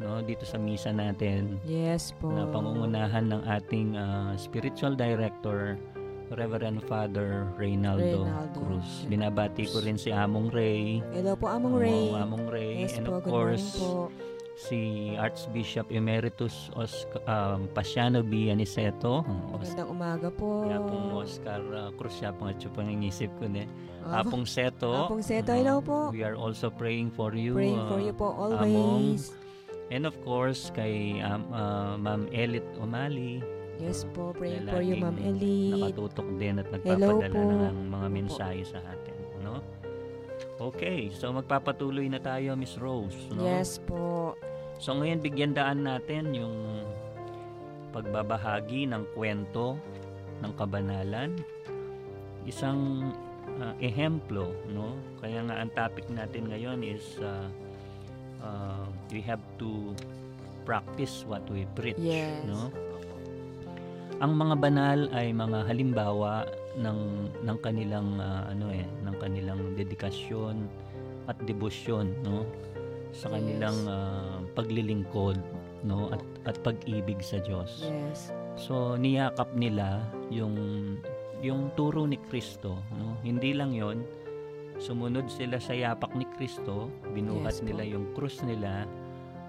no, 0.00 0.24
dito 0.24 0.48
sa 0.48 0.56
misa 0.56 0.96
natin 0.96 1.60
yes 1.68 2.16
po. 2.16 2.32
na 2.32 2.48
pangungunahan 2.48 3.28
ng 3.28 3.42
ating 3.44 4.00
ah, 4.00 4.32
spiritual 4.40 4.96
director 4.96 5.76
Reverend 6.30 6.78
Father 6.86 7.50
Reynaldo, 7.58 8.22
Reynaldo. 8.22 8.58
Cruz. 8.62 9.02
Binabati 9.10 9.66
ko 9.66 9.82
rin 9.82 9.98
si 9.98 10.14
Among 10.14 10.46
Ray. 10.54 11.02
Hello 11.10 11.34
po, 11.34 11.50
Among 11.50 11.74
Ray. 11.74 12.06
Among 12.14 12.46
Ray. 12.46 12.86
Yes 12.86 13.02
and 13.02 13.10
po, 13.10 13.18
of 13.18 13.26
course, 13.26 13.74
po. 13.74 14.14
Si 14.60 14.80
Archbishop 15.16 15.88
Emeritus 15.88 16.68
Oscar, 16.76 17.24
um, 17.24 17.64
Pasiano 17.72 18.20
B. 18.20 18.52
Aniceto. 18.52 19.24
Os- 19.56 19.72
Magandang 19.72 19.88
umaga 19.88 20.28
po. 20.28 20.68
Kaya 20.68 20.78
pong 20.84 21.06
Oscar 21.16 21.60
uh, 21.72 21.88
Cruz 21.96 22.12
siya 22.20 22.36
pong 22.36 22.52
at 22.52 22.60
pang 22.76 22.88
ingisip 22.92 23.32
ko 23.40 23.48
ne. 23.48 23.64
Ah, 24.04 24.20
Apong 24.20 24.44
Seto. 24.44 25.08
Apong 25.08 25.24
Seto, 25.24 25.52
uh, 25.52 25.56
hello 25.56 25.80
po. 25.80 26.12
We 26.12 26.20
are 26.20 26.36
also 26.36 26.68
praying 26.68 27.08
for 27.16 27.32
you. 27.32 27.56
Praying 27.56 27.80
uh, 27.80 27.88
for 27.88 28.00
you 28.04 28.12
po 28.12 28.36
Among. 28.36 28.60
always. 28.60 29.32
And 29.90 30.04
of 30.04 30.14
course, 30.22 30.68
kay 30.76 31.18
um, 31.24 31.48
uh, 31.50 31.96
Ma'am 31.96 32.28
Elit 32.30 32.64
Omali. 32.78 33.40
Yes 33.80 34.04
po, 34.12 34.36
praying 34.36 34.68
na 34.68 34.76
for 34.76 34.84
you, 34.84 35.00
Ma'am 35.00 35.16
Elite. 35.16 35.96
Nakatutok 35.96 36.28
din 36.36 36.60
at 36.60 36.68
nagpapadala 36.68 37.72
ng 37.72 37.88
mga 37.88 38.06
mensahe 38.12 38.60
sa 38.60 38.76
atin. 38.84 39.16
No? 39.40 39.64
Okay, 40.60 41.08
so 41.08 41.32
magpapatuloy 41.32 42.04
na 42.12 42.20
tayo, 42.20 42.52
Miss 42.52 42.76
Rose. 42.76 43.16
No? 43.32 43.40
Yes 43.40 43.80
po. 43.80 44.36
So 44.80 44.96
ngayon, 44.96 45.20
bigyan 45.20 45.52
daan 45.52 45.84
natin 45.84 46.32
yung 46.32 46.56
pagbabahagi 47.92 48.88
ng 48.88 49.04
kwento 49.12 49.76
ng 50.40 50.52
kabanalan. 50.56 51.36
Isang 52.48 53.12
uh, 53.60 53.76
ehemplo, 53.76 54.48
no? 54.72 54.96
Kaya 55.20 55.44
nga 55.44 55.60
ang 55.60 55.70
topic 55.76 56.08
natin 56.08 56.48
ngayon 56.48 56.80
is 56.80 57.20
uh, 57.20 57.44
uh, 58.40 58.88
we 59.12 59.20
have 59.20 59.44
to 59.60 59.92
practice 60.64 61.28
what 61.28 61.44
we 61.52 61.68
preach, 61.76 62.00
Yes. 62.00 62.40
no? 62.48 62.72
Ang 64.24 64.32
mga 64.36 64.54
banal 64.56 64.98
ay 65.12 65.32
mga 65.36 65.68
halimbawa 65.68 66.48
ng 66.80 67.00
ng 67.44 67.56
kanilang 67.60 68.16
uh, 68.16 68.48
ano 68.48 68.72
eh, 68.72 68.88
ng 69.04 69.16
kanilang 69.20 69.60
dedikasyon 69.76 70.56
at 71.28 71.36
debosyon, 71.44 72.16
no? 72.24 72.48
Sa 73.10 73.26
Yes. 73.26 73.34
kanilang 73.34 73.78
uh, 73.84 74.38
paglilingkod, 74.54 75.38
no? 75.82 76.10
At 76.10 76.22
at 76.44 76.56
pag-ibig 76.62 77.18
sa 77.20 77.38
Diyos. 77.38 77.82
Yes. 77.82 78.30
So 78.54 78.94
niyakap 78.94 79.50
nila 79.52 80.02
yung 80.30 80.54
yung 81.40 81.72
turo 81.74 82.04
ni 82.04 82.20
Kristo, 82.28 82.78
no? 82.94 83.16
Hindi 83.20 83.50
lang 83.52 83.72
'yon. 83.72 84.04
Sumunod 84.76 85.28
sila 85.28 85.60
sa 85.60 85.72
yapak 85.72 86.14
ni 86.14 86.24
Kristo, 86.36 86.88
binuhat 87.10 87.52
Yes 87.52 87.60
po. 87.60 87.66
nila 87.68 87.82
yung 87.84 88.06
krus 88.12 88.40
nila 88.40 88.88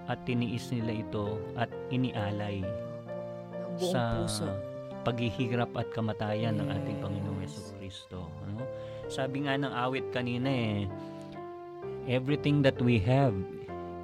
at 0.04 0.20
tiniis 0.26 0.68
nila 0.68 0.92
ito 0.98 1.26
at 1.54 1.70
inialay 1.88 2.60
sa 3.78 4.20
puso. 4.20 4.44
paghihirap 5.02 5.72
at 5.74 5.88
kamatayan 5.90 6.60
ng 6.60 6.68
ating 6.68 6.94
Yes. 6.94 7.02
Panginoong 7.02 7.40
Yeso 7.40 7.60
Kristo. 7.74 8.18
Ano? 8.44 8.62
Sabi 9.08 9.42
nga 9.42 9.56
ng 9.56 9.72
awit 9.72 10.06
kanina 10.10 10.46
eh, 10.46 10.86
everything 12.04 12.60
that 12.60 12.78
we 12.78 12.98
have 12.98 13.34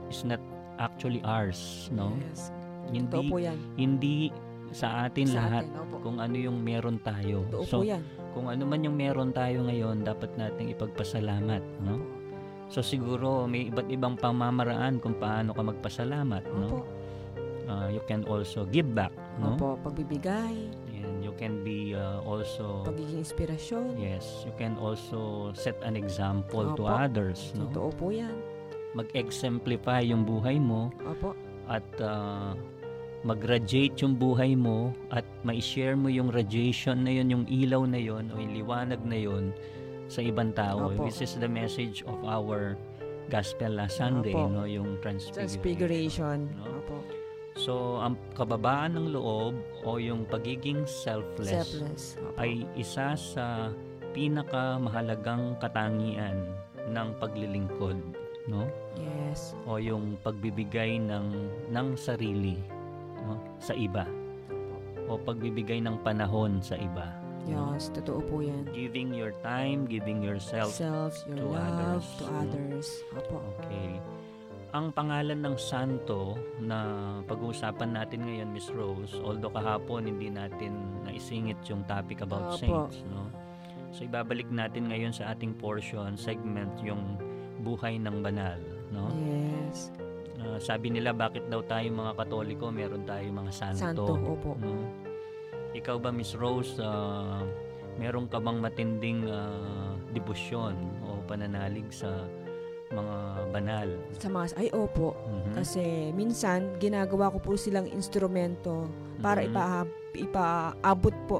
is 0.07 0.23
not 0.23 0.41
actually 0.79 1.21
ours, 1.23 1.91
no? 1.91 2.15
Yes. 2.23 2.51
Hindi 2.89 3.29
po 3.29 3.37
yan. 3.37 3.59
hindi 3.77 4.33
sa 4.71 5.05
atin 5.05 5.29
Sa 5.29 5.37
lahat 5.39 5.65
atin, 5.65 5.81
opo. 5.81 5.97
kung 6.01 6.17
ano 6.19 6.37
yung 6.37 6.61
meron 6.61 7.01
tayo. 7.01 7.45
Totoo 7.49 7.65
So, 7.65 7.77
po 7.81 7.85
yan. 7.85 8.03
kung 8.33 8.47
ano 8.47 8.63
man 8.65 8.81
yung 8.81 8.95
meron 8.95 9.31
tayo 9.31 9.65
ngayon, 9.65 10.05
dapat 10.05 10.33
nating 10.35 10.73
ipagpasalamat, 10.73 11.61
no? 11.81 12.01
So 12.69 12.81
siguro 12.81 13.45
may 13.45 13.69
iba't 13.69 13.89
ibang 13.89 14.15
pamamaraan 14.15 15.01
kung 15.01 15.17
paano 15.17 15.53
ka 15.53 15.65
magpasalamat, 15.65 16.45
Opo. 16.45 16.57
no? 16.59 16.69
Uh, 17.65 17.89
you 17.89 18.01
can 18.05 18.25
also 18.25 18.65
give 18.65 18.89
back, 18.93 19.13
no? 19.37 19.53
Opo, 19.53 19.77
pagbibigay, 19.83 20.69
can 21.39 21.63
be 21.63 21.95
uh, 21.95 22.19
also 22.27 22.83
pagiging 22.83 23.23
inspirasyon. 23.23 23.95
Yes, 23.95 24.43
you 24.43 24.53
can 24.59 24.75
also 24.77 25.55
set 25.55 25.79
an 25.87 25.95
example 25.95 26.75
to 26.75 26.83
Opo. 26.83 26.91
others, 26.91 27.55
no? 27.55 27.71
Totoo 27.71 27.91
po 27.95 28.07
yan. 28.11 28.35
Mag-exemplify 28.99 30.03
yung 30.11 30.27
buhay 30.27 30.59
mo 30.59 30.91
Opo. 31.07 31.39
at 31.71 31.87
uh, 32.03 32.59
mag-radiate 33.23 33.95
yung 34.03 34.19
buhay 34.19 34.59
mo 34.59 34.91
at 35.15 35.25
ma-share 35.47 35.95
mo 35.95 36.11
yung 36.11 36.35
radiation 36.35 37.07
na 37.07 37.15
yun, 37.15 37.31
yung 37.31 37.45
ilaw 37.47 37.87
na 37.87 37.99
yun 37.99 38.31
o 38.35 38.43
yung 38.43 38.55
liwanag 38.59 39.01
na 39.07 39.19
yun 39.19 39.55
sa 40.11 40.25
ibang 40.25 40.51
tao. 40.57 40.91
Opo. 40.91 41.07
This 41.07 41.23
is 41.23 41.39
the 41.39 41.49
message 41.51 42.03
of 42.09 42.19
our 42.27 42.75
gospel 43.29 43.77
last 43.79 44.01
Sunday, 44.01 44.33
Opo. 44.35 44.51
no? 44.51 44.65
Yung 44.65 44.99
transfiguration. 45.05 45.39
Transfiguration. 45.39 46.39
no? 46.59 46.83
Opo. 46.83 47.18
So, 47.59 47.99
ang 47.99 48.15
kababaan 48.39 48.95
ng 48.95 49.19
loob 49.19 49.59
o 49.83 49.99
yung 49.99 50.23
pagiging 50.31 50.87
selfless, 50.87 51.67
Selfless. 51.67 52.15
Opo. 52.23 52.39
ay 52.39 52.63
isa 52.79 53.19
sa 53.19 53.75
pinakamahalagang 54.15 55.59
katangian 55.59 56.55
ng 56.87 57.09
paglilingkod, 57.19 57.99
no? 58.47 58.63
Yes. 58.95 59.59
O 59.67 59.83
yung 59.83 60.15
pagbibigay 60.23 61.03
ng 61.03 61.27
ng 61.75 61.89
sarili, 61.99 62.57
no? 63.27 63.43
sa 63.59 63.75
iba. 63.75 64.07
O 65.11 65.19
pagbibigay 65.19 65.83
ng 65.83 65.99
panahon 66.07 66.63
sa 66.63 66.79
iba. 66.79 67.11
no? 67.45 67.75
Yes, 67.75 67.91
totoo 67.91 68.21
po 68.23 68.39
yan. 68.39 68.71
Giving 68.71 69.11
your 69.11 69.35
time, 69.43 69.83
giving 69.85 70.23
yourself. 70.23 70.71
Self, 70.73 71.17
your 71.27 71.43
to 71.43 71.47
love 71.51 71.75
others, 71.75 72.07
to 72.21 72.25
no? 72.25 72.39
others. 72.45 72.89
Opo. 73.19 73.39
Okay. 73.59 73.99
Ang 74.77 74.93
pangalan 74.93 75.41
ng 75.41 75.57
santo 75.57 76.37
na 76.61 76.79
pag-uusapan 77.25 77.89
natin 77.89 78.29
ngayon, 78.29 78.49
Miss 78.53 78.69
Rose, 78.69 79.17
although 79.25 79.49
kahapon 79.49 80.05
hindi 80.05 80.29
natin 80.29 81.01
naisingit 81.09 81.57
yung 81.73 81.89
topic 81.89 82.21
about 82.21 82.53
Opo. 82.53 82.61
saints, 82.61 83.01
no? 83.09 83.33
So 83.97 84.05
ibabalik 84.05 84.53
natin 84.53 84.93
ngayon 84.93 85.17
sa 85.17 85.33
ating 85.33 85.57
portion, 85.57 86.21
segment, 86.21 86.77
yung 86.85 87.17
buhay 87.65 87.97
ng 87.97 88.21
banal, 88.21 88.61
no? 88.93 89.09
Yes. 89.25 89.89
Uh, 90.37 90.61
sabi 90.61 90.93
nila 90.93 91.17
bakit 91.17 91.49
daw 91.49 91.65
tayo 91.65 91.89
mga 91.89 92.13
Katoliko 92.15 92.69
meron 92.69 93.09
tayo 93.09 93.25
mga 93.25 93.53
santo. 93.57 93.81
Santo, 93.81 94.05
opo. 94.21 94.53
no? 94.61 94.85
Ikaw 95.73 95.97
ba 95.97 96.13
Miss 96.13 96.37
Rose, 96.37 96.77
uh, 96.77 97.41
meron 97.97 98.29
ka 98.29 98.37
bang 98.37 98.61
matinding 98.61 99.25
uh, 99.33 99.97
debosyon 100.13 100.77
o 101.09 101.25
pananalig 101.25 101.89
sa 101.89 102.29
mga 102.91 103.17
banal? 103.51 103.89
Sa 104.17 104.29
mga, 104.29 104.45
ay 104.57 104.69
opo. 104.73 105.13
Mhm. 105.15 105.53
Kasi 105.55 105.83
minsan, 106.13 106.77
ginagawa 106.77 107.29
ko 107.29 107.39
po 107.39 107.55
silang 107.55 107.87
instrumento 107.87 108.89
para 109.19 109.43
Mhm. 109.43 109.49
ipa, 109.49 109.65
ipaabot 110.15 111.15
po 111.27 111.39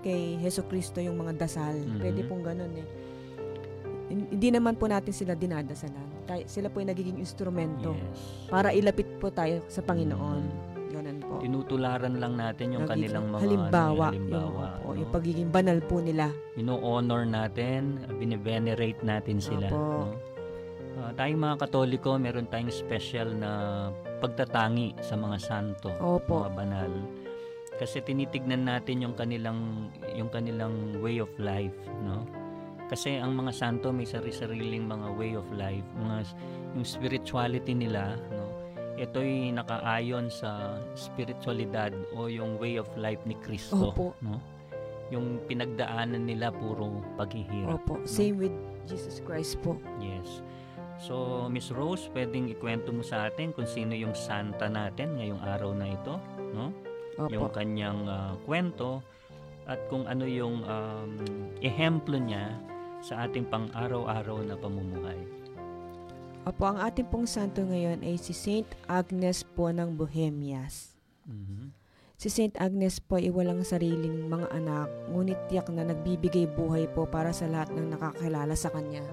kay 0.00 0.38
Heso 0.38 0.62
Kristo 0.64 0.98
yung 0.98 1.18
mga 1.18 1.38
dasal. 1.38 1.74
Mhm. 1.76 1.98
Pwede 1.98 2.20
pong 2.24 2.42
ganun 2.42 2.74
eh. 2.74 2.86
Hin- 4.08 4.30
Hindi 4.30 4.48
naman 4.50 4.74
po 4.74 4.88
natin 4.88 5.12
sila 5.12 5.34
dinadasalan. 5.34 6.08
Sila 6.44 6.68
po 6.68 6.80
yung 6.80 6.88
nagiging 6.88 7.16
instrumento 7.16 7.92
Yes. 7.92 8.48
para 8.48 8.72
ilapit 8.72 9.08
po 9.16 9.28
tayo 9.28 9.64
sa 9.66 9.80
Panginoon. 9.80 10.42
Mhm. 10.44 10.66
Ganun 10.88 11.18
po. 11.20 11.34
Tinutularan 11.38 12.16
lang 12.16 12.32
natin 12.34 12.72
yung 12.72 12.84
Nagiging 12.84 13.12
kanilang 13.12 13.24
mga 13.28 13.40
halimbawa, 13.44 14.04
ano, 14.08 14.12
halimbawa 14.16 14.64
yung, 14.64 14.72
opo, 14.80 14.88
no? 14.88 14.96
yung 14.96 15.10
pagiging 15.12 15.50
banal 15.52 15.78
po 15.84 15.96
nila. 16.00 16.26
Ino-honor 16.56 17.22
natin, 17.22 17.80
bine-venerate 18.08 19.00
natin 19.04 19.36
sila. 19.36 19.68
Opo. 19.68 19.76
No? 19.76 20.16
Ah, 20.98 21.14
tayong 21.14 21.38
mga 21.38 21.56
Katoliko, 21.62 22.18
meron 22.18 22.50
tayong 22.50 22.74
special 22.74 23.30
na 23.38 23.50
pagtatangi 24.18 24.98
sa 24.98 25.14
mga 25.14 25.38
santo, 25.38 25.94
Opo. 26.02 26.42
mga 26.42 26.52
banal. 26.58 26.92
Kasi 27.78 28.02
tinitignan 28.02 28.66
natin 28.66 29.06
yung 29.06 29.14
kanilang 29.14 29.90
yung 30.18 30.26
kanilang 30.26 30.98
way 30.98 31.22
of 31.22 31.30
life, 31.38 31.74
no? 32.02 32.26
Kasi 32.90 33.22
ang 33.22 33.38
mga 33.38 33.54
santo 33.54 33.94
may 33.94 34.08
sari-sariling 34.08 34.90
mga 34.90 35.08
way 35.14 35.38
of 35.38 35.46
life, 35.54 35.86
mga 35.94 36.26
yung 36.74 36.82
spirituality 36.82 37.78
nila, 37.78 38.18
no? 38.34 38.50
Ito'y 38.98 39.54
nakaayon 39.54 40.26
sa 40.26 40.82
spiritualidad 40.98 41.94
o 42.18 42.26
yung 42.26 42.58
way 42.58 42.74
of 42.82 42.90
life 42.98 43.22
ni 43.22 43.38
Kristo, 43.38 43.94
Opo. 43.94 44.18
no? 44.18 44.42
yung 45.08 45.40
pinagdaanan 45.48 46.28
nila 46.28 46.52
puro 46.52 47.00
paghihirap. 47.16 47.80
Opo. 47.80 47.96
Same 48.04 48.36
with 48.36 48.52
Jesus 48.84 49.24
Christ 49.24 49.56
po. 49.64 49.80
Yes. 50.00 50.44
So, 50.98 51.46
Miss 51.46 51.70
Rose, 51.70 52.10
pwedeng 52.10 52.50
ikwento 52.50 52.90
mo 52.90 53.06
sa 53.06 53.30
atin 53.30 53.54
kung 53.54 53.70
sino 53.70 53.94
yung 53.94 54.18
santa 54.18 54.66
natin 54.66 55.14
ngayong 55.14 55.42
araw 55.46 55.70
na 55.70 55.94
ito, 55.94 56.18
no? 56.50 56.74
Yung 57.30 57.50
Opo. 57.50 57.54
kanyang 57.54 58.02
ah, 58.10 58.34
kwento 58.42 59.02
at 59.68 59.78
kung 59.86 60.10
ano 60.10 60.26
yung 60.26 60.66
um, 60.66 61.10
ehemplo 61.62 62.18
niya 62.18 62.56
sa 62.98 63.28
ating 63.28 63.46
pang-araw-araw 63.46 64.42
na 64.42 64.58
pamumuhay. 64.58 65.18
Opo, 66.48 66.64
ang 66.66 66.82
ating 66.82 67.06
pong 67.06 67.28
santo 67.28 67.62
ngayon 67.62 68.02
ay 68.02 68.18
si 68.18 68.34
Saint 68.34 68.66
Agnes 68.90 69.44
po 69.44 69.70
ng 69.70 69.94
Bohemias. 69.94 70.96
Mhm. 71.28 71.76
Si 72.18 72.26
Saint 72.26 72.50
Agnes 72.58 72.98
po 72.98 73.14
ay 73.14 73.30
walang 73.30 73.62
sariling 73.62 74.26
mga 74.26 74.50
anak, 74.50 74.90
ngunit 75.14 75.38
tiyak 75.46 75.70
na 75.70 75.86
nagbibigay 75.86 76.50
buhay 76.50 76.90
po 76.90 77.06
para 77.06 77.30
sa 77.30 77.46
lahat 77.46 77.70
ng 77.70 77.94
nakakilala 77.94 78.58
sa 78.58 78.74
kanya. 78.74 79.06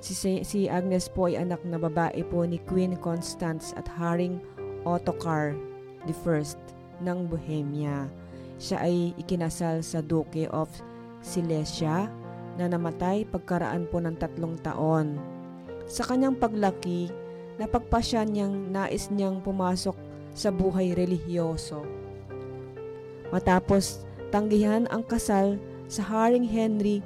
Si, 0.00 0.44
si 0.44 0.68
Agnes 0.68 1.08
po 1.08 1.26
ay 1.26 1.40
anak 1.40 1.64
na 1.64 1.80
babae 1.80 2.20
po 2.28 2.44
ni 2.44 2.60
Queen 2.68 2.94
Constance 3.00 3.72
at 3.80 3.88
Haring 3.88 4.38
Ottokar 4.84 5.56
I 6.06 6.12
ng 7.02 7.18
Bohemia. 7.26 8.06
Siya 8.56 8.84
ay 8.84 9.12
ikinasal 9.20 9.84
sa 9.84 10.00
Duke 10.00 10.48
of 10.52 10.70
Silesia 11.20 12.08
na 12.56 12.64
namatay 12.68 13.28
pagkaraan 13.28 13.84
po 13.88 14.00
ng 14.00 14.16
tatlong 14.16 14.56
taon. 14.64 15.20
Sa 15.88 16.04
kanyang 16.04 16.38
paglaki, 16.38 17.12
napagpasya 17.60 18.24
niyang 18.24 18.72
nais 18.72 19.12
niyang 19.12 19.44
pumasok 19.44 19.96
sa 20.36 20.52
buhay 20.52 20.92
relihiyoso. 20.92 21.84
Matapos 23.32 24.04
tanggihan 24.30 24.88
ang 24.88 25.04
kasal 25.04 25.60
sa 25.88 26.04
Haring 26.04 26.46
Henry 26.46 27.00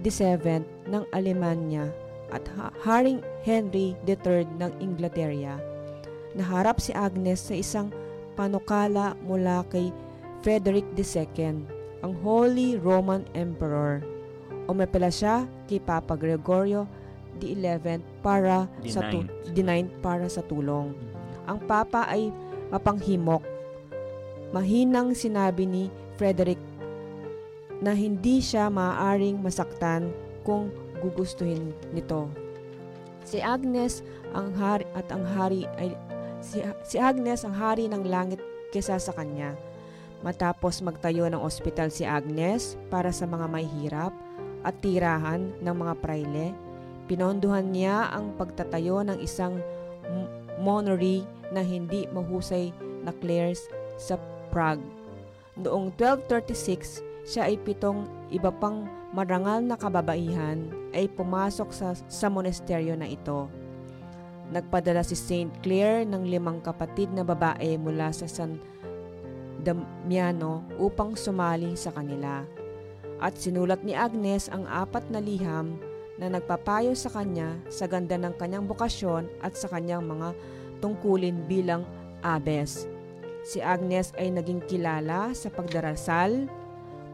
VII 0.00 0.64
ng 0.88 1.04
Alemanya 1.12 1.92
at 2.30 2.46
Ha- 2.56 2.74
Haring 2.82 3.20
Henry 3.42 3.94
III 4.02 4.46
ng 4.58 4.72
Inglaterra, 4.78 5.58
naharap 6.34 6.78
si 6.78 6.94
Agnes 6.94 7.42
sa 7.42 7.54
isang 7.54 7.90
panukala 8.34 9.18
mula 9.22 9.66
kay 9.68 9.90
Frederick 10.40 10.86
II, 10.94 11.66
ang 12.00 12.12
Holy 12.24 12.80
Roman 12.80 13.26
Emperor. 13.36 14.00
Umapela 14.64 15.10
siya 15.10 15.44
kay 15.66 15.82
Papa 15.82 16.14
Gregorio 16.14 16.86
XI 17.36 18.00
para 18.20 18.70
The 18.80 18.88
sa 18.88 19.00
tu- 19.10 19.26
the 19.52 19.62
ninth 19.62 19.92
para 20.00 20.24
sa 20.26 20.40
tulong. 20.40 20.94
Mhm. 20.94 21.48
Ang 21.50 21.58
Papa 21.66 22.06
ay 22.06 22.30
mapanghimok. 22.70 23.42
Mahinang 24.50 25.14
sinabi 25.14 25.66
ni 25.66 25.84
Frederick 26.14 26.58
na 27.80 27.94
hindi 27.94 28.38
siya 28.38 28.68
maaaring 28.68 29.40
masaktan 29.40 30.10
kung 30.42 30.68
gugustuhin 31.00 31.72
nito. 31.90 32.28
Si 33.24 33.40
Agnes 33.40 34.04
ang 34.36 34.54
hari 34.54 34.86
at 34.94 35.08
ang 35.10 35.24
hari 35.24 35.66
ay 35.80 35.92
si, 36.44 36.62
si 36.86 36.96
Agnes 36.96 37.44
ang 37.44 37.56
hari 37.56 37.88
ng 37.88 38.04
langit 38.06 38.40
kesa 38.70 38.96
sa 38.96 39.12
kanya. 39.12 39.56
Matapos 40.20 40.84
magtayo 40.84 41.24
ng 41.32 41.40
ospital 41.40 41.88
si 41.88 42.04
Agnes 42.04 42.76
para 42.92 43.08
sa 43.08 43.24
mga 43.24 43.46
may 43.48 43.64
hirap 43.64 44.12
at 44.60 44.76
tirahan 44.84 45.56
ng 45.64 45.74
mga 45.76 45.94
praile, 46.04 46.52
pinondohan 47.08 47.72
niya 47.72 48.12
ang 48.12 48.36
pagtatayo 48.36 49.00
ng 49.00 49.18
isang 49.24 49.56
m- 50.04 50.28
monastery 50.60 51.24
na 51.50 51.64
hindi 51.64 52.04
mahusay 52.12 52.70
na 53.02 53.10
clerics 53.16 53.64
sa 53.96 54.20
Prague. 54.52 54.84
Noong 55.56 55.94
1236, 55.96 57.09
siya 57.26 57.48
ay 57.48 57.60
pitong 57.60 58.08
iba 58.32 58.48
pang 58.48 58.88
marangal 59.10 59.60
na 59.60 59.74
kababaihan 59.74 60.70
ay 60.94 61.10
pumasok 61.10 61.68
sa, 61.74 61.94
sa 62.08 62.26
monasteryo 62.30 62.94
na 62.94 63.10
ito. 63.10 63.50
Nagpadala 64.50 65.06
si 65.06 65.14
Saint 65.14 65.50
Clare 65.62 66.02
ng 66.06 66.26
limang 66.26 66.58
kapatid 66.58 67.14
na 67.14 67.22
babae 67.22 67.78
mula 67.78 68.10
sa 68.10 68.26
San 68.26 68.58
Damiano 69.60 70.66
upang 70.80 71.14
sumali 71.14 71.76
sa 71.78 71.94
kanila. 71.94 72.42
At 73.20 73.36
sinulat 73.36 73.84
ni 73.84 73.92
Agnes 73.92 74.48
ang 74.48 74.64
apat 74.64 75.06
na 75.12 75.20
liham 75.20 75.76
na 76.16 76.32
nagpapayo 76.32 76.96
sa 76.96 77.12
kanya 77.12 77.56
sa 77.68 77.84
ganda 77.84 78.16
ng 78.16 78.34
kanyang 78.40 78.64
bukasyon 78.64 79.28
at 79.44 79.54
sa 79.54 79.68
kanyang 79.68 80.02
mga 80.02 80.32
tungkulin 80.80 81.44
bilang 81.44 81.84
abes. 82.24 82.88
Si 83.44 83.60
Agnes 83.60 84.12
ay 84.20 84.32
naging 84.32 84.60
kilala 84.68 85.32
sa 85.32 85.48
pagdarasal, 85.48 86.48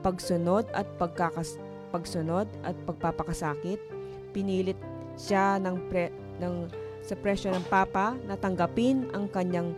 pagsunod 0.06 0.70
at 0.70 0.86
pagkakas 1.02 1.58
pagsunod 1.90 2.46
at 2.62 2.78
pagpapakasakit. 2.86 3.82
Pinilit 4.30 4.78
siya 5.18 5.58
ng, 5.58 5.90
pre, 5.90 6.14
ng 6.38 6.70
sa 7.02 7.18
presyo 7.18 7.50
ng 7.50 7.66
Papa 7.66 8.14
na 8.26 8.38
tanggapin 8.38 9.10
ang 9.10 9.26
kanyang 9.26 9.74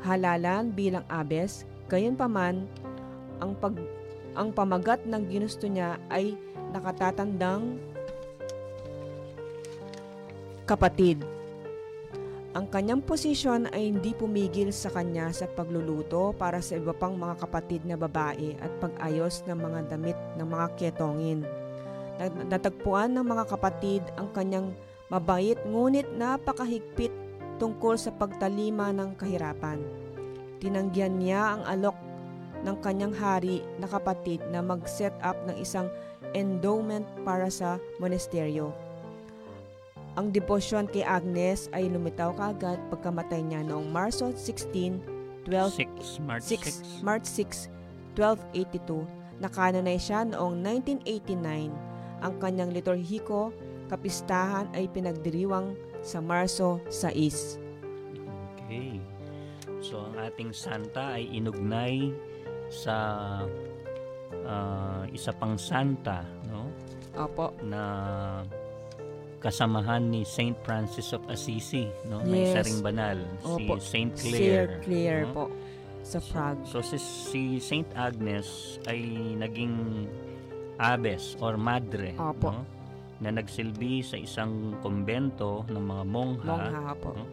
halalan 0.00 0.72
bilang 0.72 1.04
abes. 1.12 1.68
Gayunpaman, 1.92 2.64
ang 3.42 3.52
pag 3.58 3.76
ang 4.38 4.54
pamagat 4.54 5.02
ng 5.10 5.26
ginusto 5.26 5.66
niya 5.66 5.98
ay 6.06 6.38
nakatatandang 6.70 7.82
kapatid. 10.70 11.18
Ang 12.50 12.66
kanyang 12.66 12.98
posisyon 13.06 13.70
ay 13.70 13.94
hindi 13.94 14.10
pumigil 14.10 14.74
sa 14.74 14.90
kanya 14.90 15.30
sa 15.30 15.46
pagluluto 15.46 16.34
para 16.34 16.58
sa 16.58 16.74
iba 16.74 16.90
pang 16.90 17.14
mga 17.14 17.46
kapatid 17.46 17.86
na 17.86 17.94
babae 17.94 18.58
at 18.58 18.74
pag-ayos 18.82 19.46
ng 19.46 19.54
mga 19.54 19.80
damit 19.86 20.18
ng 20.34 20.50
mga 20.50 20.66
ketongin. 20.74 21.46
Nat- 22.18 22.50
Natagpuan 22.50 23.14
ng 23.14 23.22
mga 23.22 23.44
kapatid 23.54 24.02
ang 24.18 24.34
kanyang 24.34 24.74
mabait 25.06 25.62
ngunit 25.62 26.10
napakahigpit 26.18 27.14
tungkol 27.62 27.94
sa 27.94 28.10
pagtalima 28.10 28.90
ng 28.90 29.14
kahirapan. 29.14 29.78
Tinanggihan 30.58 31.14
niya 31.22 31.54
ang 31.54 31.62
alok 31.70 31.98
ng 32.66 32.76
kanyang 32.82 33.14
hari 33.14 33.62
na 33.78 33.86
kapatid 33.86 34.42
na 34.50 34.58
mag-set 34.58 35.14
up 35.22 35.38
ng 35.46 35.54
isang 35.54 35.86
endowment 36.34 37.06
para 37.22 37.46
sa 37.46 37.78
monasteryo. 38.02 38.89
Ang 40.20 40.36
debosyon 40.36 40.84
kay 40.84 41.00
Agnes 41.00 41.72
ay 41.72 41.88
lumitaw 41.88 42.36
kaagad 42.36 42.76
pagkamatay 42.92 43.40
niya 43.40 43.64
noong 43.64 43.88
Marso 43.88 44.28
16, 44.36 45.00
12 45.48 46.20
6, 46.20 46.28
March 46.28 46.44
6, 46.44 47.00
6. 47.00 47.00
March 47.00 47.24
6, 47.24 47.72
1282. 48.12 49.08
Nakanonay 49.40 49.96
siya 49.96 50.28
noong 50.28 50.60
1989. 50.60 51.72
Ang 52.20 52.34
kanyang 52.36 52.68
liturhiko 52.68 53.56
kapistahan 53.88 54.68
ay 54.76 54.92
pinagdiriwang 54.92 55.72
sa 56.04 56.20
Marso 56.20 56.84
6. 56.92 57.56
Okay. 58.60 59.00
So, 59.80 60.04
ang 60.04 60.20
ating 60.20 60.52
santa 60.52 61.16
ay 61.16 61.32
inugnay 61.32 62.12
sa 62.68 62.96
ah, 64.44 65.02
isa 65.16 65.32
pang 65.32 65.56
santa, 65.56 66.28
no? 66.44 66.68
Opo. 67.16 67.56
Na 67.64 67.80
kasamahan 69.40 70.04
ni 70.04 70.22
Saint 70.22 70.54
Francis 70.60 71.10
of 71.10 71.24
Assisi, 71.26 71.88
no? 72.04 72.20
May 72.22 72.46
isa 72.46 72.60
Yes. 72.60 72.66
ring 72.66 72.80
banal, 72.80 73.18
Opo. 73.40 73.80
si 73.80 73.88
Saint 73.88 74.12
Sir 74.14 74.30
Clare. 74.30 74.74
Clare 74.84 75.22
no? 75.24 75.32
po 75.32 75.44
sa 76.02 76.18
Prague. 76.22 76.60
So 76.64 76.80
si, 76.80 76.96
si 76.96 77.42
Saint 77.58 77.88
Agnes 77.94 78.46
ay 78.84 79.00
naging 79.34 80.04
abes 80.76 81.36
or 81.38 81.56
madre 81.56 82.12
Opo. 82.14 82.52
no? 82.52 82.62
na 83.20 83.28
nagsilbi 83.30 84.00
sa 84.00 84.16
isang 84.16 84.76
kumbento 84.80 85.64
ng 85.68 85.82
mga 85.82 86.04
mongha, 86.06 86.56
Mongha 86.70 86.94
po. 86.96 87.12
no? 87.12 87.24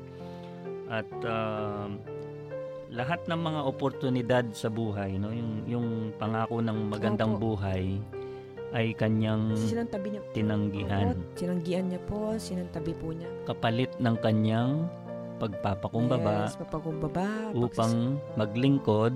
at 0.87 1.07
um, 1.23 1.99
lahat 2.87 3.19
ng 3.23 3.39
mga 3.41 3.61
oportunidad 3.61 4.45
sa 4.51 4.67
buhay 4.67 5.15
no 5.15 5.27
yung 5.27 5.51
yung 5.65 5.87
pangako 6.15 6.59
ng 6.59 6.87
magandang 6.87 7.35
Opo. 7.35 7.55
buhay 7.55 7.99
ay 8.71 8.91
kanyang 8.91 9.55
Sinantabi 9.55 10.11
niya 10.11 10.21
tinanggihan 10.31 11.15
po. 11.15 11.23
Sinanggian 11.35 11.85
niya 11.87 12.01
po. 12.03 12.17
Sinantabi 12.35 12.91
po 12.93 13.11
niya. 13.11 13.29
kapalit 13.45 13.91
ng 13.97 14.15
kanyang 14.19 14.87
pagpapakumbaba 15.37 16.49
Yes, 16.49 16.57
papakumbaba. 16.57 17.27
upang 17.53 18.17
maglingkod 18.33 19.13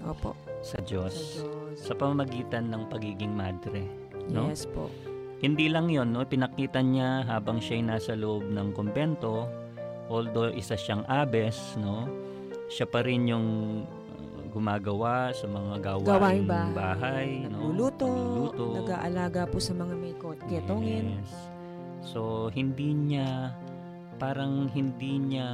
Opo. 0.00 0.32
sa 0.58 0.78
Sa 0.78 0.78
Diyos 0.80 1.14
Diyos. 1.38 1.76
sa 1.78 1.92
pamamagitan 1.92 2.72
ng 2.72 2.88
pagiging 2.88 3.30
madre. 3.30 3.84
no? 4.28 4.48
Yes 4.48 4.64
po. 4.64 4.88
Hindi 5.38 5.70
lang 5.70 5.86
yon 5.86 6.10
no? 6.10 6.26
pinakita 6.26 6.82
niya 6.82 7.22
habang 7.22 7.62
siya'y 7.62 7.84
nasa 7.84 8.18
loob 8.18 8.48
ng 8.48 8.74
kumbento, 8.74 9.46
although 10.08 10.50
isa 10.50 10.74
siyang 10.74 11.06
abes, 11.06 11.78
no? 11.78 12.10
siya 12.66 12.84
pa 12.84 13.00
rin 13.00 13.30
yung 13.30 13.46
gumagawa 14.48 15.30
sa 15.30 15.46
mga 15.46 15.74
gawaing, 15.78 16.08
Gawaing 16.08 16.46
bahay, 16.46 16.74
bahay. 16.74 17.28
no? 17.46 17.70
Nagluluto. 17.70 18.06
Nagluluto. 18.06 18.64
Nag-aalaga 18.80 19.46
po 19.46 19.58
sa 19.58 19.72
mga 19.72 19.94
may 19.94 20.14
ketongin. 20.44 21.16
Yes. 21.16 21.32
So, 22.02 22.48
hindi 22.48 22.92
niya, 22.92 23.52
parang 24.16 24.66
hindi 24.68 25.18
niya 25.18 25.48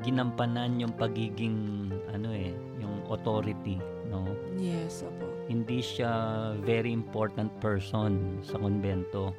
ginampanan 0.00 0.78
yung 0.78 0.94
pagiging, 0.94 1.90
ano 2.08 2.30
eh, 2.30 2.50
yung 2.78 3.02
authority, 3.08 3.76
no? 4.06 4.24
Yes, 4.54 5.02
opo. 5.02 5.26
hindi 5.48 5.80
siya 5.80 6.12
very 6.60 6.92
important 6.92 7.48
person 7.56 8.38
sa 8.44 8.60
konbento. 8.60 9.32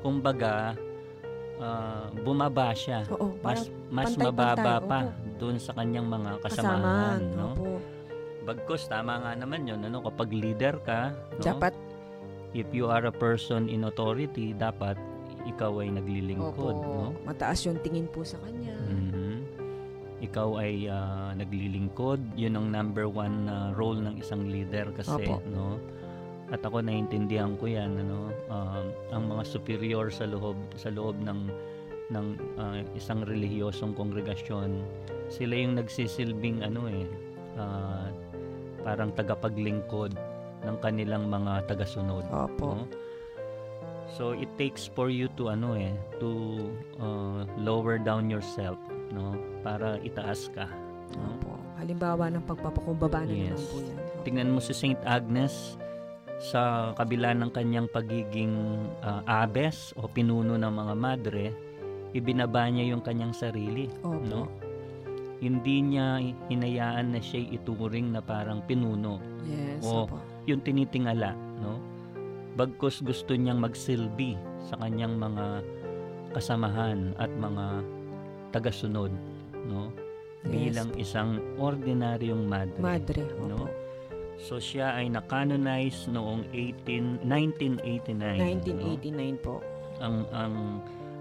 Kumbaga, 0.00 0.72
ah, 1.56 2.08
bumaba 2.20 2.72
siya. 2.72 3.04
Oo, 3.12 3.36
Mas 3.40 3.68
mas 3.88 4.16
mababa 4.16 4.80
pa 4.80 4.98
opo. 5.04 5.36
doon 5.38 5.56
sa 5.56 5.72
kanyang 5.72 6.08
mga 6.08 6.40
kasamahan. 6.40 7.20
kasamahan, 7.20 7.20
no? 7.36 7.48
Opo. 7.54 7.72
Bagkos 8.44 8.86
tama 8.92 9.24
nga 9.24 9.32
naman 9.32 9.64
'yon, 9.64 9.80
ano, 9.82 10.04
kapag 10.04 10.28
leader 10.30 10.76
ka, 10.84 11.16
no? 11.40 11.42
Dapat, 11.42 11.72
if 12.52 12.68
you 12.70 12.92
are 12.92 13.08
a 13.08 13.14
person 13.14 13.66
in 13.72 13.88
authority, 13.88 14.52
dapat 14.52 15.00
ikaw 15.44 15.80
ay 15.80 15.92
naglilingkod, 15.92 16.76
opo, 16.76 16.88
no? 16.88 17.12
mataas 17.24 17.68
yung 17.68 17.80
tingin 17.84 18.08
po 18.08 18.24
sa 18.24 18.40
kanya. 18.44 18.76
Mhm. 18.88 19.44
Ikaw 20.24 20.48
ay 20.56 20.88
ah, 20.88 21.36
naglilingkod, 21.36 22.36
'yun 22.36 22.56
ang 22.56 22.68
number 22.72 23.04
one 23.04 23.44
na 23.44 23.76
role 23.76 24.00
ng 24.00 24.16
isang 24.20 24.48
leader 24.48 24.88
kasi, 24.96 25.24
Opo. 25.24 25.44
no? 25.52 25.76
At 26.48 26.60
ako 26.64 26.80
naiintindihan 26.84 27.56
ko 27.60 27.68
'yan, 27.68 27.92
ano, 27.96 28.32
um, 28.48 28.86
ang 29.12 29.24
mga 29.28 29.42
superior 29.44 30.08
sa 30.08 30.24
loob 30.24 30.56
sa 30.76 30.88
loob 30.92 31.16
ng 31.20 31.48
ng 32.12 32.26
ah, 32.60 32.80
isang 32.96 33.24
relihiyosong 33.24 33.92
kongregasyon, 33.96 34.80
sila 35.28 35.52
yung 35.56 35.76
nagsisilbing 35.76 36.60
ano 36.64 36.88
eh, 36.88 37.04
ah, 37.60 38.08
parang 38.84 39.10
tagapaglingkod 39.10 40.12
ng 40.64 40.76
kanilang 40.78 41.26
mga 41.26 41.64
tagasunod. 41.66 42.24
Opo. 42.28 42.78
no? 42.78 42.84
So 44.14 44.30
it 44.30 44.46
takes 44.54 44.86
for 44.86 45.10
you 45.10 45.26
to 45.34 45.50
ano 45.50 45.74
eh 45.74 45.90
to 46.22 46.60
uh, 47.00 47.42
lower 47.58 47.98
down 47.98 48.30
yourself 48.30 48.78
no 49.10 49.34
para 49.60 49.98
itaas 50.00 50.46
ka. 50.54 50.68
No? 51.16 51.34
Opo. 51.34 51.56
Halimbawa 51.80 52.30
ng 52.30 52.44
pagpapakumbaba 52.46 53.26
na 53.26 53.32
naman 53.32 53.56
Yes. 53.56 53.64
po 53.66 53.76
yan. 53.82 53.96
Opo. 53.98 54.22
Tingnan 54.22 54.48
mo 54.52 54.60
si 54.60 54.72
Saint 54.72 55.00
Agnes 55.02 55.74
sa 56.38 56.92
kabila 56.94 57.32
ng 57.32 57.50
kanyang 57.50 57.88
pagiging 57.88 58.54
uh, 59.00 59.22
abes 59.24 59.94
o 59.94 60.06
pinuno 60.06 60.54
ng 60.54 60.72
mga 60.72 60.94
madre, 60.94 61.44
ibinaba 62.10 62.66
niya 62.66 62.94
yung 62.94 63.02
kanyang 63.02 63.32
sarili, 63.32 63.86
Opo. 64.02 64.18
no? 64.22 64.42
Hindi 65.44 65.92
niya 65.92 66.24
hinayaan 66.48 67.12
na 67.12 67.20
siya 67.20 67.44
ituring 67.52 68.16
na 68.16 68.24
parang 68.24 68.64
pinuno. 68.64 69.20
Yes, 69.44 69.84
Oo. 69.84 70.08
opo. 70.08 70.16
yung 70.48 70.64
tinitingala, 70.64 71.36
no? 71.60 71.76
Bagkus 72.56 73.04
gusto 73.04 73.36
niyang 73.36 73.60
magsilbi 73.60 74.40
sa 74.64 74.80
kanyang 74.80 75.20
mga 75.20 75.60
kasamahan 76.32 77.12
at 77.20 77.28
mga 77.36 77.84
tagasunod, 78.52 79.12
no? 79.68 79.92
Yes. 80.44 80.76
Bilang 80.76 80.90
isang 80.96 81.30
ordinaryong 81.56 82.44
madre. 82.44 82.80
Madre, 82.80 83.24
opo. 83.36 83.44
no? 83.48 83.64
So 84.36 84.60
siya 84.60 84.96
ay 84.96 85.08
na-canonize 85.08 86.08
noong 86.08 86.44
18 86.52 87.24
1989. 87.24 88.40
1989 88.40 89.44
po. 89.44 89.60
no? 89.60 89.68
Ang 90.00 90.16
ang 90.32 90.54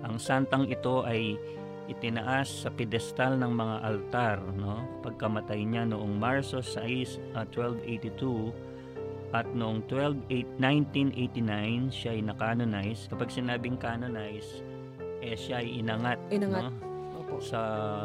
ang 0.04 0.16
santang 0.20 0.68
ito 0.68 1.08
ay 1.08 1.40
itinaas 1.86 2.64
sa 2.64 2.70
pedestal 2.70 3.36
ng 3.36 3.52
mga 3.52 3.76
altar, 3.82 4.38
no? 4.54 4.84
Pagkamatay 5.02 5.62
niya 5.62 5.84
noong 5.84 6.16
Marso 6.16 6.64
6, 6.64 6.80
ah, 7.34 7.44
1282 7.46 8.54
at 9.34 9.50
noong 9.50 9.82
12 9.90 10.30
8, 10.30 10.62
1989 10.62 11.90
siya 11.90 12.14
ay 12.14 12.22
na-canonize. 12.22 13.10
Kapag 13.10 13.30
sinabing 13.30 13.76
canonize, 13.76 14.62
eh 15.20 15.34
siya 15.34 15.60
ay 15.60 15.82
inangat, 15.82 16.20
Inangat. 16.30 16.64
no? 16.64 16.72
Opo. 17.16 17.40
sa 17.40 17.60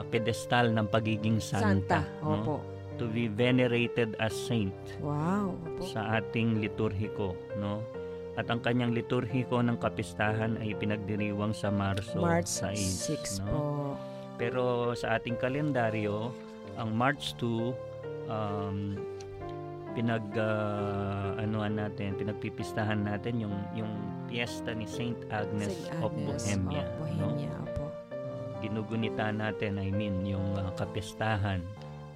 pedestal 0.08 0.72
ng 0.72 0.86
pagiging 0.86 1.36
Santa. 1.36 2.00
santa, 2.00 2.24
no? 2.24 2.34
Opo. 2.40 2.56
to 2.98 3.06
be 3.06 3.30
venerated 3.30 4.18
as 4.18 4.34
saint 4.34 4.74
Wow. 4.98 5.54
Opo. 5.54 5.86
sa 5.86 6.18
ating 6.18 6.58
liturhiko, 6.58 7.36
no? 7.54 7.78
At 8.38 8.46
ang 8.54 8.62
kanyang 8.62 8.94
liturhiko 8.94 9.58
ng 9.58 9.82
kapistahan 9.82 10.62
ay 10.62 10.70
pinagdiriwang 10.78 11.50
sa 11.50 11.74
Marso 11.74 12.22
March 12.22 12.46
6, 12.46 13.42
6 13.42 13.42
no? 13.42 13.50
po. 13.50 13.62
Pero 14.38 14.94
sa 14.94 15.18
ating 15.18 15.34
kalendaryo, 15.42 16.30
ang 16.78 16.94
March 16.94 17.34
2 17.42 18.30
um, 18.30 18.94
pinag 19.98 20.22
ah, 20.38 21.34
anuan 21.42 21.74
natin, 21.74 22.14
pinagpipistahan 22.14 23.02
natin 23.02 23.42
yung 23.42 23.56
yung 23.74 23.90
piyesta 24.30 24.70
ni 24.70 24.86
Saint 24.86 25.18
Agnes, 25.34 25.74
Saint 25.74 25.98
of 25.98 26.14
Agnes 26.14 26.46
Bohemia, 26.46 26.86
of 26.86 27.18
no? 27.18 27.34
Bohemia, 27.34 27.52
opo. 27.66 27.84
Ginugunita 28.62 29.34
natin, 29.34 29.82
I 29.82 29.90
mean, 29.90 30.22
yung 30.22 30.54
ah, 30.54 30.70
kapistahan 30.78 31.66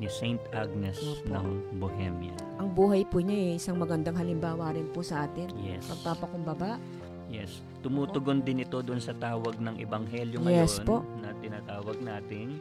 ni 0.02 0.10
Saint 0.10 0.42
Agnes 0.50 0.98
Opo. 0.98 1.30
ng 1.30 1.46
Bohemia. 1.78 2.34
Ang 2.58 2.74
buhay 2.74 3.06
po 3.06 3.22
niya 3.22 3.54
eh, 3.54 3.62
isang 3.62 3.78
magandang 3.78 4.18
halimbawa 4.18 4.74
rin 4.74 4.90
po 4.90 4.98
sa 4.98 5.30
atin. 5.30 5.46
Yes. 5.54 5.86
Pagpapakumbaba. 5.86 6.82
Yes. 7.30 7.62
Tumutugon 7.80 8.42
din 8.42 8.66
ito 8.66 8.82
doon 8.82 8.98
sa 8.98 9.14
tawag 9.14 9.62
ng 9.62 9.78
ebanghelyo 9.78 10.42
Yes 10.42 10.82
ngayon 10.82 10.84
po. 10.84 10.96
na 11.22 11.30
tinatawag 11.38 12.02
natin. 12.02 12.58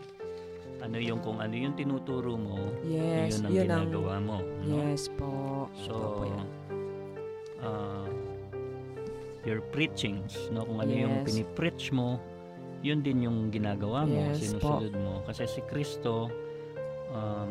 Ano 0.82 0.98
yung 0.98 1.18
kung 1.20 1.38
ano 1.38 1.54
yung 1.54 1.74
tinuturo 1.74 2.38
mo, 2.38 2.58
Yes, 2.82 3.38
yun 3.38 3.42
ang 3.42 3.54
yun 3.54 3.68
ang 3.68 3.86
ginagawa 3.89 4.14
mo. 4.22 4.38
no? 4.62 4.76
Yes 4.80 5.10
po. 5.12 5.30
So, 5.82 5.94
Opo 5.94 6.24
yan. 6.26 6.48
uh, 7.60 8.10
your 9.46 9.62
preachings, 9.70 10.38
no? 10.50 10.62
kung 10.64 10.78
ano 10.78 10.89
yung 10.89 11.16
Yes. 11.22 11.26
pinipreach 11.26 11.89
mo, 11.89 12.18
yun 12.82 13.02
din 13.02 13.26
yung 13.26 13.50
ginagawa 13.50 14.06
mo, 14.06 14.30
Yes 14.30 14.42
sinusunod 14.42 14.94
mo. 14.96 15.22
Kasi 15.26 15.46
si 15.46 15.62
Kristo, 15.64 16.30
um, 17.12 17.49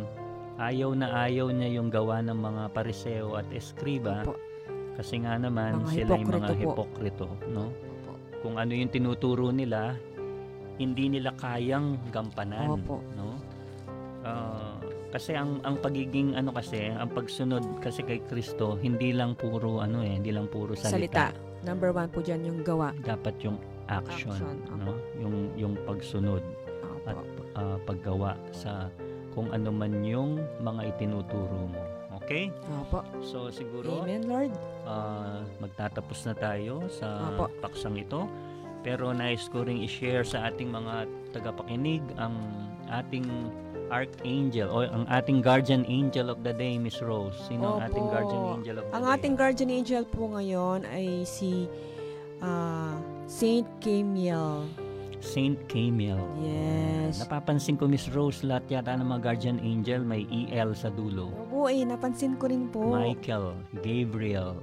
ayaw 0.59 0.93
na 0.93 1.25
ayaw 1.25 1.49
niya 1.49 1.81
yung 1.81 1.89
gawa 1.89 2.21
ng 2.21 2.37
mga 2.37 2.63
pariseo 2.73 3.37
at 3.37 3.49
eskriba 3.49 4.25
Opo. 4.25 4.37
kasi 4.97 5.21
nga 5.21 5.41
naman 5.41 5.81
Mga 5.85 5.93
sila 5.95 6.13
yung 6.17 6.29
mga 6.29 6.53
hipokrito 6.53 6.53
po. 6.53 6.85
hipokrito, 6.85 7.27
no? 7.49 7.65
Opo. 7.73 8.13
Kung 8.41 8.55
ano 8.57 8.73
yung 8.73 8.89
tinuturo 8.89 9.49
nila, 9.49 9.97
hindi 10.77 11.09
nila 11.09 11.33
kayang 11.37 11.97
gampanan, 12.09 12.77
Opo. 12.77 13.01
no? 13.15 13.37
Ah, 14.21 14.77
kasi 15.11 15.33
ang 15.33 15.65
ang 15.65 15.81
pagiging 15.81 16.37
ano 16.37 16.53
kasi, 16.53 16.93
ang 16.93 17.09
pagsunod 17.09 17.65
kasi 17.81 18.05
kay 18.05 18.21
Kristo, 18.21 18.77
hindi 18.77 19.17
lang 19.17 19.33
puro 19.33 19.81
ano 19.81 20.05
eh, 20.05 20.21
hindi 20.21 20.29
lang 20.29 20.45
puro 20.47 20.77
salita. 20.77 20.93
Salita. 20.93 21.27
Number 21.61 21.93
one 21.93 22.09
po 22.09 22.21
dyan 22.21 22.45
yung 22.45 22.61
gawa. 22.61 22.93
Dapat 23.01 23.37
yung 23.41 23.57
action, 23.89 24.33
Action, 24.33 24.57
no? 24.77 24.93
Yung 25.17 25.37
yung 25.57 25.75
pagsunod 25.85 26.45
at 27.09 27.17
Opo. 27.17 27.41
ah, 27.57 27.77
paggawa 27.83 28.37
sa 28.53 28.93
kung 29.31 29.51
ano 29.51 29.71
man 29.71 30.03
yung 30.03 30.37
mga 30.59 30.91
itinuturo 30.91 31.67
mo. 31.67 31.83
Okay? 32.21 32.51
Opo. 32.83 33.01
So 33.23 33.49
siguro 33.49 34.03
Amen, 34.03 34.27
Lord. 34.27 34.53
Ah, 34.83 35.41
magtatapos 35.59 36.27
na 36.27 36.35
tayo 36.35 36.87
sa 36.89 37.31
Apo. 37.31 37.47
paksang 37.61 37.97
ito. 37.97 38.27
Pero 38.81 39.13
nais 39.13 39.45
ko 39.47 39.61
ring 39.61 39.83
i-share 39.83 40.25
sa 40.25 40.49
ating 40.49 40.69
mga 40.69 41.05
tagapakinig 41.31 42.01
ang 42.17 42.33
ating 42.89 43.29
archangel 43.91 44.71
o 44.71 44.87
ang 44.87 45.05
ating 45.11 45.43
guardian 45.43 45.83
angel 45.85 46.31
of 46.31 46.41
the 46.41 46.55
day, 46.55 46.79
Miss 46.79 47.03
Rose. 47.03 47.35
Sino 47.45 47.77
ang 47.77 47.83
Opo. 47.83 47.89
ating 47.91 48.07
guardian 48.09 48.45
angel 48.57 48.75
of 48.79 48.85
the 48.87 48.93
Ang 48.95 49.05
day? 49.05 49.13
ating 49.13 49.35
guardian 49.35 49.71
angel 49.71 50.03
po 50.07 50.23
ngayon 50.31 50.87
ay 50.87 51.27
si 51.27 51.67
ah, 52.41 52.95
Saint 53.27 53.67
Camille. 53.79 54.65
Saint 55.21 55.57
Camille. 55.69 56.21
Yes. 56.41 57.21
Napapansin 57.21 57.77
ko, 57.77 57.85
Miss 57.87 58.09
Rose, 58.09 58.41
lahat 58.43 58.81
yata 58.81 58.97
ng 58.97 59.05
mga 59.05 59.21
guardian 59.21 59.59
angel 59.61 60.01
may 60.03 60.25
EL 60.29 60.73
sa 60.73 60.89
dulo. 60.89 61.29
Oo 61.53 61.69
eh, 61.69 61.85
napansin 61.85 62.41
ko 62.41 62.49
rin 62.49 62.73
po. 62.73 62.97
Michael, 62.97 63.53
Gabriel, 63.85 64.57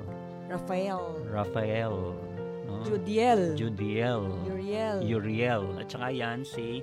Raphael. 0.49 1.03
Raphael, 1.30 1.95
no? 2.66 2.82
Judiel. 2.84 3.53
Judiel, 3.53 4.26
Uriel. 4.49 4.97
Uriel, 5.05 5.64
at 5.78 5.88
saka 5.93 6.10
yan 6.10 6.41
si 6.41 6.82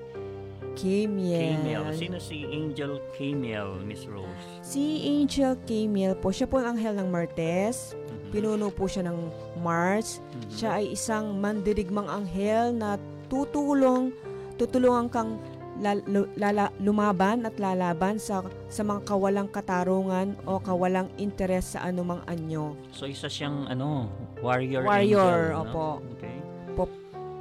Camille. 0.74 1.58
Camille. 1.58 1.94
Sino 1.94 2.18
si 2.18 2.46
Angel 2.50 2.98
Camille, 3.14 3.78
Miss 3.86 4.06
Rose? 4.06 4.26
Si 4.62 5.06
Angel 5.06 5.54
Camille 5.66 6.18
po, 6.18 6.34
siya 6.34 6.50
po 6.50 6.58
ang 6.58 6.74
anghel 6.74 6.98
ng 6.98 7.08
Martes. 7.10 7.94
Mhm. 7.94 8.30
Pinuno 8.34 8.66
po 8.74 8.90
siya 8.90 9.06
ng 9.06 9.18
Mars. 9.62 10.18
Mhm. 10.18 10.50
Siya 10.50 10.70
ay 10.82 10.94
isang 10.94 11.38
mandirigmang 11.38 12.10
anghel 12.10 12.74
na 12.74 12.98
tutulong, 13.34 14.14
tutulungan 14.54 15.10
kang 15.10 15.42
lala- 15.82 16.70
lumaban 16.78 17.42
at 17.42 17.58
lalaban 17.58 18.22
sa 18.22 18.46
sa 18.70 18.86
mga 18.86 19.10
kawalang 19.10 19.50
katarungan 19.50 20.38
o 20.46 20.62
kawalang 20.62 21.10
interes 21.18 21.74
sa 21.74 21.82
anumang 21.82 22.22
anyo. 22.30 22.78
So 22.94 23.10
isa 23.10 23.26
siyang 23.26 23.66
ano, 23.66 24.06
warrior 24.38 24.86
Warrior, 24.86 25.50
angel, 25.50 25.58
no? 25.58 25.62
opo. 25.66 25.86
Okay. 26.14 26.36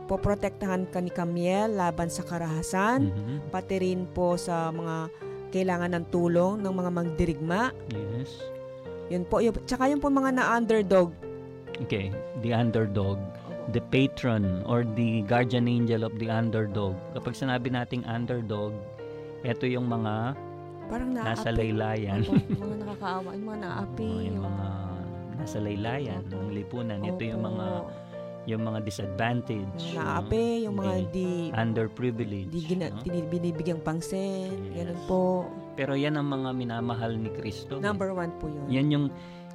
Poprotektahan 0.03 0.91
ka 0.91 0.99
ni 0.99 1.07
Camille 1.07 1.71
laban 1.71 2.11
sa 2.11 2.27
karahasan, 2.27 3.07
Mhm. 3.07 3.35
pati 3.55 3.79
rin 3.79 4.03
po 4.03 4.35
sa 4.35 4.67
mga 4.67 5.07
kailangan 5.47 5.95
ng 5.95 6.05
tulong 6.11 6.59
ng 6.59 6.73
mga 6.75 6.89
magdirigma. 6.91 7.71
Yes. 7.87 8.35
Yun 9.07 9.23
po, 9.23 9.39
yun, 9.39 9.55
tsaka 9.63 9.87
yun 9.87 10.03
po 10.03 10.11
mga 10.11 10.35
na-underdog. 10.35 11.13
Okay, 11.87 12.11
the 12.43 12.51
underdog, 12.51 13.15
the 13.69 13.79
patron 13.85 14.43
or 14.65 14.83
the 14.83 15.23
guardian 15.23 15.65
angel 15.65 16.03
of 16.03 16.11
the 16.17 16.27
underdog. 16.27 16.97
Kapag 17.13 17.33
sinabi 17.33 17.69
nating 17.69 18.03
underdog, 18.03 18.75
ito 19.41 19.63
yung 19.63 19.87
mga 19.87 20.35
Parang 20.83 21.09
nasa 21.09 21.47
naaapi. 21.47 21.59
laylayan. 21.63 22.21
Opo, 22.23 22.35
mga 22.59 22.75
nakakaawa, 22.77 23.29
yung 23.31 23.47
mga 23.47 23.59
naapi. 23.61 24.03
Oh, 24.03 24.19
yung 24.19 24.27
yung- 24.27 24.45
mga 24.45 24.67
nasa 25.33 25.57
laylayan 25.57 26.21
ng 26.27 26.47
lipunan. 26.51 26.99
Ito 27.01 27.21
yung 27.21 27.39
Opo. 27.39 27.49
mga 27.49 27.67
yung 28.43 28.59
mga 28.61 28.79
disadvantage, 28.83 29.71
Yung 29.87 30.03
naapi, 30.03 30.67
yung 30.67 30.75
mga 30.75 30.93
Hindi 30.99 31.23
di, 31.47 31.55
underprivileged. 31.55 32.51
di 32.51 32.59
gina, 32.59 32.91
no? 32.91 32.99
binibigyang 33.01 33.79
pangsen. 33.79 34.51
Yes. 34.67 34.83
Ganun 34.83 34.99
po. 35.07 35.47
Pero 35.73 35.95
yan 35.95 36.19
ang 36.19 36.27
mga 36.27 36.51
minamahal 36.51 37.15
ni 37.15 37.31
Kristo. 37.31 37.79
eh. 37.79 37.81
Number 37.81 38.11
one 38.11 38.35
po 38.37 38.51
yun. 38.51 38.67
Yan 38.67 38.87
yung 38.91 39.05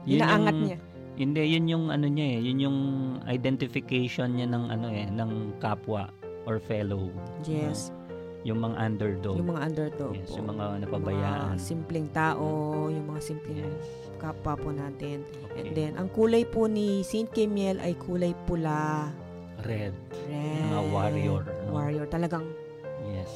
yun 0.02 0.18
Inaangat 0.18 0.50
yung, 0.50 0.64
niya. 0.64 0.78
Hindi, 1.18 1.42
yun 1.50 1.66
yung 1.66 1.84
ano 1.90 2.06
niya 2.06 2.26
eh, 2.30 2.40
yun 2.40 2.58
yung 2.62 2.78
identification 3.26 4.38
niya 4.38 4.46
ng 4.46 4.64
ano 4.70 4.86
eh, 4.88 5.10
ng 5.10 5.58
kapwa 5.58 6.14
or 6.46 6.62
fellow. 6.62 7.10
Yes. 7.42 7.90
Yung 8.46 8.62
mga 8.62 8.78
underdog. 8.78 9.34
Yung 9.34 9.50
mga 9.50 9.62
underdog 9.66 10.14
yes, 10.14 10.30
po. 10.30 10.38
yung 10.38 10.48
mga 10.48 10.64
Yung 10.64 10.82
napabayaan. 10.86 11.48
mga 11.52 11.58
simpleng 11.60 12.08
tao, 12.14 12.46
yung 12.86 13.06
mga 13.10 13.20
simpleng 13.20 13.66
Yes. 13.66 13.86
kapwa 14.16 14.54
po 14.54 14.70
natin. 14.70 15.26
And 15.52 15.66
Okay. 15.66 15.74
then, 15.74 15.92
ang 15.98 16.06
kulay 16.08 16.46
po 16.46 16.70
ni 16.70 17.02
Saint 17.02 17.26
Kemiel 17.26 17.82
ay 17.82 17.98
kulay 17.98 18.32
pula. 18.46 19.10
Red. 19.66 19.90
Red. 20.30 20.70
Mga 20.70 20.82
warrior. 20.88 21.42
No? 21.66 21.74
Warrior. 21.74 22.06
Talagang 22.06 22.46
Yes. 23.10 23.30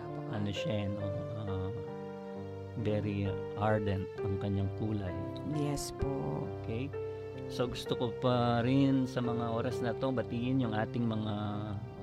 napaka- 0.00 0.32
Ano 0.34 0.48
siya, 0.50 0.74
eh, 0.74 0.88
no? 0.88 1.04
Very 2.82 3.30
ardent 3.54 4.08
ang 4.24 4.34
kanyang 4.42 4.70
kulay. 4.82 5.14
Yes 5.54 5.94
po. 5.94 6.42
Okay? 6.62 6.90
So 7.52 7.68
gusto 7.70 7.94
ko 7.94 8.06
pa 8.18 8.64
rin 8.64 9.04
sa 9.06 9.20
mga 9.20 9.52
oras 9.52 9.78
na 9.84 9.92
to 9.94 10.10
batiin 10.10 10.64
yung 10.64 10.74
ating 10.74 11.04
mga 11.06 11.34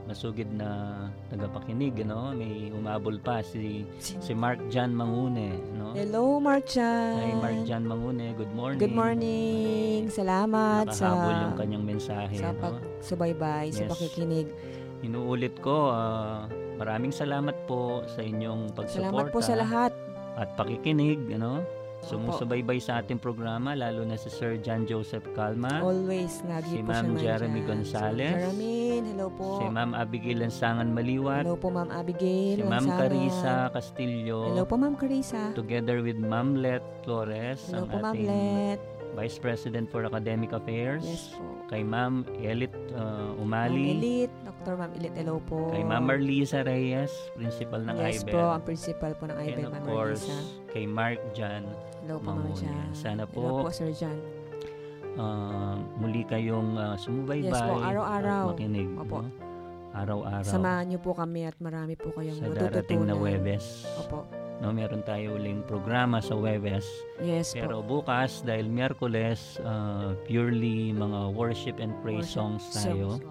masugid 0.09 0.49
na 0.53 1.07
tagapakinig, 1.30 1.93
no? 2.03 2.34
May 2.34 2.74
umabol 2.74 3.22
pa 3.22 3.45
si 3.45 3.86
si 4.01 4.34
Mark 4.34 4.59
Jan 4.74 4.91
Mangune, 4.91 5.61
no? 5.78 5.93
Hello, 5.93 6.41
Marchan. 6.41 7.15
Hi 7.22 7.32
Mark 7.38 7.59
Jan 7.69 7.86
Mangune, 7.86 8.34
good 8.36 8.51
morning. 8.51 8.82
Good 8.82 8.95
morning. 8.95 9.99
Salamat 10.09 10.89
sa 10.91 11.15
yung 11.15 11.55
kanyang 11.55 11.86
mensahe, 11.86 12.36
sa 12.38 12.51
no? 12.51 12.59
pagsubaybay, 12.59 13.72
sa 13.72 13.86
Yes. 13.86 13.91
pakikinig. 13.93 14.47
Inuulit 15.01 15.57
ko, 15.61 15.89
ah, 15.89 16.45
maraming 16.78 17.13
salamat 17.13 17.55
po 17.65 18.05
sa 18.05 18.22
inyong 18.22 18.74
pagsuporta 18.74 19.09
Salamat 19.09 19.26
po 19.34 19.39
sa 19.41 19.55
lahat. 19.57 19.91
At 20.42 20.58
pakikinig, 20.58 21.30
ano? 21.32 21.62
Sumusubaybay 22.02 22.82
sa 22.82 22.98
ating 22.98 23.22
programa, 23.22 23.78
lalo 23.78 24.02
na 24.02 24.18
si 24.18 24.26
Sir 24.26 24.58
John 24.58 24.89
Joseph 24.89 25.22
Calma, 25.38 25.86
Always, 25.86 26.42
Si 26.42 26.50
lagi 26.50 26.82
po 26.82 26.89
Ma'am 26.89 27.14
siya 27.14 27.38
Jeremy. 27.38 27.62
Gonzales. 27.62 28.26
Si 28.26 28.38
Jeremy, 28.42 28.76
hello 29.06 29.28
po. 29.30 29.62
si 29.62 29.66
Ma'am 29.70 29.94
Abigail 29.94 30.42
Lansangan 30.42 30.89
Maliwat, 30.89 31.46
Hello 31.46 31.62
po, 31.62 31.70
Ma'am 31.70 31.94
Abigail. 31.94 32.58
si 32.58 32.66
Ma'am 32.66 32.74
Lansangan. 32.82 32.98
Carissa 33.06 33.56
Castillo, 33.70 34.39
Hello 34.50 34.66
po, 34.66 34.76
Ma'am 34.82 34.98
Carissa. 34.98 35.54
together 35.54 36.02
with 36.02 36.18
Ma'am 36.18 36.58
Let 36.58 36.82
Flores, 37.06 37.62
Hello 37.70 37.86
ang 37.86 37.88
po, 37.88 37.98
Ma'am 38.02 38.18
Let. 38.18 38.82
Vice 39.12 39.36
President 39.38 39.86
for 39.86 40.01
Academic 40.01 40.51
Affairs, 40.51 41.03
Yes 41.03 41.36
po. 41.36 41.43
kay 41.68 41.82
Ma'am 41.82 42.24
Elit 42.38 42.72
uh, 42.91 43.36
Ma'am 43.36 43.41
Umali, 43.41 43.91
Elite. 43.93 44.36
Dr. 44.41 44.74
Ma'am 44.76 44.91
Elite, 44.93 45.16
hello 45.16 45.36
po. 45.43 45.68
kay 45.68 45.84
Ma'am 45.84 46.03
Marlisa 46.05 46.64
Reyes, 46.64 47.12
Principal 47.34 47.84
ng 47.84 47.95
Yes 47.97 48.24
IBEL, 48.24 48.32
po, 48.32 48.41
ang 48.49 48.64
principal 48.64 49.12
po 49.14 49.24
ng 49.26 49.36
and 49.36 49.45
IBEL, 49.45 49.68
of 49.68 49.74
Ma'am 49.74 49.86
course, 49.86 50.24
Marisa. 50.26 50.72
kay 50.72 50.84
Mark 50.86 51.20
Jan. 51.32 51.64
Hello 52.01 52.16
po, 52.18 52.32
Ma'am. 52.32 52.55
Jan. 52.55 52.88
Sana 52.91 53.24
Hello 53.26 53.36
po, 53.59 53.68
po, 53.68 53.70
Sir 53.70 53.91
Jan. 53.91 54.16
uh, 55.14 55.76
muli 55.97 56.24
kayong 56.24 56.72
uh, 56.74 56.95
sumubaybay 56.95 57.51
Yes 57.51 57.59
po, 57.62 57.78
araw-araw. 57.78 58.43
at 58.47 58.51
makinig. 58.55 58.89
Opo. 58.95 59.18
no? 59.22 59.30
Araw-araw. 59.91 60.47
Samahan 60.47 60.88
niyo 60.88 61.03
po 61.03 61.12
kami 61.12 61.43
at 61.43 61.55
marami 61.59 61.93
po 61.93 62.16
kayong 62.16 62.39
sa 62.39 62.47
darating 62.47 63.03
na 63.03 63.12
matututunan. 63.12 63.43
Webes. 63.43 63.84
Opo. 63.99 64.24
No, 64.62 64.70
meron 64.70 65.01
tayo 65.01 65.41
uling 65.41 65.66
programa 65.66 66.22
sa 66.22 66.38
Webes. 66.38 66.86
Yes 67.18 67.57
Pero 67.57 67.82
po. 67.82 67.99
bukas, 68.05 68.45
dahil 68.45 68.70
Miyerkules, 68.70 69.57
uh, 69.66 70.14
purely 70.30 70.93
mga 70.93 71.34
worship 71.34 71.82
and 71.82 71.97
praise 72.05 72.30
Worship 72.30 72.62
songs 72.62 72.64
tayo. 72.78 73.18
Songs. 73.18 73.26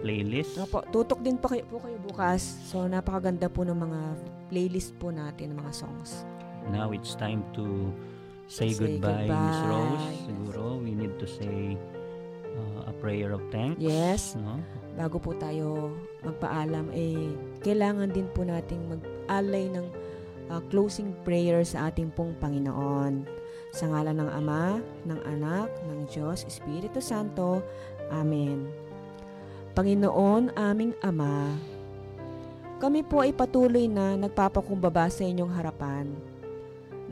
Playlist. 0.00 0.56
Opo, 0.56 0.80
tutok 0.88 1.20
din 1.20 1.36
po 1.36 1.50
kayo, 1.52 1.66
po 1.68 1.76
kayo 1.82 1.98
bukas. 2.00 2.40
So, 2.70 2.88
napakaganda 2.88 3.52
po 3.52 3.68
ng 3.68 3.76
mga 3.76 4.00
playlist 4.48 4.96
po 4.96 5.12
natin, 5.12 5.52
ng 5.52 5.58
mga 5.60 5.74
songs. 5.76 6.24
Now 6.72 6.94
it's 6.94 7.12
time 7.12 7.44
to 7.52 7.92
say, 8.48 8.72
Say 8.72 8.80
goodbye, 8.80 9.28
Miss 9.28 9.60
goodbye. 9.60 9.68
Rose. 9.68 10.06
Siguro, 10.24 10.62
we 10.80 10.96
need 10.96 11.12
to 11.20 11.28
say 11.28 11.76
uh, 12.56 12.88
a 12.88 12.94
prayer 12.96 13.36
of 13.36 13.44
thanks. 13.52 13.76
Yes. 13.76 14.40
No? 14.40 14.56
Bago 14.96 15.20
po 15.20 15.36
tayo 15.36 15.92
magpaalam, 16.24 16.88
eh, 16.96 17.36
kailangan 17.60 18.08
din 18.08 18.24
po 18.32 18.40
nating 18.40 18.80
mag-alay 18.88 19.68
ng 19.68 19.84
ah, 20.50 20.62
closing 20.68 21.14
prayer 21.22 21.62
sa 21.62 21.88
ating 21.88 22.10
pong 22.10 22.34
Panginoon. 22.42 23.24
Sa 23.70 23.86
ngalan 23.86 24.18
ng 24.18 24.30
Ama, 24.34 24.82
ng 25.06 25.20
Anak, 25.22 25.70
ng 25.86 26.10
Diyos, 26.10 26.42
Espiritu 26.42 26.98
Santo. 26.98 27.62
Amen. 28.10 28.66
Panginoon, 29.78 30.58
aming 30.58 30.98
Ama, 31.06 31.54
kami 32.80 33.04
po 33.04 33.20
ay 33.20 33.36
patuloy 33.36 33.86
na 33.86 34.16
nagpapakumbaba 34.16 35.12
sa 35.12 35.20
inyong 35.20 35.52
harapan 35.52 36.08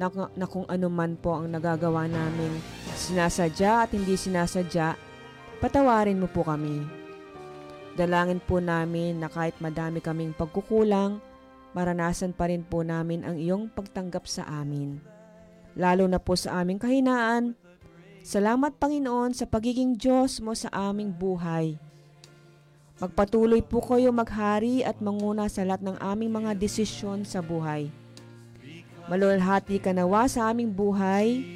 na, 0.01 0.09
na 0.33 0.47
kung 0.49 0.65
ano 0.65 0.89
man 0.89 1.13
po 1.21 1.37
ang 1.37 1.53
nagagawa 1.53 2.09
namin 2.09 2.57
sinasadya 2.97 3.85
at 3.85 3.91
hindi 3.93 4.17
sinasadya, 4.17 4.97
patawarin 5.61 6.19
mo 6.19 6.27
po 6.27 6.43
kami. 6.43 6.83
Dalangin 7.95 8.41
po 8.41 8.65
namin 8.65 9.21
na 9.21 9.29
kahit 9.29 9.61
madami 9.61 10.01
kaming 10.01 10.33
pagkukulang, 10.33 11.21
maranasan 11.79 12.35
pa 12.35 12.51
rin 12.51 12.67
po 12.67 12.83
namin 12.83 13.23
ang 13.23 13.39
iyong 13.39 13.71
pagtanggap 13.71 14.27
sa 14.27 14.43
amin. 14.51 14.99
Lalo 15.79 16.11
na 16.11 16.19
po 16.19 16.35
sa 16.35 16.59
aming 16.59 16.83
kahinaan, 16.83 17.55
salamat 18.27 18.75
Panginoon 18.83 19.31
sa 19.31 19.47
pagiging 19.47 19.95
Diyos 19.95 20.43
mo 20.43 20.59
sa 20.59 20.67
aming 20.75 21.15
buhay. 21.15 21.79
Magpatuloy 22.99 23.63
po 23.63 23.79
kayo 23.79 24.11
maghari 24.11 24.83
at 24.83 24.99
manguna 24.99 25.47
sa 25.47 25.63
lahat 25.63 25.87
ng 25.87 26.03
aming 26.03 26.35
mga 26.35 26.59
desisyon 26.59 27.23
sa 27.23 27.39
buhay. 27.39 27.95
Malulhati 29.07 29.79
ka 29.79 29.95
nawa 29.95 30.27
sa 30.27 30.51
aming 30.51 30.75
buhay. 30.75 31.47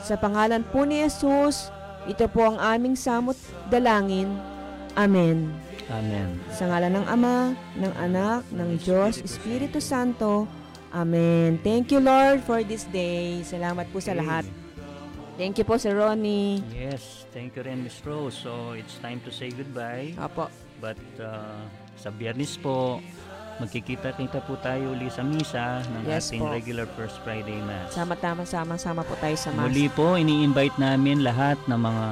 Sa 0.00 0.16
pangalan 0.16 0.64
po 0.64 0.88
ni 0.88 1.04
Jesus, 1.04 1.68
ito 2.08 2.24
po 2.32 2.48
ang 2.48 2.56
aming 2.56 2.96
samot 2.96 3.36
dalangin. 3.68 4.32
Amen. 4.98 5.54
Amen. 5.86 6.42
Sa 6.50 6.66
ngalan 6.66 6.98
ng 6.98 7.06
Ama, 7.06 7.54
ng 7.78 7.92
Anak, 8.02 8.42
ng 8.50 8.74
Diyos, 8.82 9.22
Espiritu 9.22 9.78
Santo. 9.78 10.50
Amen. 10.90 11.62
Thank 11.62 11.94
you, 11.94 12.02
Lord, 12.02 12.42
for 12.42 12.66
this 12.66 12.82
day. 12.90 13.46
Salamat 13.46 13.86
po 13.94 14.02
sa 14.02 14.10
lahat. 14.18 14.42
Thank 15.38 15.62
you 15.62 15.64
po, 15.64 15.78
Sir 15.78 15.94
Ronnie. 15.94 16.66
Yes, 16.74 17.30
thank 17.30 17.54
you 17.54 17.62
rin, 17.62 17.86
Miss 17.86 18.02
Rose. 18.02 18.34
So, 18.34 18.74
it's 18.74 18.98
time 18.98 19.22
to 19.22 19.30
say 19.30 19.54
goodbye. 19.54 20.18
Opo. 20.18 20.50
But 20.82 20.98
uh, 21.22 21.62
sa 21.94 22.10
biyernes 22.10 22.58
po, 22.58 22.98
magkikita-kita 23.58 24.38
po 24.40 24.54
tayo 24.56 24.92
uli 24.92 25.06
sa 25.08 25.20
misa 25.20 25.82
ng 25.84 26.02
Yes 26.04 26.30
ating 26.30 26.40
po. 26.40 26.50
regular 26.50 26.86
First 26.94 27.18
Friday 27.20 27.58
Mass. 27.60 27.90
Sama-tama, 27.90 28.42
sama-sama 28.44 29.02
po 29.02 29.18
tayo 29.18 29.34
sa 29.34 29.50
Mass. 29.50 29.66
Muli 29.66 29.86
po, 29.88 30.14
ini-invite 30.14 30.78
namin 30.78 31.20
lahat 31.20 31.58
ng 31.66 31.76
mga 31.76 32.06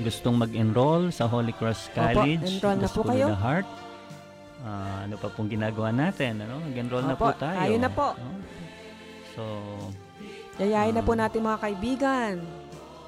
gustong 0.00 0.36
mag-enroll 0.36 1.10
sa 1.10 1.26
Holy 1.26 1.50
Cross 1.52 1.90
College. 1.92 2.46
enroll 2.56 2.76
the 2.76 2.86
na 2.86 2.88
po 2.88 3.00
kayo. 3.04 3.26
the 3.28 3.36
Heart. 3.36 3.66
Ah, 4.60 5.04
ano 5.04 5.14
pa 5.14 5.28
pong 5.28 5.48
ginagawa 5.48 5.90
natin? 5.90 6.38
Ano? 6.40 6.58
Mag-enroll 6.60 7.04
na 7.04 7.14
po 7.14 7.30
Opo, 7.30 7.38
tayo. 7.38 7.58
tayo 7.58 7.74
na 7.76 7.90
po. 7.90 8.08
No? 8.14 8.30
So, 9.32 9.42
Yayain 10.58 10.90
na 10.90 11.02
po 11.02 11.14
Ah. 11.14 11.18
natin 11.22 11.40
mga 11.40 11.58
kaibigan. 11.60 12.34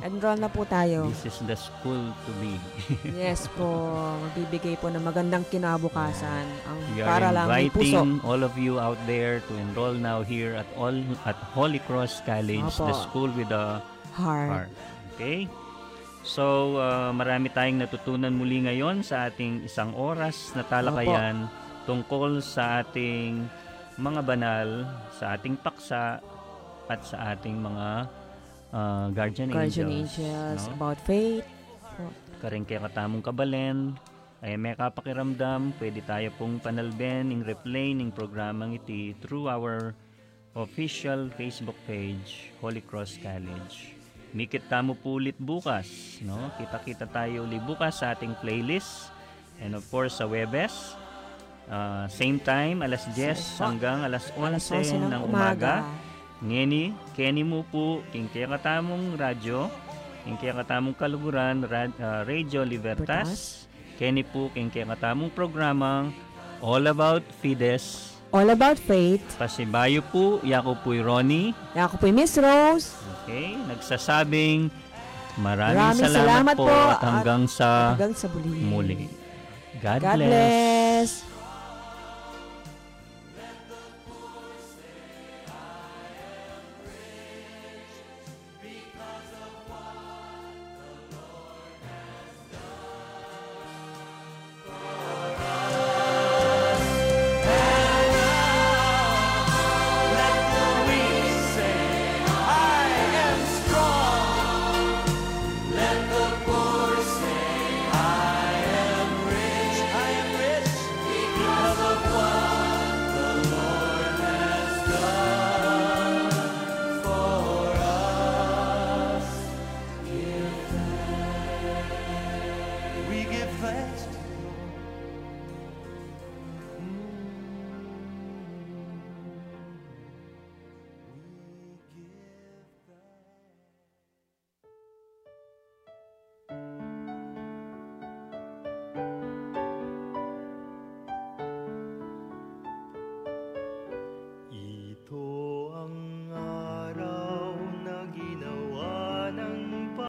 Enroll 0.00 0.40
na 0.40 0.48
po 0.48 0.64
tayo. 0.64 1.12
this 1.12 1.28
is 1.28 1.38
the 1.44 1.52
school 1.54 2.00
to 2.24 2.30
be. 2.40 2.56
yes 3.20 3.44
po. 3.52 3.68
Magbibigay 4.24 4.80
po 4.80 4.88
ng 4.88 5.04
magandang 5.04 5.44
kinabukasan. 5.48 6.48
Ang 6.64 6.78
We 6.96 7.04
para 7.04 7.28
lang 7.28 7.46
may 7.46 7.68
puso. 7.68 8.00
inviting 8.00 8.24
all 8.24 8.40
of 8.40 8.56
you 8.56 8.80
out 8.80 8.96
there 9.04 9.44
to 9.44 9.52
enroll 9.60 9.92
now 9.92 10.24
here 10.24 10.56
at 10.56 10.68
all 10.74 10.96
at 11.28 11.36
Holy 11.52 11.80
Cross 11.84 12.24
College, 12.24 12.64
the 12.76 12.94
Opo. 12.96 13.04
school 13.04 13.30
with 13.36 13.52
a 13.52 13.84
Heart. 14.16 14.48
heart. 14.66 14.72
Okay? 15.14 15.44
So, 16.20 16.76
uh, 16.76 17.12
marami 17.12 17.48
tayong 17.48 17.80
natutunan 17.80 18.32
muli 18.32 18.60
ngayon 18.60 19.00
sa 19.00 19.28
ating 19.28 19.64
isang 19.64 19.96
oras 19.96 20.52
na 20.52 20.64
talakayan 20.64 21.48
tungkol 21.84 22.44
sa 22.44 22.84
ating 22.84 23.48
mga 23.96 24.20
banal, 24.24 24.68
sa 25.12 25.36
ating 25.36 25.56
paksa, 25.56 26.20
at 26.90 27.00
sa 27.06 27.32
ating 27.32 27.54
mga 27.56 28.10
uh, 28.72 29.10
guardian, 29.10 29.50
Guardian 29.50 29.88
angels. 29.90 30.18
angels. 30.18 30.62
no? 30.66 30.74
About 30.74 30.98
faith. 31.02 31.46
Karing 32.40 32.64
kaya 32.64 32.80
katamong 32.88 33.20
kabalen, 33.20 34.00
ay 34.40 34.56
may 34.56 34.72
kapakiramdam, 34.72 35.76
pwede 35.76 36.00
tayo 36.00 36.32
pong 36.40 36.56
panalben, 36.56 37.28
ing 37.28 37.44
replay 37.44 37.92
ning 37.92 38.08
programang 38.08 38.72
iti 38.72 39.12
through 39.20 39.52
our 39.52 39.92
official 40.56 41.28
Facebook 41.36 41.76
page, 41.84 42.48
Holy 42.64 42.80
Cross 42.80 43.20
College. 43.20 43.92
Mikit 44.32 44.70
tamo 44.70 44.94
pulit 44.96 45.34
bukas, 45.36 46.16
no? 46.22 46.54
Kita-kita 46.56 47.04
tayo 47.10 47.44
uli 47.44 47.58
bukas 47.58 48.00
sa 48.00 48.14
ating 48.14 48.38
playlist 48.38 49.10
and 49.58 49.74
of 49.74 49.82
course 49.90 50.22
sa 50.22 50.24
Webes. 50.24 50.94
Ah, 51.70 52.06
same 52.10 52.40
time, 52.40 52.82
alas 52.82 53.06
10 53.14 53.36
po. 53.58 53.62
hanggang 53.62 54.02
alas 54.02 54.32
11, 54.34 54.58
Alas 54.58 54.66
11 54.90 55.06
ng 55.06 55.22
umaga. 55.22 55.86
Ngeni, 56.40 56.96
Kenny 57.12 57.44
mo 57.44 57.68
po, 57.68 58.00
king 58.08 58.24
kaya 58.32 58.48
katamong 58.48 59.12
radyo, 59.12 59.68
king 60.24 60.40
kaya 60.40 60.56
katamong 60.64 60.96
kaluguran, 60.96 61.60
Rad, 61.68 61.92
ah, 62.00 62.24
Radio 62.24 62.64
Libertas. 62.64 63.68
Kenny 64.00 64.24
po, 64.24 64.48
king 64.56 64.72
kaya 64.72 64.88
katamong 64.88 65.28
programang 65.36 66.16
All 66.64 66.88
About 66.88 67.20
Fides. 67.44 68.16
All 68.30 68.46
about 68.46 68.78
faith. 68.78 69.26
Pasibayo 69.42 70.06
po, 70.06 70.38
yako 70.46 70.78
po'y 70.86 71.02
Ronnie. 71.02 71.50
Ako 71.74 71.98
po 71.98 72.06
Miss 72.14 72.38
Rose. 72.38 72.94
Okay, 73.26 73.58
nagsasabing 73.66 74.70
maraming, 75.42 75.74
Maraming 75.74 76.06
salamat, 76.06 76.54
salamat 76.54 76.54
po 76.54 76.70
po 76.70 76.78
at 76.94 77.02
hanggang 77.02 77.42
sa 77.50 77.98
Hanggang 77.98 78.14
sa 78.14 78.30
muli. 78.70 79.10
God, 79.82 79.98
God 79.98 80.14
bless. 80.14 80.30
bless. 80.30 81.29